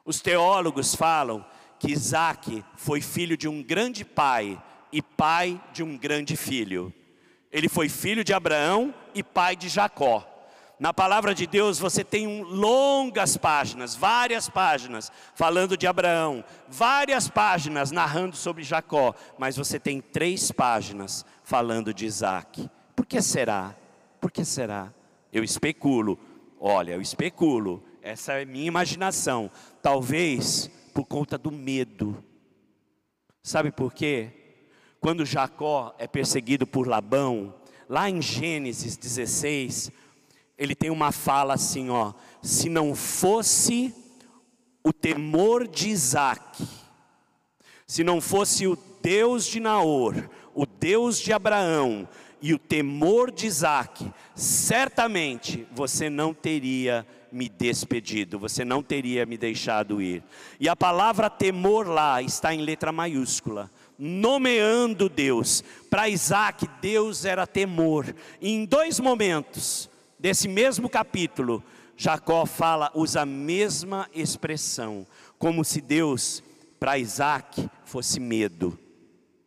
Os 0.05 0.21
teólogos 0.21 0.95
falam 0.95 1.45
que 1.77 1.91
Isaac 1.91 2.63
foi 2.75 3.01
filho 3.01 3.35
de 3.35 3.47
um 3.47 3.61
grande 3.61 4.05
pai 4.05 4.61
e 4.91 5.01
pai 5.01 5.61
de 5.73 5.83
um 5.83 5.97
grande 5.97 6.35
filho. 6.35 6.93
Ele 7.51 7.67
foi 7.67 7.89
filho 7.89 8.23
de 8.23 8.33
Abraão 8.33 8.93
e 9.13 9.21
pai 9.21 9.55
de 9.55 9.67
Jacó. 9.69 10.25
Na 10.79 10.93
palavra 10.93 11.33
de 11.33 11.47
Deus 11.47 11.79
você 11.79 12.03
tem 12.03 12.43
longas 12.43 13.35
páginas, 13.35 13.95
várias 13.95 14.47
páginas 14.47 15.11
falando 15.33 15.75
de 15.75 15.87
Abraão, 15.87 16.43
várias 16.67 17.27
páginas 17.27 17.89
narrando 17.89 18.35
sobre 18.35 18.63
Jacó, 18.63 19.15
mas 19.39 19.57
você 19.57 19.79
tem 19.79 19.99
três 19.99 20.51
páginas 20.51 21.25
falando 21.43 21.91
de 21.91 22.05
Isaac. 22.05 22.69
Por 22.95 23.07
que 23.07 23.21
será? 23.21 23.75
Por 24.21 24.31
que 24.31 24.45
será? 24.45 24.93
Eu 25.33 25.43
especulo. 25.43 26.19
Olha, 26.59 26.93
eu 26.93 27.01
especulo. 27.01 27.83
Essa 28.01 28.33
é 28.33 28.45
minha 28.45 28.67
imaginação. 28.67 29.49
Talvez 29.81 30.69
por 30.93 31.05
conta 31.05 31.39
do 31.39 31.51
medo. 31.51 32.23
Sabe 33.41 33.71
por 33.71 33.93
quê? 33.93 34.31
Quando 34.99 35.25
Jacó 35.25 35.95
é 35.97 36.07
perseguido 36.07 36.67
por 36.67 36.87
Labão, 36.87 37.53
lá 37.87 38.09
em 38.09 38.21
Gênesis 38.21 38.97
16, 38.97 39.91
ele 40.57 40.73
tem 40.73 40.89
uma 40.89 41.11
fala 41.11 41.53
assim, 41.53 41.89
ó: 41.89 42.13
se 42.41 42.69
não 42.69 42.95
fosse 42.95 43.93
o 44.83 44.91
temor 44.91 45.67
de 45.67 45.89
Isaac, 45.89 46.65
se 47.85 48.03
não 48.03 48.19
fosse 48.19 48.65
o 48.65 48.77
Deus 49.01 49.45
de 49.45 49.59
Naor, 49.59 50.29
o 50.53 50.65
Deus 50.65 51.19
de 51.19 51.31
Abraão, 51.31 52.07
e 52.41 52.53
o 52.53 52.59
temor 52.59 53.31
de 53.31 53.47
Isaac, 53.47 54.11
certamente 54.35 55.67
você 55.71 56.09
não 56.09 56.33
teria 56.33 57.05
me 57.31 57.49
despedido, 57.49 58.39
você 58.39 58.63
não 58.63 58.81
teria 58.83 59.25
me 59.25 59.37
deixado 59.37 60.01
ir. 60.01 60.23
E 60.59 60.69
a 60.69 60.75
palavra 60.75 61.29
temor 61.29 61.87
lá 61.87 62.21
está 62.21 62.53
em 62.53 62.61
letra 62.61 62.91
maiúscula, 62.91 63.71
nomeando 63.97 65.09
Deus. 65.09 65.63
Para 65.89 66.09
Isaac, 66.09 66.67
Deus 66.81 67.25
era 67.25 67.47
temor. 67.47 68.15
E 68.39 68.51
em 68.51 68.65
dois 68.65 68.99
momentos 68.99 69.89
desse 70.19 70.47
mesmo 70.47 70.89
capítulo, 70.89 71.63
Jacó 71.95 72.45
fala, 72.45 72.91
usa 72.93 73.21
a 73.21 73.25
mesma 73.25 74.07
expressão, 74.13 75.05
como 75.39 75.63
se 75.63 75.81
Deus 75.81 76.43
para 76.79 76.99
Isaac 76.99 77.67
fosse 77.85 78.19
medo, 78.19 78.77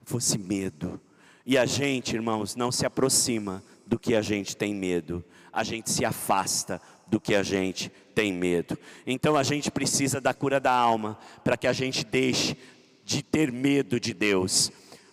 fosse 0.02 0.36
medo. 0.36 1.00
E 1.46 1.56
a 1.56 1.64
gente, 1.64 2.14
irmãos, 2.14 2.56
não 2.56 2.72
se 2.72 2.84
aproxima 2.84 3.62
do 3.86 3.98
que 3.98 4.14
a 4.14 4.22
gente 4.22 4.56
tem 4.56 4.74
medo, 4.74 5.24
a 5.52 5.62
gente 5.62 5.90
se 5.90 6.04
afasta 6.04 6.80
do 7.06 7.20
que 7.20 7.34
a 7.34 7.42
gente 7.42 7.90
tem 8.14 8.32
medo. 8.32 8.78
Então 9.06 9.36
a 9.36 9.42
gente 9.42 9.70
precisa 9.70 10.20
da 10.20 10.34
cura 10.34 10.60
da 10.60 10.72
alma, 10.72 11.18
para 11.42 11.56
que 11.56 11.66
a 11.66 11.72
gente 11.72 12.04
deixe 12.04 12.56
de 13.04 13.22
ter 13.22 13.50
medo 13.50 13.98
de 13.98 14.14
Deus. 14.14 14.70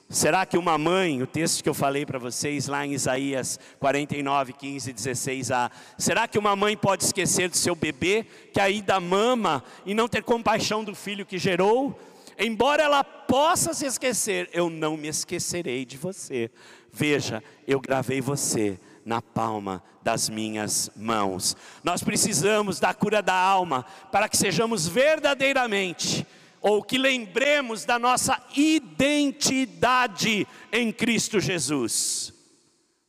Será 0.10 0.45
que 0.45 0.58
uma 0.58 0.78
mãe, 0.78 1.22
o 1.22 1.28
texto 1.28 1.62
que 1.62 1.68
eu 1.68 1.74
falei 1.74 2.05
para 2.05 2.18
vocês 2.18 2.68
lá 2.68 2.86
em 2.86 2.93
Isaías 2.93 3.60
49, 3.80 4.53
15, 4.53 4.93
16a, 4.93 5.70
será 5.97 6.28
que 6.28 6.39
uma 6.39 6.55
mãe 6.55 6.78
pode 6.78 7.03
esquecer 7.03 7.49
do 7.49 7.58
seu 7.58 7.76
bebê 7.76 8.26
que 8.53 8.62
ainda 8.62 8.99
mama 8.99 9.64
e 9.86 9.93
não 9.93 10.08
ter 10.08 10.24
compaixão 10.24 10.84
do 10.84 10.95
filho 10.95 11.26
que 11.26 11.38
gerou? 11.38 11.99
embora 12.38 12.84
ela 12.84 13.03
possa 13.03 13.74
se 13.74 13.86
esquecer, 13.86 14.49
eu 14.53 14.70
não 14.70 14.95
me 14.95 15.08
esquecerei 15.08 15.86
de 15.86 15.97
você. 15.97 16.51
Veja, 16.91 17.43
eu 17.68 17.80
gravei 17.80 18.22
você 18.22 18.80
na 19.03 19.22
palma 19.22 19.84
das 20.03 20.30
minhas 20.30 20.89
mãos. 20.95 21.55
Nós 21.84 22.03
precisamos 22.03 22.80
da 22.80 22.93
cura 22.93 23.22
da 23.22 23.34
alma 23.34 23.86
para 24.12 24.30
que 24.30 24.38
sejamos 24.38 24.88
verdadeiramente 24.88 26.26
ou 26.68 26.84
que 26.84 26.97
lembremos 26.97 27.86
da 27.86 27.97
nossa 27.97 28.43
identidade 28.53 30.45
em 30.70 30.91
Cristo 30.91 31.39
Jesus. 31.39 32.34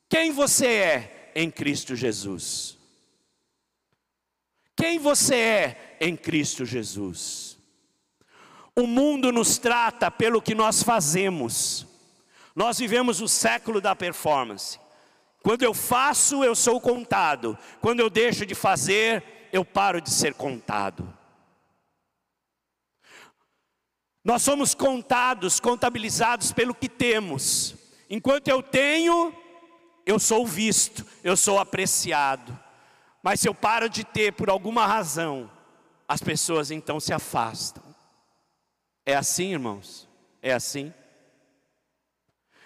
Quem 0.09 0.31
você 0.31 0.67
é 0.69 1.33
em 1.35 1.51
Cristo 1.51 1.97
Jesus? 1.97 2.79
Quem 4.77 5.01
você 5.01 5.35
é 5.35 5.97
em 6.01 6.17
Cristo 6.17 6.65
Jesus? 6.65 7.59
O 8.77 8.87
mundo 8.87 9.33
nos 9.33 9.59
trata 9.59 10.09
pelo 10.09 10.41
que 10.41 10.55
nós 10.55 10.85
fazemos. 10.85 11.85
Nós 12.55 12.79
vivemos 12.79 13.21
o 13.21 13.27
século 13.27 13.81
da 13.81 13.97
performance. 13.97 14.79
Quando 15.43 15.65
eu 15.65 15.75
faço, 15.75 16.45
eu 16.45 16.55
sou 16.55 16.81
contado. 16.81 17.59
Quando 17.81 17.99
eu 17.99 18.09
deixo 18.09 18.47
de 18.47 18.55
fazer, 18.55 19.49
eu 19.53 19.65
paro 19.65 20.01
de 20.01 20.13
ser 20.13 20.35
contado. 20.35 21.18
Nós 24.25 24.43
somos 24.43 24.75
contados, 24.75 25.61
contabilizados 25.61 26.53
pelo 26.53 26.75
que 26.75 26.89
temos. 26.89 27.75
Enquanto 28.11 28.49
eu 28.49 28.63
tenho, 28.63 29.35
eu 30.05 30.19
sou 30.19 30.47
visto, 30.47 31.07
eu 31.23 31.37
sou 31.37 31.59
apreciado. 31.59 32.59
Mas 33.23 33.41
se 33.41 33.49
eu 33.49 33.55
paro 33.55 33.89
de 33.89 34.05
ter 34.05 34.33
por 34.33 34.51
alguma 34.51 34.87
razão, 34.87 35.51
as 36.07 36.23
pessoas 36.23 36.71
então 36.71 36.99
se 36.99 37.13
afastam. 37.13 37.83
É 39.05 39.15
assim, 39.15 39.53
irmãos? 39.53 40.09
É 40.43 40.53
assim? 40.53 40.93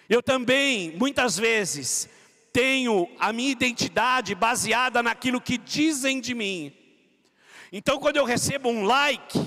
Eu 0.09 0.23
também, 0.23 0.97
muitas 0.97 1.37
vezes, 1.37 2.09
tenho 2.53 3.09
a 3.19 3.33
minha 3.33 3.51
identidade 3.51 4.35
baseada 4.35 5.03
naquilo 5.03 5.41
que 5.41 5.57
dizem 5.57 6.21
de 6.21 6.35
mim. 6.35 6.73
Então, 7.73 7.99
quando 7.99 8.19
eu 8.19 8.25
recebo 8.25 8.69
um 8.69 8.85
like 8.85 9.39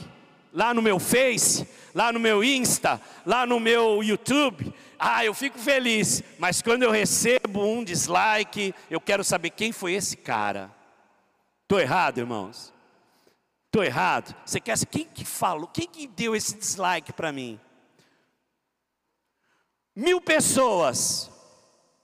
lá 0.56 0.74
no 0.74 0.82
meu 0.82 1.00
Face, 1.00 1.68
lá 1.94 2.14
no 2.14 2.20
meu 2.20 2.42
Insta, 2.42 3.02
lá 3.26 3.46
no 3.46 3.60
meu 3.60 4.02
YouTube, 4.02 4.74
ah, 4.98 5.26
eu 5.26 5.34
fico 5.34 5.60
feliz. 5.60 6.24
Mas 6.40 6.62
quando 6.62 6.84
eu 6.84 6.92
recebo 6.92 7.66
um 7.66 7.84
dislike, 7.84 8.74
eu 8.90 9.02
quero 9.02 9.24
saber 9.24 9.50
quem 9.50 9.74
foi 9.74 9.94
esse 9.94 10.16
cara. 10.16 10.72
Estou 11.64 11.80
errado, 11.80 12.20
irmãos? 12.20 12.74
Estou 13.66 13.84
errado? 13.84 14.34
Você 14.46 14.62
quer 14.62 14.78
saber 14.78 14.92
quem 14.92 15.06
que 15.06 15.26
falou? 15.26 15.68
Quem 15.68 15.88
que 15.88 16.08
deu 16.08 16.34
esse 16.34 16.58
dislike 16.58 17.12
para 17.12 17.34
mim? 17.34 17.60
Mil 19.94 20.22
pessoas, 20.22 21.30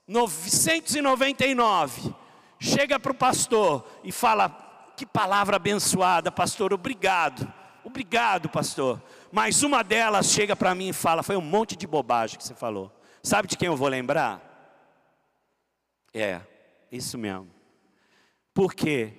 999, 0.06 2.14
chega 2.60 3.00
para 3.00 3.12
o 3.12 3.14
pastor 3.14 3.86
e 4.04 4.12
fala: 4.12 4.50
Que 4.96 5.06
palavra 5.06 5.56
abençoada, 5.56 6.30
pastor, 6.30 6.72
obrigado, 6.72 7.52
obrigado, 7.84 8.48
pastor. 8.48 9.02
Mas 9.30 9.62
uma 9.62 9.82
delas 9.82 10.26
chega 10.26 10.54
para 10.54 10.74
mim 10.74 10.88
e 10.88 10.92
fala: 10.92 11.22
Foi 11.22 11.36
um 11.36 11.42
monte 11.42 11.76
de 11.76 11.86
bobagem 11.86 12.38
que 12.38 12.44
você 12.44 12.54
falou. 12.54 12.92
Sabe 13.22 13.48
de 13.48 13.56
quem 13.56 13.66
eu 13.66 13.76
vou 13.76 13.88
lembrar? 13.88 14.40
É, 16.12 16.40
isso 16.90 17.16
mesmo. 17.16 17.48
Por 18.52 18.74
quê? 18.74 19.12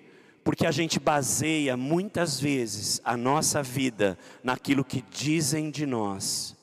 Porque 0.43 0.65
a 0.65 0.71
gente 0.71 0.99
baseia 0.99 1.77
muitas 1.77 2.39
vezes 2.39 3.01
a 3.03 3.15
nossa 3.15 3.63
vida 3.63 4.17
naquilo 4.43 4.83
que 4.83 5.01
dizem 5.09 5.71
de 5.71 5.85
nós. 5.85 6.55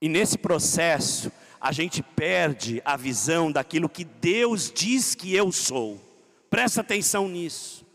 E 0.00 0.08
nesse 0.08 0.36
processo, 0.36 1.32
a 1.60 1.72
gente 1.72 2.02
perde 2.02 2.82
a 2.84 2.96
visão 2.96 3.50
daquilo 3.50 3.88
que 3.88 4.04
Deus 4.04 4.70
diz 4.70 5.14
que 5.14 5.34
eu 5.34 5.50
sou. 5.52 6.00
Presta 6.50 6.80
atenção 6.80 7.28
nisso. 7.28 7.85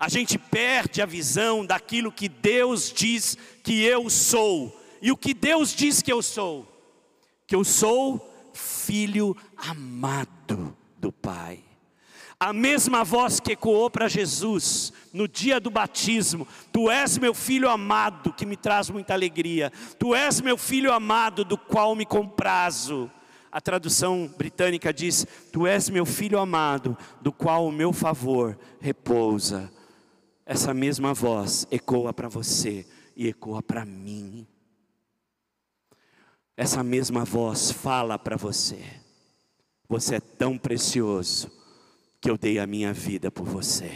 A 0.00 0.08
gente 0.08 0.38
perde 0.38 1.02
a 1.02 1.06
visão 1.06 1.66
daquilo 1.66 2.10
que 2.10 2.26
Deus 2.26 2.90
diz 2.90 3.36
que 3.62 3.84
eu 3.84 4.08
sou. 4.08 4.74
E 5.02 5.12
o 5.12 5.16
que 5.16 5.34
Deus 5.34 5.74
diz 5.74 6.00
que 6.00 6.10
eu 6.10 6.22
sou? 6.22 6.66
Que 7.46 7.54
eu 7.54 7.62
sou 7.62 8.50
filho 8.54 9.36
amado 9.58 10.74
do 10.96 11.12
Pai. 11.12 11.60
A 12.38 12.50
mesma 12.50 13.04
voz 13.04 13.40
que 13.40 13.52
ecoou 13.52 13.90
para 13.90 14.08
Jesus 14.08 14.90
no 15.12 15.28
dia 15.28 15.60
do 15.60 15.68
batismo: 15.68 16.48
Tu 16.72 16.90
és 16.90 17.18
meu 17.18 17.34
filho 17.34 17.68
amado, 17.68 18.32
que 18.32 18.46
me 18.46 18.56
traz 18.56 18.88
muita 18.88 19.12
alegria. 19.12 19.70
Tu 19.98 20.14
és 20.14 20.40
meu 20.40 20.56
filho 20.56 20.90
amado, 20.94 21.44
do 21.44 21.58
qual 21.58 21.94
me 21.94 22.06
comprazo. 22.06 23.10
A 23.52 23.60
tradução 23.60 24.32
britânica 24.38 24.94
diz: 24.94 25.26
Tu 25.52 25.66
és 25.66 25.90
meu 25.90 26.06
filho 26.06 26.38
amado, 26.38 26.96
do 27.20 27.30
qual 27.30 27.66
o 27.66 27.72
meu 27.72 27.92
favor 27.92 28.58
repousa. 28.80 29.70
Essa 30.52 30.74
mesma 30.74 31.14
voz 31.14 31.64
ecoa 31.70 32.12
para 32.12 32.28
você 32.28 32.84
e 33.14 33.28
ecoa 33.28 33.62
para 33.62 33.84
mim. 33.84 34.44
Essa 36.56 36.82
mesma 36.82 37.24
voz 37.24 37.70
fala 37.70 38.18
para 38.18 38.36
você: 38.36 38.84
Você 39.88 40.16
é 40.16 40.20
tão 40.20 40.58
precioso 40.58 41.48
que 42.20 42.28
eu 42.28 42.36
dei 42.36 42.58
a 42.58 42.66
minha 42.66 42.92
vida 42.92 43.30
por 43.30 43.46
você. 43.46 43.92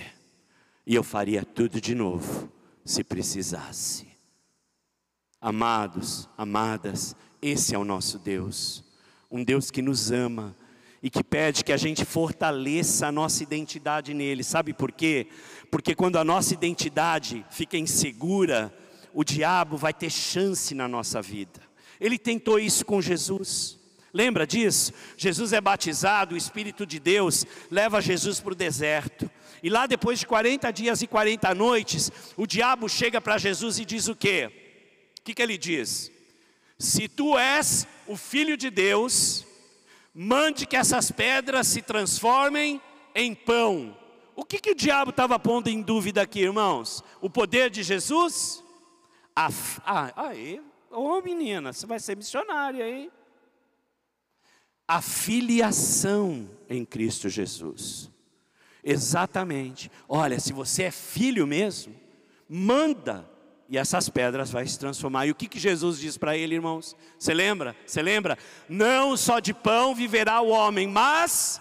E 0.87 0.95
eu 0.95 1.03
faria 1.03 1.45
tudo 1.45 1.81
de 1.81 1.93
novo, 1.93 2.49
se 2.85 3.03
precisasse. 3.03 4.07
Amados, 5.41 6.29
amadas, 6.39 7.17
esse 7.43 7.75
é 7.75 7.79
o 7.79 7.85
nosso 7.85 8.17
Deus. 8.17 8.85
Um 9.29 9.43
Deus 9.43 9.73
que 9.73 9.83
nos 9.83 10.13
ama 10.13 10.57
e 11.05 11.11
que 11.11 11.23
pede 11.23 11.63
que 11.63 11.73
a 11.73 11.77
gente 11.77 12.03
fortaleça 12.03 13.09
a 13.09 13.13
nossa 13.13 13.43
identidade 13.43 14.15
nele. 14.15 14.43
Sabe 14.43 14.73
por 14.73 14.91
quê? 14.91 15.29
Porque 15.75 15.93
quando 15.93 16.21
a 16.21 16.25
nossa 16.25 16.55
identidade 16.55 17.45
fica 17.51 17.77
insegura, 17.77 18.73
o 19.13 19.25
diabo 19.25 19.77
vai 19.77 19.93
ter 19.93 20.09
chance 20.09 20.73
na 20.73 20.87
nossa 20.87 21.21
vida. 21.21 21.61
Ele 22.01 22.17
tentou 22.17 22.61
isso 22.61 22.85
com 22.85 23.03
Jesus. 23.03 23.77
Lembra 24.13 24.47
disso? 24.47 24.93
Jesus 25.17 25.53
é 25.53 25.61
batizado, 25.61 26.37
o 26.37 26.39
Espírito 26.39 26.87
de 26.87 27.01
Deus 27.01 27.45
leva 27.73 28.01
Jesus 28.01 28.39
para 28.39 28.53
o 28.53 28.55
deserto. 28.55 29.29
E 29.65 29.69
lá 29.69 29.89
depois 29.89 30.21
de 30.21 30.29
40 30.29 30.71
dias 30.71 31.03
e 31.03 31.09
40 31.09 31.53
noites, 31.57 32.13
o 32.37 32.47
diabo 32.47 32.89
chega 32.89 33.21
para 33.21 33.37
Jesus 33.37 33.81
e 33.81 33.85
diz 33.85 34.07
o 34.07 34.15
quê? 34.15 34.53
O 35.19 35.23
que, 35.25 35.35
que 35.35 35.43
ele 35.43 35.59
diz? 35.59 36.09
Se 36.79 37.09
tu 37.09 37.37
és 37.37 37.85
o 38.07 38.17
filho 38.17 38.57
de 38.57 38.71
Deus, 38.71 39.45
mande 40.15 40.67
que 40.67 40.77
essas 40.77 41.11
pedras 41.11 41.67
se 41.67 41.83
transformem 41.83 42.81
em 43.13 43.35
pão. 43.35 44.04
O 44.37 44.45
que, 44.45 44.59
que 44.59 44.71
o 44.71 44.75
diabo 44.75 45.11
estava 45.11 45.39
pondo 45.39 45.69
em 45.69 45.81
dúvida 45.81 46.23
aqui, 46.23 46.41
irmãos? 46.41 47.03
O 47.21 47.31
poder 47.31 47.71
de 47.71 47.83
Jesus? 47.83 48.63
Ah, 49.35 50.13
aí, 50.17 50.61
ô 50.91 51.21
menina, 51.21 51.73
você 51.73 51.87
vai 51.87 51.99
ser 51.99 52.17
missionária, 52.17 52.89
hein? 52.89 53.11
a 54.87 55.01
filiação 55.01 56.49
em 56.69 56.85
Cristo 56.85 57.29
Jesus. 57.29 58.11
Exatamente. 58.83 59.91
Olha, 60.09 60.39
se 60.39 60.53
você 60.53 60.85
é 60.85 60.91
filho 60.91 61.47
mesmo, 61.47 61.95
manda 62.49 63.29
e 63.69 63.79
essas 63.79 64.11
pedras 64.11 64.51
vai 64.51 64.67
se 64.67 64.79
transformar. 64.79 65.27
E 65.27 65.31
o 65.31 65.35
que, 65.35 65.49
que 65.49 65.59
Jesus 65.59 65.99
diz 65.99 66.19
para 66.19 66.37
ele, 66.37 66.55
irmãos? 66.55 66.95
Você 67.19 67.33
lembra? 67.33 67.75
Você 67.87 68.03
lembra? 68.03 68.37
Não 68.69 69.17
só 69.17 69.41
de 69.41 69.55
pão 69.55 69.95
viverá 69.95 70.41
o 70.43 70.51
homem, 70.51 70.87
mas 70.87 71.61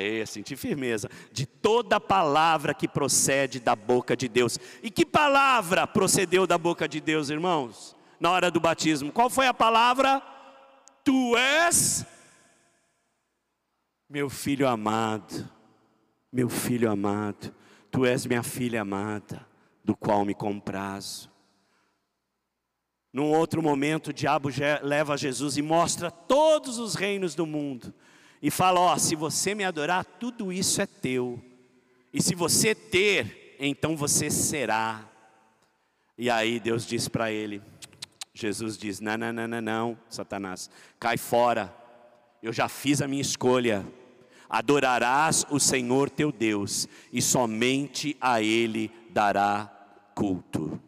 é, 0.00 0.26
senti 0.26 0.56
firmeza. 0.56 1.08
De 1.30 1.46
toda 1.46 2.00
palavra 2.00 2.74
que 2.74 2.88
procede 2.88 3.60
da 3.60 3.76
boca 3.76 4.16
de 4.16 4.28
Deus. 4.28 4.58
E 4.82 4.90
que 4.90 5.06
palavra 5.06 5.86
procedeu 5.86 6.46
da 6.46 6.58
boca 6.58 6.88
de 6.88 7.00
Deus, 7.00 7.30
irmãos? 7.30 7.96
Na 8.18 8.30
hora 8.30 8.50
do 8.50 8.60
batismo. 8.60 9.12
Qual 9.12 9.30
foi 9.30 9.46
a 9.46 9.54
palavra? 9.54 10.20
Tu 11.04 11.36
és 11.36 12.04
meu 14.08 14.30
filho 14.30 14.66
amado, 14.66 15.48
meu 16.32 16.48
filho 16.48 16.90
amado, 16.90 17.54
tu 17.90 18.06
és 18.06 18.24
minha 18.24 18.42
filha 18.42 18.80
amada, 18.80 19.46
do 19.84 19.94
qual 19.94 20.24
me 20.24 20.34
comprazo. 20.34 21.30
Num 23.12 23.30
outro 23.30 23.62
momento, 23.62 24.08
o 24.08 24.12
diabo 24.12 24.48
leva 24.82 25.16
Jesus 25.16 25.56
e 25.56 25.62
mostra 25.62 26.10
todos 26.10 26.78
os 26.78 26.94
reinos 26.94 27.34
do 27.34 27.46
mundo. 27.46 27.92
E 28.42 28.50
fala: 28.50 28.80
Ó, 28.80 28.96
se 28.96 29.14
você 29.14 29.54
me 29.54 29.64
adorar, 29.64 30.04
tudo 30.04 30.52
isso 30.52 30.80
é 30.80 30.86
teu. 30.86 31.42
E 32.12 32.22
se 32.22 32.34
você 32.34 32.74
ter, 32.74 33.56
então 33.58 33.96
você 33.96 34.30
será. 34.30 35.08
E 36.16 36.30
aí 36.30 36.58
Deus 36.58 36.86
diz 36.86 37.08
para 37.08 37.30
ele: 37.30 37.62
Jesus 38.34 38.78
diz: 38.78 39.00
não, 39.00 39.16
não, 39.16 39.32
não, 39.32 39.48
não, 39.48 39.60
não, 39.60 39.98
Satanás, 40.08 40.70
cai 40.98 41.16
fora, 41.16 41.74
eu 42.42 42.52
já 42.52 42.68
fiz 42.68 43.02
a 43.02 43.08
minha 43.08 43.22
escolha. 43.22 43.86
Adorarás 44.48 45.44
o 45.50 45.60
Senhor 45.60 46.08
teu 46.08 46.32
Deus, 46.32 46.88
e 47.12 47.20
somente 47.20 48.16
a 48.18 48.40
Ele 48.40 48.90
dará 49.10 49.70
culto. 50.14 50.80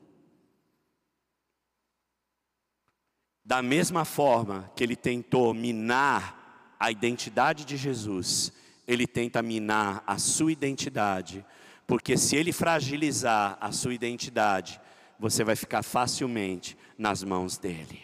Da 3.44 3.61
mesma 3.61 4.05
forma 4.05 4.70
que 4.76 4.84
ele 4.84 4.94
tentou 4.94 5.53
minar 5.53 6.39
a 6.81 6.91
identidade 6.91 7.66
de 7.66 7.76
Jesus, 7.76 8.51
ele 8.89 9.07
tenta 9.07 9.43
minar 9.43 10.03
a 10.07 10.16
sua 10.16 10.51
identidade, 10.51 11.45
porque 11.87 12.16
se 12.16 12.35
ele 12.37 12.53
fragilizar 12.53 13.59
a 13.61 13.70
sua 13.70 13.93
identidade, 13.93 14.81
você 15.18 15.45
vai 15.45 15.55
ficar 15.55 15.83
facilmente 15.83 16.78
nas 16.97 17.22
mãos 17.22 17.59
dele. 17.59 18.03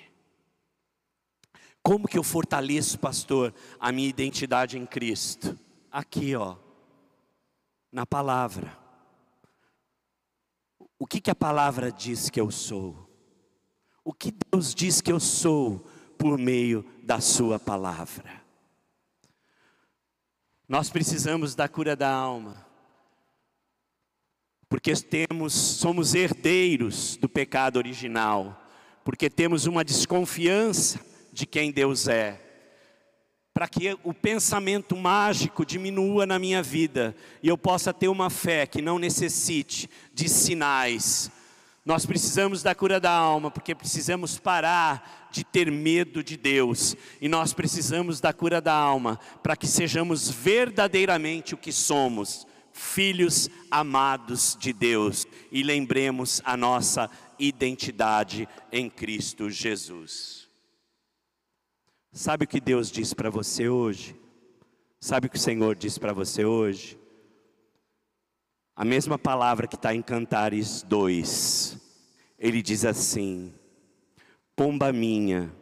Como 1.82 2.06
que 2.06 2.18
eu 2.18 2.22
fortaleço, 2.22 2.98
pastor, 2.98 3.54
a 3.80 3.90
minha 3.90 4.08
identidade 4.08 4.76
em 4.76 4.84
Cristo? 4.84 5.58
Aqui, 5.90 6.36
ó, 6.36 6.56
na 7.90 8.04
palavra. 8.04 8.76
O 10.98 11.06
que, 11.06 11.20
que 11.20 11.30
a 11.30 11.34
palavra 11.34 11.90
diz 11.90 12.28
que 12.28 12.40
eu 12.40 12.50
sou? 12.50 13.08
O 14.04 14.12
que 14.12 14.34
Deus 14.50 14.74
diz 14.74 15.00
que 15.00 15.12
eu 15.12 15.20
sou 15.20 15.78
por 16.18 16.36
meio 16.36 16.84
da 17.02 17.20
Sua 17.20 17.58
palavra? 17.58 18.35
Nós 20.68 20.90
precisamos 20.90 21.54
da 21.54 21.68
cura 21.68 21.94
da 21.94 22.10
alma. 22.10 22.66
porque 24.68 24.92
temos, 24.94 25.52
somos 25.52 26.12
herdeiros 26.12 27.16
do 27.16 27.28
pecado 27.28 27.76
original, 27.76 28.60
porque 29.04 29.30
temos 29.30 29.64
uma 29.64 29.84
desconfiança 29.84 31.00
de 31.32 31.46
quem 31.46 31.70
Deus 31.70 32.08
é, 32.08 32.40
para 33.54 33.68
que 33.68 33.96
o 34.02 34.12
pensamento 34.12 34.96
mágico 34.96 35.64
diminua 35.64 36.26
na 36.26 36.36
minha 36.36 36.64
vida 36.64 37.14
e 37.40 37.48
eu 37.48 37.56
possa 37.56 37.94
ter 37.94 38.08
uma 38.08 38.28
fé 38.28 38.66
que 38.66 38.82
não 38.82 38.98
necessite 38.98 39.88
de 40.12 40.28
sinais. 40.28 41.30
Nós 41.84 42.04
precisamos 42.04 42.64
da 42.64 42.74
cura 42.74 42.98
da 42.98 43.12
alma, 43.12 43.48
porque 43.48 43.72
precisamos 43.72 44.36
parar 44.36 45.25
de 45.36 45.44
ter 45.44 45.70
medo 45.70 46.24
de 46.24 46.34
Deus, 46.34 46.96
e 47.20 47.28
nós 47.28 47.52
precisamos 47.52 48.20
da 48.22 48.32
cura 48.32 48.58
da 48.58 48.72
alma, 48.72 49.20
para 49.42 49.54
que 49.54 49.66
sejamos 49.66 50.30
verdadeiramente 50.30 51.54
o 51.54 51.58
que 51.58 51.70
somos, 51.70 52.46
filhos 52.72 53.50
amados 53.70 54.56
de 54.58 54.72
Deus, 54.72 55.26
e 55.52 55.62
lembremos 55.62 56.40
a 56.42 56.56
nossa 56.56 57.10
identidade 57.38 58.48
em 58.72 58.88
Cristo 58.88 59.50
Jesus. 59.50 60.48
Sabe 62.12 62.46
o 62.46 62.48
que 62.48 62.60
Deus 62.60 62.90
diz 62.90 63.12
para 63.12 63.28
você 63.28 63.68
hoje? 63.68 64.16
Sabe 64.98 65.26
o 65.26 65.30
que 65.30 65.36
o 65.36 65.40
Senhor 65.40 65.76
diz 65.76 65.98
para 65.98 66.14
você 66.14 66.46
hoje? 66.46 66.98
A 68.74 68.86
mesma 68.86 69.18
palavra 69.18 69.66
que 69.66 69.76
está 69.76 69.94
em 69.94 70.00
Cantares 70.00 70.82
2. 70.82 71.76
Ele 72.38 72.62
diz 72.62 72.86
assim: 72.86 73.52
Pomba 74.56 74.92
minha, 74.92 75.52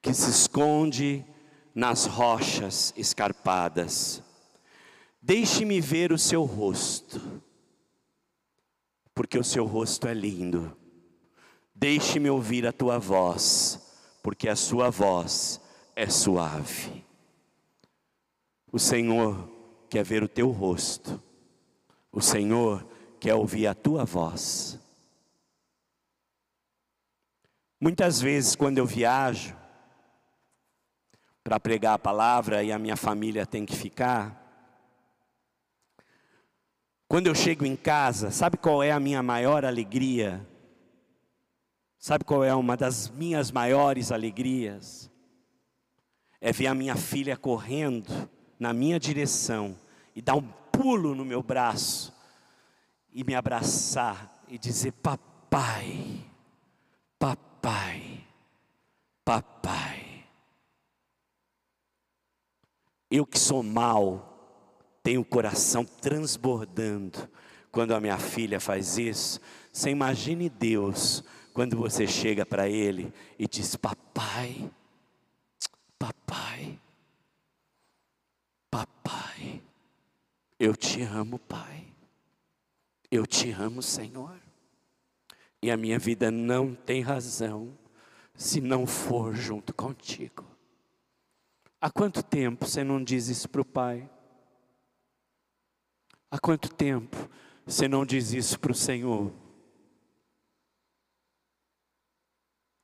que 0.00 0.14
se 0.14 0.30
esconde 0.30 1.26
nas 1.74 2.06
rochas 2.06 2.94
escarpadas, 2.96 4.22
deixe-me 5.20 5.80
ver 5.80 6.12
o 6.12 6.18
seu 6.18 6.44
rosto 6.44 7.42
porque 9.14 9.38
o 9.38 9.44
seu 9.44 9.64
rosto 9.64 10.08
é 10.08 10.14
lindo. 10.14 10.76
Deixe-me 11.74 12.30
ouvir 12.30 12.66
a 12.66 12.72
tua 12.72 12.98
voz, 12.98 13.80
porque 14.22 14.48
a 14.48 14.56
sua 14.56 14.90
voz 14.90 15.60
é 15.94 16.08
suave. 16.08 17.04
O 18.70 18.78
Senhor 18.78 19.50
quer 19.90 20.04
ver 20.04 20.22
o 20.22 20.28
teu 20.28 20.50
rosto, 20.50 21.22
o 22.10 22.20
Senhor 22.20 22.86
quer 23.20 23.34
ouvir 23.34 23.66
a 23.66 23.74
tua 23.74 24.04
voz. 24.04 24.78
Muitas 27.82 28.22
vezes, 28.22 28.54
quando 28.54 28.78
eu 28.78 28.86
viajo 28.86 29.56
para 31.42 31.58
pregar 31.58 31.94
a 31.94 31.98
palavra 31.98 32.62
e 32.62 32.70
a 32.70 32.78
minha 32.78 32.96
família 32.96 33.44
tem 33.44 33.66
que 33.66 33.74
ficar, 33.74 34.40
quando 37.08 37.26
eu 37.26 37.34
chego 37.34 37.66
em 37.66 37.74
casa, 37.74 38.30
sabe 38.30 38.56
qual 38.56 38.84
é 38.84 38.92
a 38.92 39.00
minha 39.00 39.20
maior 39.20 39.64
alegria? 39.64 40.46
Sabe 41.98 42.24
qual 42.24 42.44
é 42.44 42.54
uma 42.54 42.76
das 42.76 43.08
minhas 43.08 43.50
maiores 43.50 44.12
alegrias? 44.12 45.10
É 46.40 46.52
ver 46.52 46.68
a 46.68 46.76
minha 46.76 46.94
filha 46.94 47.36
correndo 47.36 48.30
na 48.60 48.72
minha 48.72 49.00
direção 49.00 49.76
e 50.14 50.22
dar 50.22 50.36
um 50.36 50.48
pulo 50.70 51.16
no 51.16 51.24
meu 51.24 51.42
braço 51.42 52.14
e 53.12 53.24
me 53.24 53.34
abraçar 53.34 54.40
e 54.46 54.56
dizer: 54.56 54.92
Papai, 54.92 56.24
papai, 57.18 57.51
papai. 57.62 58.12
Eu 63.10 63.26
que 63.26 63.38
sou 63.38 63.62
mal, 63.62 64.32
tem 65.02 65.18
o 65.18 65.24
coração 65.24 65.84
transbordando 65.84 67.28
quando 67.70 67.94
a 67.94 68.00
minha 68.00 68.18
filha 68.18 68.58
faz 68.58 68.98
isso. 68.98 69.40
Você 69.72 69.90
imagine 69.90 70.48
Deus 70.48 71.22
quando 71.52 71.76
você 71.76 72.06
chega 72.06 72.44
para 72.44 72.68
Ele 72.68 73.12
e 73.38 73.46
diz: 73.46 73.76
Papai, 73.76 74.70
papai, 75.98 76.80
papai, 78.70 79.62
eu 80.58 80.74
te 80.74 81.02
amo, 81.02 81.38
Pai, 81.38 81.86
eu 83.10 83.26
te 83.26 83.50
amo, 83.50 83.82
Senhor, 83.82 84.41
e 85.62 85.70
a 85.70 85.76
minha 85.76 85.98
vida 85.98 86.30
não 86.30 86.74
tem 86.74 87.00
razão 87.00 87.78
se 88.34 88.60
não 88.60 88.86
for 88.86 89.34
junto 89.34 89.72
contigo. 89.72 90.44
Há 91.80 91.90
quanto 91.90 92.22
tempo 92.22 92.66
você 92.66 92.82
não 92.82 93.02
diz 93.02 93.28
isso 93.28 93.48
para 93.48 93.60
o 93.60 93.64
Pai? 93.64 94.10
Há 96.30 96.38
quanto 96.38 96.68
tempo 96.72 97.16
você 97.64 97.86
não 97.86 98.04
diz 98.04 98.32
isso 98.32 98.58
para 98.58 98.72
o 98.72 98.74
Senhor? 98.74 99.32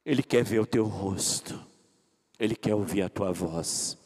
Ele 0.05 0.23
quer 0.23 0.45
ver 0.45 0.61
o 0.61 0.67
teu 0.67 0.85
rosto, 0.85 1.61
Ele 2.39 2.55
quer 2.55 2.75
ouvir 2.75 3.03
a 3.03 3.09
tua 3.09 3.33
voz, 3.33 3.99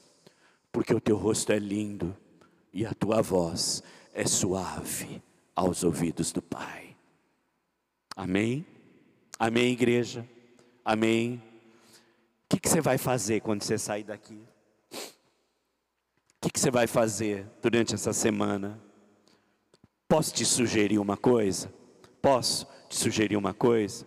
porque 0.73 0.95
o 0.95 1.01
teu 1.01 1.17
rosto 1.17 1.53
é 1.53 1.59
lindo 1.59 2.17
e 2.73 2.87
a 2.87 2.95
tua 2.95 3.21
voz 3.21 3.83
é 4.13 4.27
suave 4.27 5.23
aos 5.55 5.85
ouvidos 5.85 6.33
do 6.33 6.41
Pai. 6.43 6.92
Amém? 8.17 8.67
Amém, 9.39 9.73
igreja? 9.73 10.29
Amém? 10.85 11.43
O 12.45 12.49
que, 12.49 12.61
que 12.61 12.69
você 12.69 12.81
vai 12.81 12.99
fazer 12.99 13.41
quando 13.41 13.63
você 13.63 13.79
sair 13.79 14.05
daqui? 14.05 14.41
O 14.93 14.99
que, 16.43 16.51
que 16.51 16.61
você 16.61 16.71
vai 16.71 16.87
fazer 16.87 17.47
durante 17.63 17.95
essa 17.95 18.13
semana? 18.13 18.81
Posso 20.09 20.35
te 20.35 20.45
sugerir 20.45 20.99
uma 20.99 21.17
coisa? 21.17 21.73
Posso 22.21 22.67
te 22.89 22.97
sugerir 22.97 23.37
uma 23.37 23.55
coisa? 23.55 24.07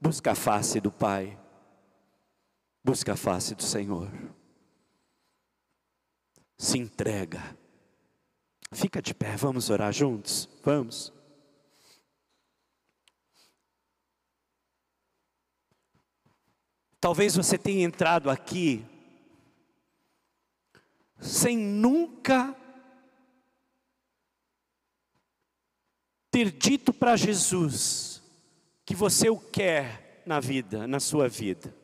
Busca 0.00 0.32
a 0.32 0.34
face 0.34 0.80
do 0.80 0.90
Pai. 0.90 1.38
Busca 2.84 3.12
a 3.12 3.16
face 3.16 3.54
do 3.54 3.62
Senhor. 3.62 4.10
Se 6.56 6.78
entrega. 6.78 7.56
Fica 8.72 9.00
de 9.00 9.14
pé, 9.14 9.36
vamos 9.36 9.70
orar 9.70 9.92
juntos? 9.92 10.48
Vamos. 10.64 11.12
Talvez 17.00 17.36
você 17.36 17.56
tenha 17.56 17.84
entrado 17.84 18.28
aqui 18.28 18.84
sem 21.20 21.56
nunca 21.56 22.54
ter 26.30 26.50
dito 26.50 26.92
para 26.92 27.16
Jesus 27.16 28.22
que 28.84 28.94
você 28.94 29.28
o 29.28 29.38
quer 29.38 30.22
na 30.24 30.40
vida, 30.40 30.86
na 30.86 31.00
sua 31.00 31.28
vida. 31.28 31.74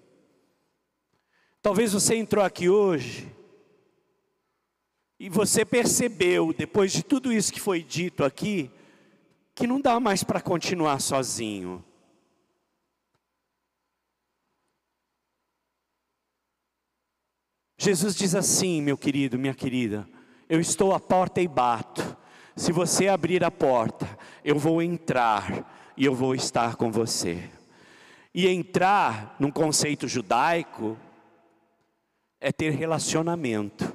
Talvez 1.60 1.92
você 1.92 2.16
entrou 2.16 2.44
aqui 2.44 2.68
hoje 2.68 3.30
e 5.18 5.28
você 5.28 5.64
percebeu, 5.64 6.52
depois 6.52 6.92
de 6.92 7.02
tudo 7.02 7.32
isso 7.32 7.52
que 7.52 7.60
foi 7.60 7.82
dito 7.82 8.24
aqui, 8.24 8.70
que 9.54 9.66
não 9.66 9.80
dá 9.80 9.98
mais 9.98 10.22
para 10.22 10.40
continuar 10.40 11.00
sozinho. 11.00 11.84
Jesus 17.84 18.14
diz 18.14 18.34
assim, 18.34 18.80
meu 18.80 18.96
querido, 18.96 19.38
minha 19.38 19.52
querida: 19.52 20.08
Eu 20.48 20.58
estou 20.58 20.94
à 20.94 20.98
porta 20.98 21.42
e 21.42 21.46
bato. 21.46 22.16
Se 22.56 22.72
você 22.72 23.08
abrir 23.08 23.44
a 23.44 23.50
porta, 23.50 24.08
eu 24.42 24.58
vou 24.58 24.80
entrar 24.80 25.92
e 25.94 26.02
eu 26.06 26.14
vou 26.14 26.34
estar 26.34 26.76
com 26.76 26.90
você. 26.90 27.50
E 28.34 28.48
entrar 28.48 29.36
num 29.38 29.50
conceito 29.50 30.08
judaico 30.08 30.96
é 32.40 32.50
ter 32.50 32.70
relacionamento. 32.70 33.94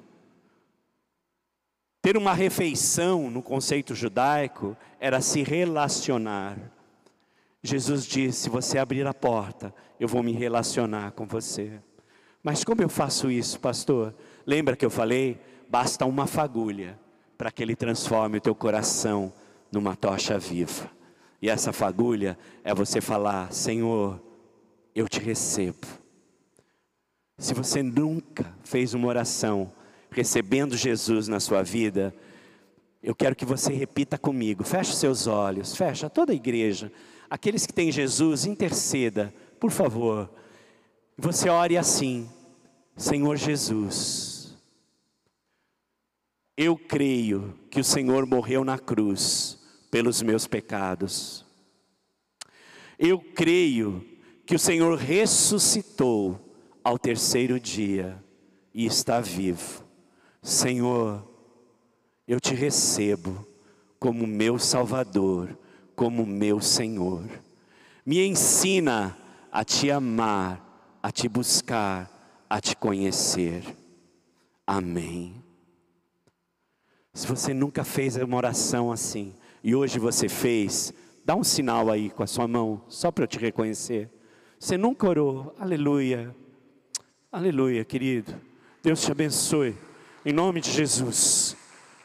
Ter 1.99 2.15
uma 2.15 2.35
refeição 2.35 3.31
no 3.31 3.41
conceito 3.41 3.95
judaico 3.95 4.77
era 4.99 5.19
se 5.19 5.41
relacionar. 5.41 6.59
Jesus 7.63 8.05
disse: 8.05 8.41
se 8.41 8.49
você 8.51 8.77
abrir 8.77 9.07
a 9.07 9.15
porta, 9.15 9.73
eu 9.99 10.07
vou 10.07 10.21
me 10.21 10.31
relacionar 10.31 11.13
com 11.13 11.25
você. 11.25 11.81
Mas 12.43 12.63
como 12.63 12.81
eu 12.81 12.89
faço 12.89 13.29
isso, 13.29 13.59
pastor? 13.59 14.13
Lembra 14.45 14.75
que 14.75 14.85
eu 14.85 14.89
falei? 14.89 15.39
Basta 15.69 16.05
uma 16.05 16.25
fagulha 16.25 16.97
para 17.37 17.51
que 17.51 17.61
Ele 17.61 17.75
transforme 17.75 18.37
o 18.37 18.41
teu 18.41 18.55
coração 18.55 19.31
numa 19.71 19.95
tocha 19.95 20.37
viva. 20.39 20.89
E 21.41 21.49
essa 21.49 21.71
fagulha 21.71 22.37
é 22.63 22.73
você 22.73 23.01
falar: 23.01 23.51
Senhor, 23.51 24.21
eu 24.95 25.07
te 25.07 25.19
recebo. 25.19 25.87
Se 27.37 27.53
você 27.53 27.81
nunca 27.81 28.53
fez 28.63 28.93
uma 28.93 29.07
oração 29.07 29.71
recebendo 30.11 30.75
Jesus 30.75 31.27
na 31.27 31.39
sua 31.39 31.63
vida, 31.63 32.13
eu 33.01 33.15
quero 33.15 33.35
que 33.35 33.45
você 33.45 33.71
repita 33.71 34.17
comigo. 34.17 34.63
Feche 34.63 34.93
seus 34.93 35.27
olhos, 35.27 35.75
fecha 35.75 36.09
toda 36.09 36.33
a 36.33 36.35
igreja. 36.35 36.91
Aqueles 37.29 37.65
que 37.65 37.73
têm 37.73 37.91
Jesus, 37.91 38.45
interceda, 38.45 39.33
por 39.59 39.71
favor. 39.71 40.29
Você 41.19 41.49
ore 41.49 41.77
assim: 41.77 42.29
Senhor 42.95 43.35
Jesus 43.37 44.29
eu 46.61 46.75
creio 46.75 47.57
que 47.71 47.79
o 47.79 47.83
Senhor 47.85 48.25
morreu 48.25 48.65
na 48.65 48.77
cruz 48.77 49.57
pelos 49.89 50.21
meus 50.21 50.45
pecados. 50.45 51.45
Eu 52.99 53.21
creio 53.21 54.05
que 54.45 54.55
o 54.55 54.59
Senhor 54.59 54.97
ressuscitou 54.97 56.53
ao 56.83 56.99
terceiro 56.99 57.57
dia 57.61 58.21
e 58.73 58.85
está 58.85 59.21
vivo. 59.21 59.85
Senhor, 60.43 61.25
eu 62.27 62.41
te 62.41 62.53
recebo 62.53 63.47
como 63.97 64.27
meu 64.27 64.59
Salvador, 64.59 65.57
como 65.95 66.25
meu 66.25 66.59
Senhor. 66.59 67.23
Me 68.05 68.27
ensina 68.27 69.17
a 69.49 69.63
te 69.63 69.89
amar, 69.89 70.68
a 71.01 71.11
te 71.11 71.27
buscar, 71.27 72.09
a 72.49 72.59
te 72.59 72.75
conhecer. 72.75 73.63
Amém. 74.65 75.43
Se 77.13 77.25
você 77.27 77.53
nunca 77.53 77.83
fez 77.83 78.15
uma 78.15 78.37
oração 78.37 78.91
assim 78.91 79.33
e 79.63 79.75
hoje 79.75 79.99
você 79.99 80.29
fez, 80.29 80.93
dá 81.25 81.35
um 81.35 81.43
sinal 81.43 81.89
aí 81.89 82.09
com 82.09 82.23
a 82.23 82.27
sua 82.27 82.47
mão, 82.47 82.81
só 82.87 83.11
para 83.11 83.23
eu 83.23 83.27
te 83.27 83.39
reconhecer. 83.39 84.09
Você 84.59 84.77
nunca 84.77 85.07
orou, 85.07 85.55
aleluia, 85.59 86.35
aleluia, 87.31 87.83
querido. 87.83 88.35
Deus 88.81 89.01
te 89.01 89.11
abençoe, 89.11 89.75
em 90.25 90.33
nome 90.33 90.61
de 90.61 90.71
Jesus, 90.71 91.55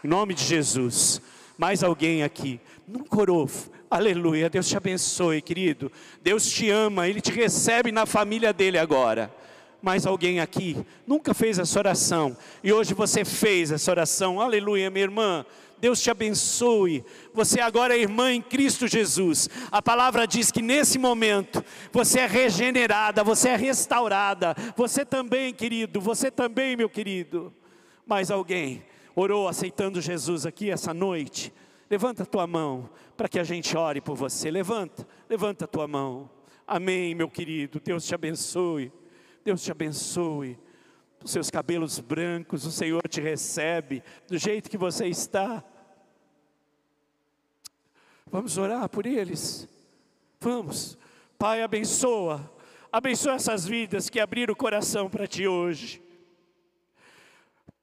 em 0.03 0.09
nome 0.09 0.34
de 0.34 0.45
Jesus. 0.45 1.20
Mais 1.57 1.84
alguém 1.84 2.22
aqui, 2.22 2.61
nunca 2.86 3.20
orou, 3.20 3.49
aleluia, 3.97 4.51
Deus 4.51 4.68
te 4.68 4.76
abençoe, 4.76 5.40
querido. 5.42 5.90
Deus 6.22 6.47
te 6.47 6.70
ama, 6.70 7.09
Ele 7.09 7.20
te 7.20 7.32
recebe 7.32 7.92
na 7.92 8.07
família 8.07 8.53
dele 8.53 8.78
agora 8.78 9.32
mais 9.84 10.07
alguém 10.07 10.40
aqui 10.40 10.78
nunca 11.07 11.34
fez 11.34 11.59
essa 11.59 11.78
oração 11.78 12.34
e 12.62 12.72
hoje 12.72 12.95
você 12.95 13.22
fez 13.22 13.70
essa 13.70 13.90
oração, 13.90 14.40
aleluia, 14.40 14.88
minha 14.88 15.05
irmã. 15.05 15.45
Deus 15.78 16.01
te 16.01 16.11
abençoe. 16.11 17.05
Você 17.34 17.61
agora 17.61 17.95
é 17.95 18.01
irmã 18.01 18.32
em 18.32 18.40
Cristo 18.40 18.88
Jesus. 18.88 19.51
A 19.70 19.82
palavra 19.82 20.26
diz 20.26 20.51
que 20.51 20.62
nesse 20.62 20.99
momento 20.99 21.62
você 21.92 22.20
é 22.20 22.26
regenerada, 22.26 23.22
você 23.22 23.51
é 23.51 23.57
restaurada. 23.57 24.57
Você 24.78 25.05
também, 25.05 25.53
querido, 25.53 26.01
você 26.01 26.30
também, 26.30 26.74
meu 26.74 26.88
querido. 26.88 27.53
Mais 28.07 28.30
alguém 28.30 28.82
orou 29.14 29.47
aceitando 29.47 30.01
Jesus 30.01 30.47
aqui 30.47 30.70
essa 30.70 30.95
noite? 30.95 31.53
Levanta 31.91 32.22
a 32.22 32.26
tua 32.26 32.47
mão 32.47 32.89
para 33.16 33.28
que 33.28 33.39
a 33.39 33.45
gente 33.45 33.76
ore 33.76 34.01
por 34.01 34.16
você. 34.16 34.51
Levanta, 34.51 35.07
levanta 35.28 35.64
a 35.64 35.68
tua 35.68 35.87
mão. 35.87 36.30
Amém, 36.66 37.14
meu 37.14 37.28
querido. 37.28 37.80
Deus 37.80 38.07
te 38.07 38.14
abençoe. 38.14 38.93
Deus 39.45 39.62
te 39.62 39.70
abençoe. 39.70 40.59
Os 41.22 41.30
seus 41.30 41.51
cabelos 41.51 42.01
brancos, 42.01 42.66
o 42.66 42.70
Senhor 42.70 43.03
te 43.09 43.20
recebe 43.20 44.03
do 44.28 44.37
jeito 44.37 44.70
que 44.70 44.76
você 44.76 45.07
está. 45.07 45.64
Vamos 48.26 48.59
orar 48.59 48.89
por 48.89 49.07
eles. 49.07 49.68
Vamos. 50.41 50.99
Pai, 51.39 51.62
abençoa. 51.62 52.53
Abençoa 52.93 53.35
essas 53.35 53.66
vidas 53.66 54.11
que 54.11 54.20
abriram 54.20 54.53
o 54.53 54.57
coração 54.57 55.09
para 55.09 55.26
ti 55.26 55.47
hoje. 55.47 56.04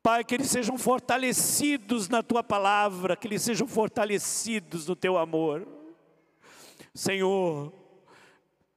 Pai, 0.03 0.23
que 0.23 0.33
eles 0.33 0.49
sejam 0.49 0.77
fortalecidos 0.77 2.09
na 2.09 2.23
tua 2.23 2.43
palavra, 2.43 3.15
que 3.15 3.27
eles 3.27 3.43
sejam 3.43 3.67
fortalecidos 3.67 4.87
no 4.87 4.95
teu 4.95 5.17
amor. 5.17 5.67
Senhor, 6.93 7.71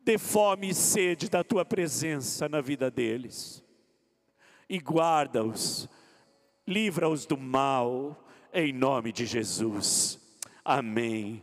dê 0.00 0.18
fome 0.18 0.68
e 0.68 0.74
sede 0.74 1.30
da 1.30 1.42
tua 1.42 1.64
presença 1.64 2.46
na 2.46 2.60
vida 2.60 2.90
deles. 2.90 3.64
E 4.68 4.78
guarda-os, 4.78 5.88
livra-os 6.66 7.24
do 7.24 7.38
mal, 7.38 8.22
em 8.52 8.72
nome 8.72 9.10
de 9.10 9.24
Jesus. 9.24 10.20
Amém. 10.62 11.42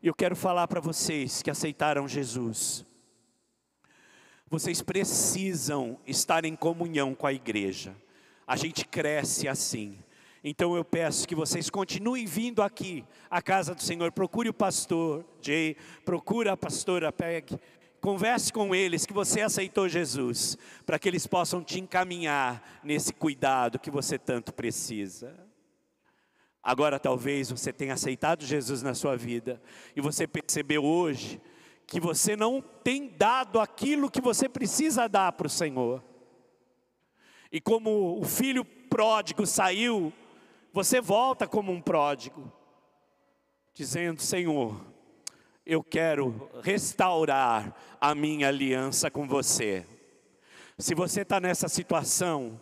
Eu 0.00 0.14
quero 0.14 0.36
falar 0.36 0.68
para 0.68 0.80
vocês 0.80 1.42
que 1.42 1.50
aceitaram 1.50 2.06
Jesus. 2.06 2.86
Vocês 4.48 4.80
precisam 4.80 5.98
estar 6.06 6.44
em 6.44 6.54
comunhão 6.54 7.16
com 7.16 7.26
a 7.26 7.32
igreja. 7.32 7.96
A 8.48 8.56
gente 8.56 8.86
cresce 8.86 9.46
assim. 9.46 9.98
Então 10.42 10.74
eu 10.74 10.82
peço 10.82 11.28
que 11.28 11.34
vocês 11.34 11.68
continuem 11.68 12.24
vindo 12.24 12.62
aqui 12.62 13.04
à 13.30 13.42
casa 13.42 13.74
do 13.74 13.82
Senhor. 13.82 14.10
Procure 14.10 14.48
o 14.48 14.54
pastor 14.54 15.22
Jay, 15.42 15.76
procure 16.02 16.48
a 16.48 16.56
pastora 16.56 17.12
Peg. 17.12 17.58
Converse 18.00 18.50
com 18.50 18.74
eles 18.74 19.04
que 19.04 19.12
você 19.12 19.42
aceitou 19.42 19.86
Jesus, 19.86 20.56
para 20.86 20.98
que 20.98 21.06
eles 21.06 21.26
possam 21.26 21.62
te 21.62 21.78
encaminhar 21.78 22.80
nesse 22.82 23.12
cuidado 23.12 23.78
que 23.78 23.90
você 23.90 24.18
tanto 24.18 24.54
precisa. 24.54 25.34
Agora 26.62 26.98
talvez 26.98 27.50
você 27.50 27.70
tenha 27.70 27.92
aceitado 27.92 28.46
Jesus 28.46 28.82
na 28.82 28.94
sua 28.94 29.14
vida 29.14 29.60
e 29.94 30.00
você 30.00 30.26
percebeu 30.26 30.84
hoje 30.84 31.38
que 31.86 32.00
você 32.00 32.34
não 32.34 32.62
tem 32.62 33.08
dado 33.08 33.60
aquilo 33.60 34.10
que 34.10 34.22
você 34.22 34.48
precisa 34.48 35.06
dar 35.06 35.32
para 35.32 35.46
o 35.48 35.50
Senhor. 35.50 36.02
E 37.50 37.60
como 37.60 38.20
o 38.20 38.24
filho 38.24 38.64
pródigo 38.64 39.46
saiu, 39.46 40.12
você 40.72 41.00
volta 41.00 41.46
como 41.46 41.72
um 41.72 41.80
pródigo, 41.80 42.52
dizendo: 43.72 44.20
Senhor, 44.20 44.84
eu 45.64 45.82
quero 45.82 46.50
restaurar 46.62 47.74
a 48.00 48.14
minha 48.14 48.48
aliança 48.48 49.10
com 49.10 49.26
você. 49.26 49.86
Se 50.78 50.94
você 50.94 51.22
está 51.22 51.40
nessa 51.40 51.68
situação, 51.68 52.60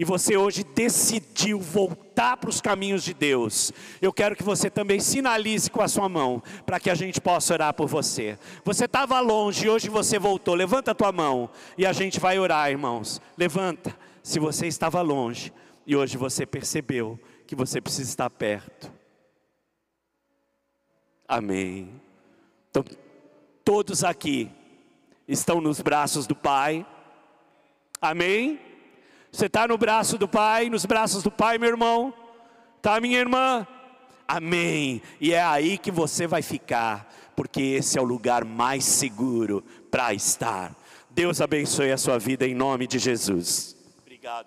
e 0.00 0.04
você 0.04 0.34
hoje 0.34 0.64
decidiu 0.64 1.60
voltar 1.60 2.38
para 2.38 2.48
os 2.48 2.58
caminhos 2.58 3.04
de 3.04 3.12
Deus, 3.12 3.70
eu 4.00 4.10
quero 4.10 4.34
que 4.34 4.42
você 4.42 4.70
também 4.70 4.98
sinalize 4.98 5.70
com 5.70 5.82
a 5.82 5.88
sua 5.88 6.08
mão, 6.08 6.42
para 6.64 6.80
que 6.80 6.88
a 6.88 6.94
gente 6.94 7.20
possa 7.20 7.52
orar 7.52 7.74
por 7.74 7.86
você. 7.86 8.38
Você 8.64 8.86
estava 8.86 9.20
longe 9.20 9.66
e 9.66 9.68
hoje 9.68 9.90
você 9.90 10.18
voltou, 10.18 10.54
levanta 10.54 10.92
a 10.92 10.94
tua 10.94 11.12
mão 11.12 11.50
e 11.76 11.84
a 11.84 11.92
gente 11.92 12.18
vai 12.18 12.38
orar, 12.38 12.70
irmãos. 12.70 13.20
Levanta, 13.36 13.94
se 14.22 14.38
você 14.38 14.66
estava 14.66 15.02
longe 15.02 15.52
e 15.86 15.94
hoje 15.94 16.16
você 16.16 16.46
percebeu 16.46 17.20
que 17.46 17.54
você 17.54 17.78
precisa 17.78 18.08
estar 18.08 18.30
perto. 18.30 18.90
Amém. 21.28 22.00
Então, 22.70 22.82
todos 23.62 24.02
aqui 24.02 24.50
estão 25.28 25.60
nos 25.60 25.82
braços 25.82 26.26
do 26.26 26.34
Pai. 26.34 26.86
Amém. 28.00 28.69
Você 29.32 29.46
está 29.46 29.66
no 29.68 29.78
braço 29.78 30.18
do 30.18 30.26
Pai, 30.26 30.68
nos 30.68 30.84
braços 30.84 31.22
do 31.22 31.30
Pai, 31.30 31.56
meu 31.56 31.68
irmão? 31.68 32.12
Tá, 32.82 33.00
minha 33.00 33.18
irmã? 33.18 33.66
Amém. 34.26 35.02
E 35.20 35.32
é 35.32 35.42
aí 35.42 35.78
que 35.78 35.90
você 35.90 36.26
vai 36.26 36.42
ficar, 36.42 37.12
porque 37.36 37.60
esse 37.62 37.98
é 37.98 38.00
o 38.00 38.04
lugar 38.04 38.44
mais 38.44 38.84
seguro 38.84 39.64
para 39.90 40.12
estar. 40.14 40.74
Deus 41.10 41.40
abençoe 41.40 41.92
a 41.92 41.98
sua 41.98 42.18
vida 42.18 42.46
em 42.46 42.54
nome 42.54 42.86
de 42.86 42.98
Jesus. 42.98 43.76